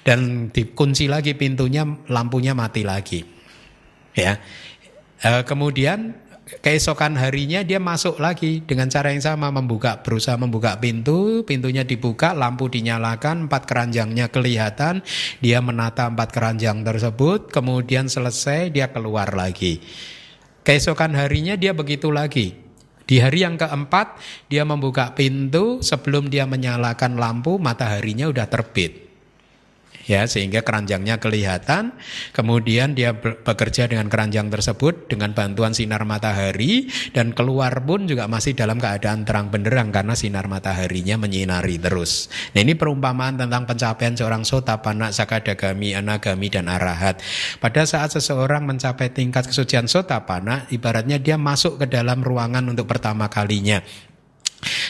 [0.00, 3.20] Dan dikunci lagi pintunya, lampunya mati lagi.
[4.16, 4.40] Ya.
[5.24, 11.42] Uh, kemudian keesokan harinya dia masuk lagi dengan cara yang sama membuka berusaha membuka pintu.
[11.48, 15.00] Pintunya dibuka lampu dinyalakan empat keranjangnya kelihatan.
[15.40, 17.48] Dia menata empat keranjang tersebut.
[17.48, 19.80] Kemudian selesai dia keluar lagi.
[20.64, 22.56] Keesokan harinya dia begitu lagi.
[23.04, 25.80] Di hari yang keempat dia membuka pintu.
[25.84, 29.03] Sebelum dia menyalakan lampu mataharinya udah terbit
[30.08, 31.96] ya sehingga keranjangnya kelihatan.
[32.32, 38.56] Kemudian dia bekerja dengan keranjang tersebut dengan bantuan sinar matahari dan keluar pun juga masih
[38.56, 42.28] dalam keadaan terang benderang karena sinar mataharinya menyinari terus.
[42.56, 47.20] Nah ini perumpamaan tentang pencapaian seorang sotapana sakadagami anagami dan arahat.
[47.58, 53.26] Pada saat seseorang mencapai tingkat kesucian sotapana ibaratnya dia masuk ke dalam ruangan untuk pertama
[53.28, 53.82] kalinya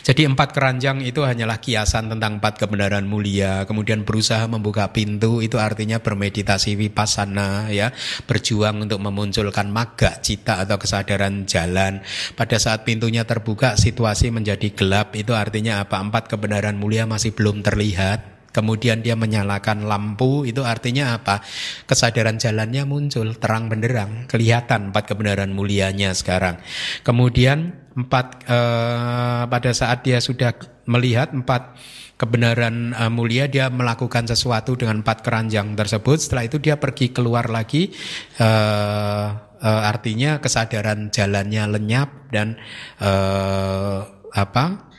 [0.02, 3.64] jadi empat keranjang itu hanyalah kiasan tentang empat kebenaran mulia.
[3.64, 7.94] Kemudian berusaha membuka pintu itu artinya bermeditasi vipassana ya,
[8.28, 12.02] berjuang untuk memunculkan maga cita atau kesadaran jalan.
[12.34, 16.02] Pada saat pintunya terbuka situasi menjadi gelap itu artinya apa?
[16.02, 21.42] Empat kebenaran mulia masih belum terlihat kemudian dia menyalakan lampu itu artinya apa?
[21.90, 26.62] Kesadaran jalannya muncul terang benderang kelihatan empat kebenaran mulianya sekarang.
[27.02, 30.54] Kemudian empat eh, pada saat dia sudah
[30.86, 31.74] melihat empat
[32.14, 36.22] kebenaran uh, mulia dia melakukan sesuatu dengan empat keranjang tersebut.
[36.22, 37.90] Setelah itu dia pergi keluar lagi
[38.38, 39.28] uh,
[39.58, 42.54] uh, artinya kesadaran jalannya lenyap dan
[43.02, 44.94] uh, apa?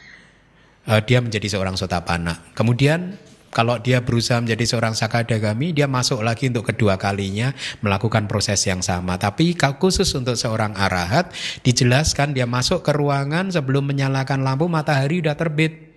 [0.86, 3.18] Uh, dia menjadi seorang sotapana kemudian
[3.56, 8.84] kalau dia berusaha menjadi seorang sakadagami, dia masuk lagi untuk kedua kalinya melakukan proses yang
[8.84, 9.16] sama.
[9.16, 11.32] Tapi khusus untuk seorang arahat,
[11.64, 15.96] dijelaskan dia masuk ke ruangan sebelum menyalakan lampu matahari sudah terbit.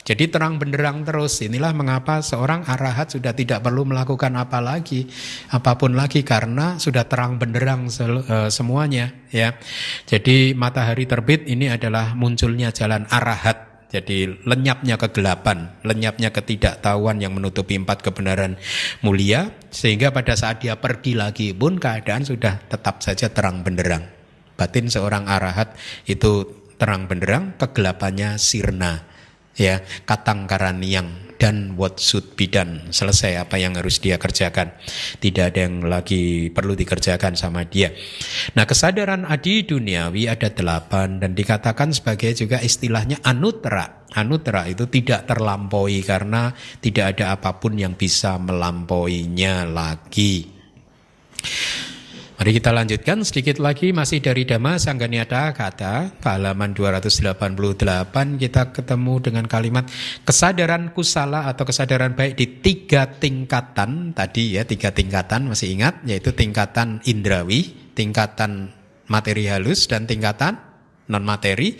[0.00, 1.44] Jadi terang benderang terus.
[1.44, 5.04] Inilah mengapa seorang arahat sudah tidak perlu melakukan apa lagi,
[5.52, 9.52] apa pun lagi karena sudah terang benderang eh, semuanya ya.
[10.08, 17.74] Jadi matahari terbit ini adalah munculnya jalan arahat jadi lenyapnya kegelapan, lenyapnya ketidaktahuan yang menutupi
[17.74, 18.54] empat kebenaran
[19.02, 24.06] mulia, sehingga pada saat dia pergi lagi pun keadaan sudah tetap saja terang benderang.
[24.54, 25.74] Batin seorang arahat
[26.06, 26.46] itu
[26.78, 29.02] terang benderang, kegelapannya sirna,
[29.58, 32.92] ya katang karaniang dan what should be done.
[32.92, 34.76] Selesai apa yang harus dia kerjakan.
[35.16, 37.88] Tidak ada yang lagi perlu dikerjakan sama dia.
[38.52, 44.04] Nah kesadaran adi duniawi ada delapan dan dikatakan sebagai juga istilahnya anutra.
[44.12, 46.52] Anutra itu tidak terlampaui karena
[46.84, 50.44] tidak ada apa pun yang bisa melampauinya lagi.
[52.40, 57.36] Mari kita lanjutkan sedikit lagi masih dari Dhamma Sangganyata kata halaman 288
[58.40, 59.84] kita ketemu dengan kalimat
[60.24, 64.16] kesadaran kusala atau kesadaran baik di tiga tingkatan.
[64.16, 68.72] Tadi ya tiga tingkatan masih ingat yaitu tingkatan indrawi, tingkatan
[69.12, 70.56] materi halus dan tingkatan
[71.12, 71.76] non materi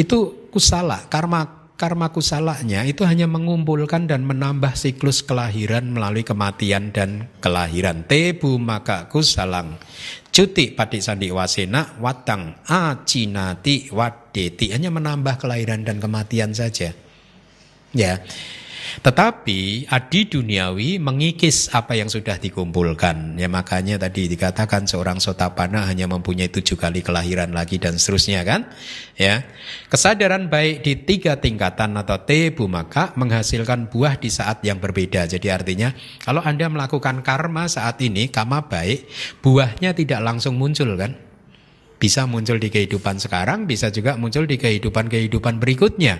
[0.00, 7.32] itu kusala karma karma kusalanya itu hanya mengumpulkan dan menambah siklus kelahiran melalui kematian dan
[7.40, 8.04] kelahiran.
[8.04, 9.80] Tebu maka kusalang.
[10.28, 14.76] Cuti padi sandi wasena watang acinati wadeti.
[14.76, 16.92] Hanya menambah kelahiran dan kematian saja.
[17.96, 18.20] Ya.
[18.98, 23.38] Tetapi adi duniawi mengikis apa yang sudah dikumpulkan.
[23.38, 28.66] Ya makanya tadi dikatakan seorang sotapana hanya mempunyai tujuh kali kelahiran lagi dan seterusnya kan.
[29.14, 29.46] Ya
[29.90, 35.26] Kesadaran baik di tiga tingkatan atau T maka menghasilkan buah di saat yang berbeda.
[35.26, 39.06] Jadi artinya kalau Anda melakukan karma saat ini, karma baik,
[39.42, 41.14] buahnya tidak langsung muncul kan.
[42.00, 46.16] Bisa muncul di kehidupan sekarang, bisa juga muncul di kehidupan-kehidupan berikutnya.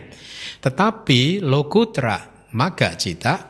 [0.60, 3.46] Tetapi lokutra maga cita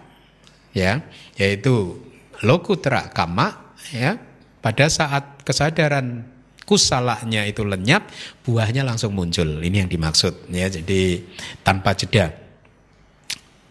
[0.77, 1.01] ya
[1.37, 1.99] yaitu
[2.45, 4.17] lokutra kama ya.
[4.61, 6.29] Pada saat kesadaran
[6.69, 8.13] kusalanya itu lenyap
[8.45, 9.65] buahnya langsung muncul.
[9.65, 10.69] Ini yang dimaksud ya.
[10.69, 11.25] Jadi
[11.65, 12.29] tanpa jeda.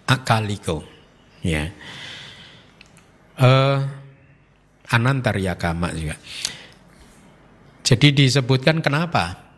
[0.09, 0.81] Akaliko
[1.45, 1.69] ya.
[3.37, 3.85] Uh,
[4.89, 6.17] anantarya kama juga.
[7.85, 9.48] Jadi disebutkan kenapa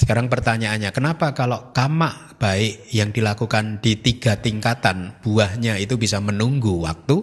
[0.00, 6.80] sekarang pertanyaannya, kenapa kalau kama baik yang dilakukan di tiga tingkatan buahnya itu bisa menunggu
[6.80, 7.20] waktu,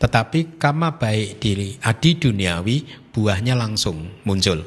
[0.00, 4.64] tetapi kama baik di adi duniawi buahnya langsung muncul.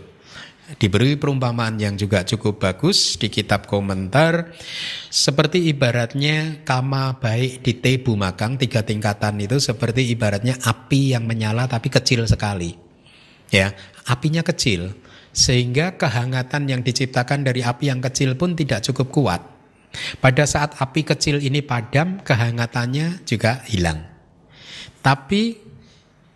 [0.72, 4.55] Diberi perumpamaan yang juga cukup bagus di kitab komentar
[5.09, 11.65] seperti ibaratnya kama baik di tebu makang tiga tingkatan itu seperti ibaratnya api yang menyala
[11.68, 12.77] tapi kecil sekali.
[13.51, 13.76] Ya,
[14.07, 14.95] apinya kecil,
[15.32, 19.41] sehingga kehangatan yang diciptakan dari api yang kecil pun tidak cukup kuat.
[20.24, 24.08] Pada saat api kecil ini padam, kehangatannya juga hilang.
[25.03, 25.60] Tapi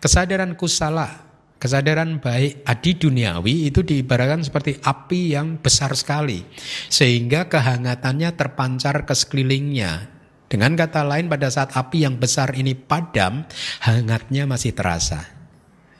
[0.03, 1.23] kesadaran kusala,
[1.55, 6.43] kesadaran baik adi duniawi itu diibaratkan seperti api yang besar sekali.
[6.91, 10.11] Sehingga kehangatannya terpancar ke sekelilingnya.
[10.45, 13.47] Dengan kata lain pada saat api yang besar ini padam,
[13.81, 15.34] hangatnya masih terasa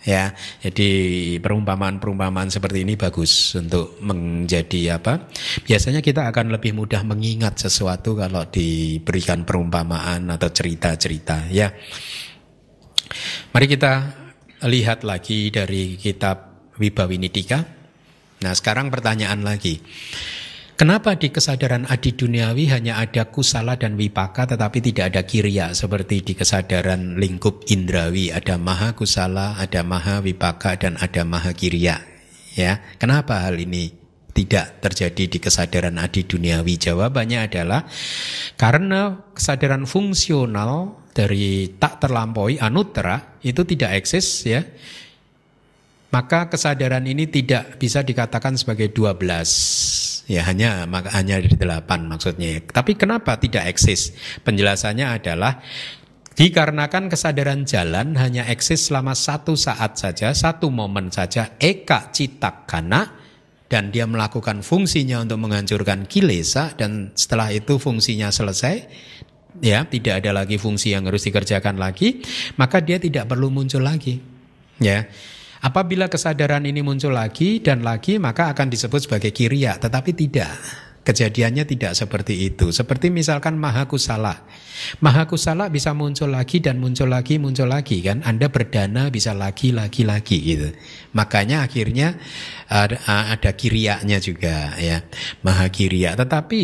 [0.06, 0.32] ya.
[0.62, 0.90] Jadi
[1.42, 5.28] perumpamaan-perumpamaan seperti ini bagus untuk menjadi apa?
[5.66, 11.74] Biasanya kita akan lebih mudah mengingat sesuatu kalau diberikan perumpamaan atau cerita-cerita ya.
[13.52, 13.94] Mari kita
[14.70, 17.60] lihat lagi dari kitab Wibawinidika.
[18.44, 19.80] Nah, sekarang pertanyaan lagi.
[20.76, 26.20] Kenapa di kesadaran adi duniawi hanya ada kusala dan wipaka tetapi tidak ada kirya seperti
[26.20, 32.04] di kesadaran lingkup indrawi ada maha kusala, ada maha wipaka dan ada maha kirya.
[32.60, 33.96] Ya, kenapa hal ini
[34.36, 36.76] tidak terjadi di kesadaran adi duniawi?
[36.76, 37.88] Jawabannya adalah
[38.60, 44.60] karena kesadaran fungsional dari tak terlampaui anutra itu tidak eksis ya
[46.12, 52.62] maka kesadaran ini tidak bisa dikatakan sebagai 12 ya hanya maka hanya dari 8 maksudnya.
[52.66, 54.14] Tapi kenapa tidak eksis?
[54.42, 55.62] Penjelasannya adalah
[56.36, 61.56] dikarenakan kesadaran jalan hanya eksis selama satu saat saja satu momen saja.
[61.62, 63.26] Eka citakana
[63.66, 68.86] dan dia melakukan fungsinya untuk menghancurkan kilesa dan setelah itu fungsinya selesai
[69.64, 72.22] ya tidak ada lagi fungsi yang harus dikerjakan lagi
[72.60, 74.22] maka dia tidak perlu muncul lagi
[74.78, 75.08] ya
[75.66, 80.54] Apabila kesadaran ini muncul lagi dan lagi maka akan disebut sebagai kiriya, tetapi tidak.
[81.06, 82.70] Kejadiannya tidak seperti itu.
[82.74, 84.46] Seperti misalkan maha kusala.
[85.06, 88.26] Maha kusala bisa muncul lagi dan muncul lagi, muncul lagi kan.
[88.26, 90.74] Anda berdana bisa lagi, lagi, lagi gitu.
[91.14, 92.18] Makanya akhirnya
[92.66, 95.06] ada, ada kiriaknya juga ya.
[95.46, 96.18] Maha kiriak.
[96.18, 96.62] Tetapi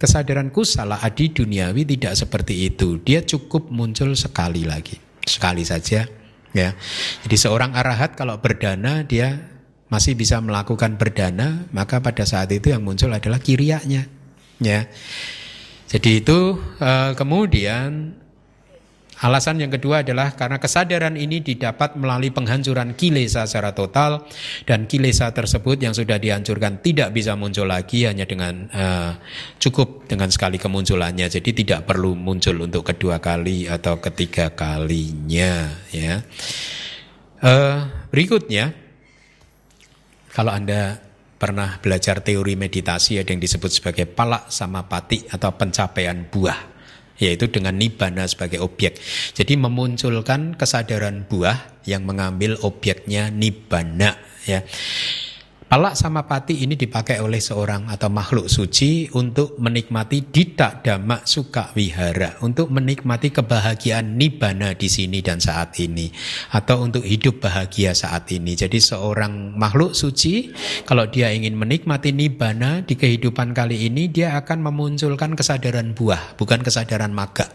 [0.00, 3.04] kesadaran kusala adi duniawi tidak seperti itu.
[3.04, 4.96] Dia cukup muncul sekali lagi.
[5.28, 6.23] Sekali saja
[6.54, 6.72] ya.
[7.26, 9.52] Jadi seorang arahat kalau berdana dia
[9.92, 14.08] masih bisa melakukan berdana, maka pada saat itu yang muncul adalah kiriaknya,
[14.58, 14.88] ya.
[15.84, 18.16] Jadi itu uh, kemudian
[19.22, 24.26] Alasan yang kedua adalah karena kesadaran ini didapat melalui penghancuran kilesa secara total
[24.66, 29.14] dan kilesa tersebut yang sudah dihancurkan tidak bisa muncul lagi hanya dengan uh,
[29.62, 31.30] cukup dengan sekali kemunculannya.
[31.30, 36.18] Jadi tidak perlu muncul untuk kedua kali atau ketiga kalinya ya.
[37.38, 38.74] Uh, berikutnya
[40.34, 40.98] kalau Anda
[41.38, 46.73] pernah belajar teori meditasi ada yang disebut sebagai palak sama pati atau pencapaian buah
[47.18, 48.98] yaitu dengan nibana sebagai objek.
[49.34, 54.18] Jadi memunculkan kesadaran buah yang mengambil objeknya nibana
[54.48, 54.64] ya.
[55.64, 61.72] Palak sama pati ini dipakai oleh seorang atau makhluk suci untuk menikmati dita dhamma suka
[61.72, 66.12] wihara, untuk menikmati kebahagiaan nibana di sini dan saat ini,
[66.52, 68.52] atau untuk hidup bahagia saat ini.
[68.52, 70.52] Jadi seorang makhluk suci
[70.84, 76.60] kalau dia ingin menikmati nibana di kehidupan kali ini, dia akan memunculkan kesadaran buah, bukan
[76.60, 77.48] kesadaran maga.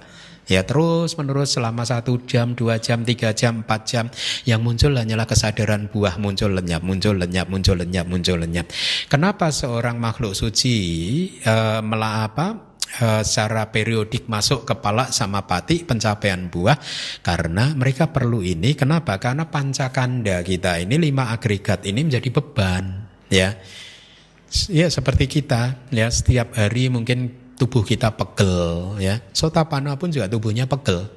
[0.49, 4.05] Ya terus menerus selama satu jam, dua jam, tiga jam, empat jam
[4.49, 8.65] Yang muncul hanyalah kesadaran buah muncul lenyap, muncul lenyap, muncul lenyap, muncul lenyap.
[9.05, 10.77] Kenapa seorang makhluk suci
[11.45, 12.47] uh, apa,
[12.97, 16.81] uh, secara periodik masuk kepala sama pati pencapaian buah?
[17.21, 18.73] Karena mereka perlu ini.
[18.73, 19.21] Kenapa?
[19.21, 23.53] Karena pancakanda kita ini lima agregat ini menjadi beban ya.
[24.65, 29.19] Ya seperti kita ya setiap hari mungkin tubuh kita pegel ya.
[29.35, 31.11] Sotapana pun juga tubuhnya pegel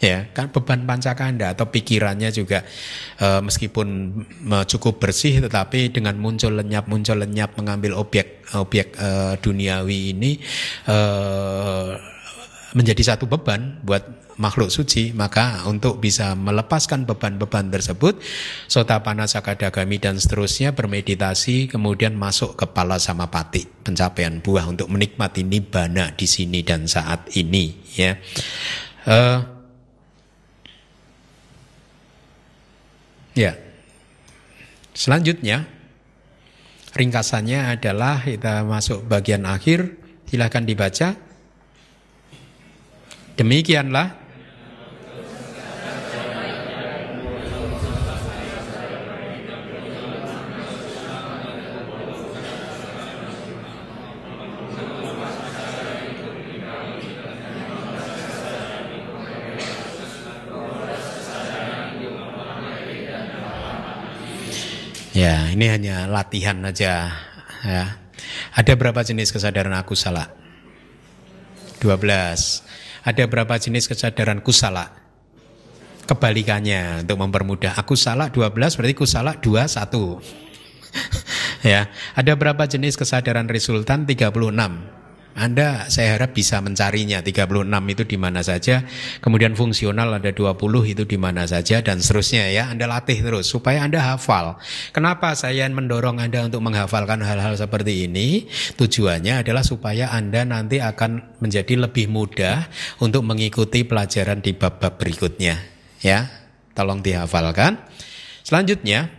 [0.00, 0.32] ya.
[0.32, 2.64] Kan beban pancakanda atau pikirannya juga
[3.20, 3.88] e, meskipun
[4.64, 10.40] cukup bersih tetapi dengan muncul lenyap muncul lenyap mengambil objek objek e, duniawi ini
[10.88, 10.98] e,
[12.76, 14.04] menjadi satu beban buat
[14.38, 18.22] makhluk suci maka untuk bisa melepaskan beban-beban tersebut
[18.70, 26.14] sotapana sakadagami dan seterusnya bermeditasi kemudian masuk kepala sama pati pencapaian buah untuk menikmati nibbana
[26.14, 28.14] di sini dan saat ini ya
[29.10, 29.58] uh,
[33.38, 33.54] Ya.
[34.98, 35.62] Selanjutnya
[36.98, 39.94] ringkasannya adalah kita masuk bagian akhir.
[40.26, 41.14] Silahkan dibaca.
[43.38, 44.18] Demikianlah
[65.18, 67.10] Ya, ini hanya latihan aja
[67.66, 67.98] ya.
[68.54, 70.30] Ada berapa jenis kesadaran aku salah?
[71.82, 72.67] 12.
[73.08, 74.92] Ada berapa jenis kesadaran kusala?
[76.04, 77.80] Kebalikannya untuk mempermudah.
[77.80, 79.96] Aku salah 12 berarti kusala 2 1.
[81.72, 84.04] ya, ada berapa jenis kesadaran resultan?
[84.04, 85.07] 36.
[85.38, 87.46] Anda saya harap bisa mencarinya 36
[87.94, 88.82] itu di mana saja,
[89.22, 90.58] kemudian fungsional ada 20
[90.90, 92.74] itu di mana saja dan seterusnya ya.
[92.74, 94.58] Anda latih terus supaya Anda hafal.
[94.90, 98.50] Kenapa saya mendorong Anda untuk menghafalkan hal-hal seperti ini?
[98.74, 102.66] Tujuannya adalah supaya Anda nanti akan menjadi lebih mudah
[102.98, 105.62] untuk mengikuti pelajaran di bab-bab berikutnya
[106.02, 106.26] ya.
[106.74, 107.78] Tolong dihafalkan.
[108.42, 109.10] Selanjutnya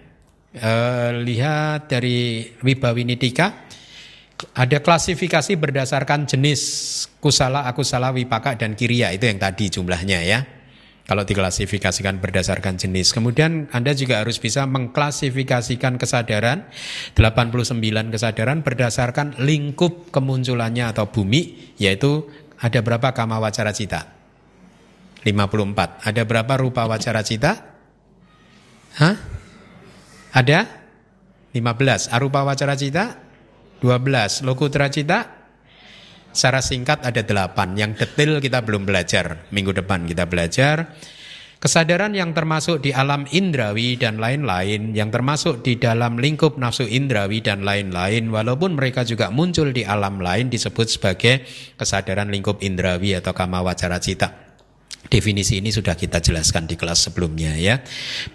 [0.56, 3.69] eh, lihat dari Wibawinitika
[4.56, 6.62] ada klasifikasi berdasarkan jenis
[7.20, 9.12] kusala, akusala, wipaka, dan kiria.
[9.12, 10.40] Itu yang tadi jumlahnya ya.
[11.10, 13.18] Kalau diklasifikasikan berdasarkan jenis.
[13.18, 16.70] Kemudian Anda juga harus bisa mengklasifikasikan kesadaran
[17.18, 22.30] 89 kesadaran berdasarkan lingkup kemunculannya atau bumi yaitu
[22.62, 24.06] ada berapa kama wacara cita?
[25.26, 26.06] 54.
[26.06, 27.58] Ada berapa rupa wacara cita?
[29.02, 29.18] Hah?
[30.30, 30.60] Ada?
[31.58, 32.14] 15.
[32.14, 33.29] Arupa wacara cita?
[33.82, 34.46] 12.
[34.46, 35.26] Lokutra Cita
[36.30, 37.76] secara singkat ada 8.
[37.76, 39.50] Yang detail kita belum belajar.
[39.52, 40.96] Minggu depan kita belajar.
[41.60, 47.44] Kesadaran yang termasuk di alam indrawi dan lain-lain, yang termasuk di dalam lingkup nafsu indrawi
[47.44, 51.44] dan lain-lain, walaupun mereka juga muncul di alam lain disebut sebagai
[51.76, 54.49] kesadaran lingkup indrawi atau kama wacara cita.
[55.08, 57.80] Definisi ini sudah kita jelaskan di kelas sebelumnya ya.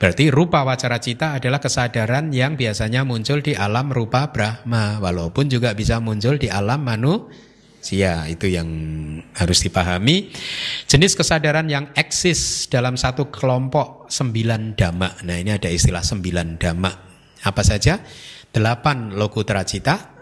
[0.00, 5.76] Berarti rupa wacara cita adalah kesadaran yang biasanya muncul di alam rupa Brahma walaupun juga
[5.76, 8.24] bisa muncul di alam manusia.
[8.26, 8.66] Itu yang
[9.36, 10.32] harus dipahami.
[10.88, 15.22] Jenis kesadaran yang eksis dalam satu kelompok sembilan dhamma.
[15.28, 16.92] Nah, ini ada istilah sembilan dhamma.
[17.44, 18.00] Apa saja?
[18.50, 20.14] Delapan lokutra cita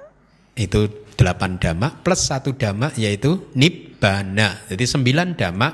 [0.52, 4.66] itu delapan dhamma plus satu dhamma yaitu nip nibbana.
[4.66, 5.68] Jadi sembilan dhamma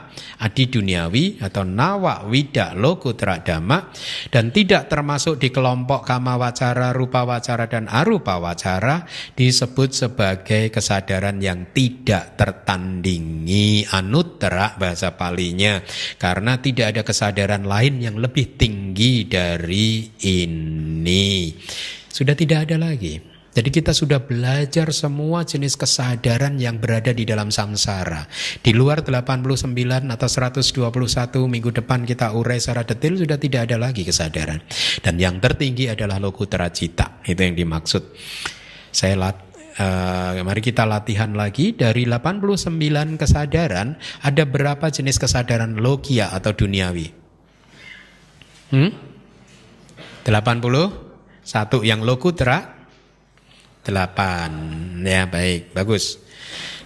[0.45, 3.89] adi duniawi atau nawa wida lokutra dhamma
[4.29, 11.41] dan tidak termasuk di kelompok kama wacara, rupa wacara dan arupa wacara disebut sebagai kesadaran
[11.41, 15.81] yang tidak tertandingi anuttara bahasa palinya
[16.21, 21.57] karena tidak ada kesadaran lain yang lebih tinggi dari ini.
[22.13, 23.28] Sudah tidak ada lagi.
[23.59, 28.31] Jadi kita sudah belajar semua jenis kesadaran yang berada di dalam samsara.
[28.63, 29.75] Di luar 89
[30.15, 30.79] atau 121
[31.51, 34.63] minggu depan kita urai secara detail sudah tidak ada lagi kesadaran.
[35.03, 37.19] Dan yang tertinggi adalah lokutra cita.
[37.27, 38.15] Itu yang dimaksud.
[38.95, 39.43] Saya lat,
[39.75, 42.79] uh, mari kita latihan lagi dari 89
[43.19, 47.11] kesadaran ada berapa jenis kesadaran logia atau duniawi?
[48.71, 48.95] Hmm?
[50.23, 52.78] 80 satu yang lokutra
[53.89, 54.53] Delapan.
[55.01, 55.73] Ya, baik.
[55.73, 56.21] Bagus.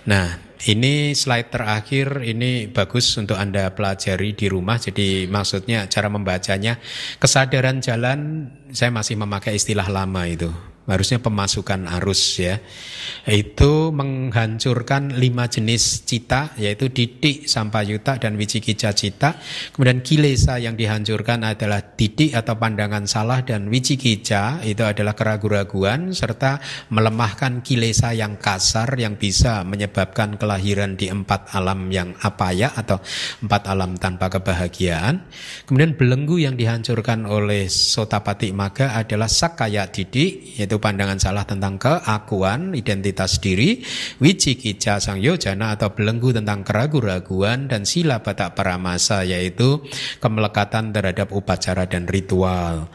[0.06, 0.38] Nah,
[0.70, 4.78] ini slide terakhir ini bagus untuk Anda pelajari di rumah.
[4.78, 6.78] Jadi maksudnya cara membacanya
[7.18, 12.58] kesadaran jalan saya masih memakai istilah lama itu harusnya pemasukan arus ya
[13.30, 19.38] itu menghancurkan lima jenis cita yaitu didik sampayuta dan wicikica cita
[19.74, 26.58] kemudian kilesa yang dihancurkan adalah didik atau pandangan salah dan wicikica itu adalah keraguan-raguan serta
[26.90, 32.98] melemahkan kilesa yang kasar yang bisa menyebabkan kelahiran di empat alam yang apa ya atau
[33.44, 35.26] empat alam tanpa kebahagiaan.
[35.66, 42.72] Kemudian belenggu yang dihancurkan oleh Sotapati Maga adalah sakaya didik, yaitu pandangan salah tentang keakuan,
[42.72, 43.84] identitas diri,
[44.22, 49.84] wicikica sang yojana atau belenggu tentang keraguan-raguan dan sila batak paramasa yaitu
[50.22, 52.88] kemelekatan terhadap upacara dan ritual.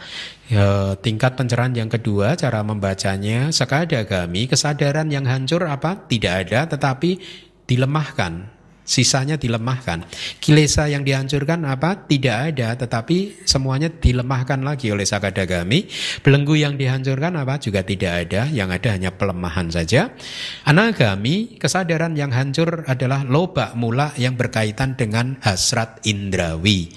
[0.48, 6.08] Ya, tingkat pencerahan yang kedua, cara membacanya, sekadagami, kesadaran yang hancur apa?
[6.08, 7.20] Tidak ada, tetapi
[7.68, 8.56] dilemahkan.
[8.88, 10.07] Sisanya dilemahkan.
[10.39, 12.07] Kilesa yang dihancurkan apa?
[12.07, 15.91] Tidak ada, tetapi semuanya dilemahkan lagi oleh sakadagami.
[16.23, 17.59] Belenggu yang dihancurkan apa?
[17.59, 20.15] Juga tidak ada, yang ada hanya pelemahan saja.
[20.64, 26.88] Anagami, kesadaran yang hancur adalah loba mula yang berkaitan dengan hasrat indrawi.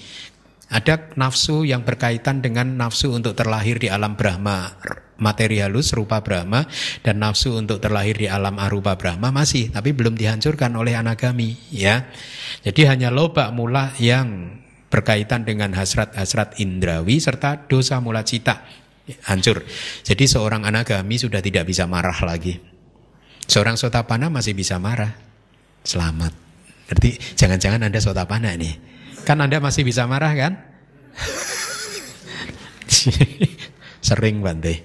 [0.70, 4.70] Ada nafsu yang berkaitan dengan nafsu untuk terlahir di alam Brahma
[5.20, 6.64] materi halus rupa Brahma
[7.04, 12.08] dan nafsu untuk terlahir di alam arupa Brahma masih tapi belum dihancurkan oleh anagami ya.
[12.64, 14.58] Jadi hanya loba mula yang
[14.90, 18.66] berkaitan dengan hasrat-hasrat indrawi serta dosa mula cita
[19.30, 19.62] hancur.
[20.02, 22.58] Jadi seorang anagami sudah tidak bisa marah lagi.
[23.46, 25.14] Seorang sotapana masih bisa marah.
[25.86, 26.34] Selamat.
[26.90, 28.89] Berarti jangan-jangan Anda sotapana nih.
[29.24, 30.58] Kan Anda masih bisa marah kan?
[34.06, 34.82] Sering Bante.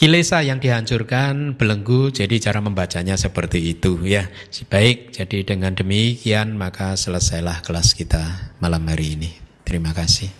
[0.00, 4.32] Kilesa yang dihancurkan belenggu jadi cara membacanya seperti itu ya.
[4.72, 9.36] Baik, jadi dengan demikian maka selesailah kelas kita malam hari ini.
[9.68, 10.39] Terima kasih.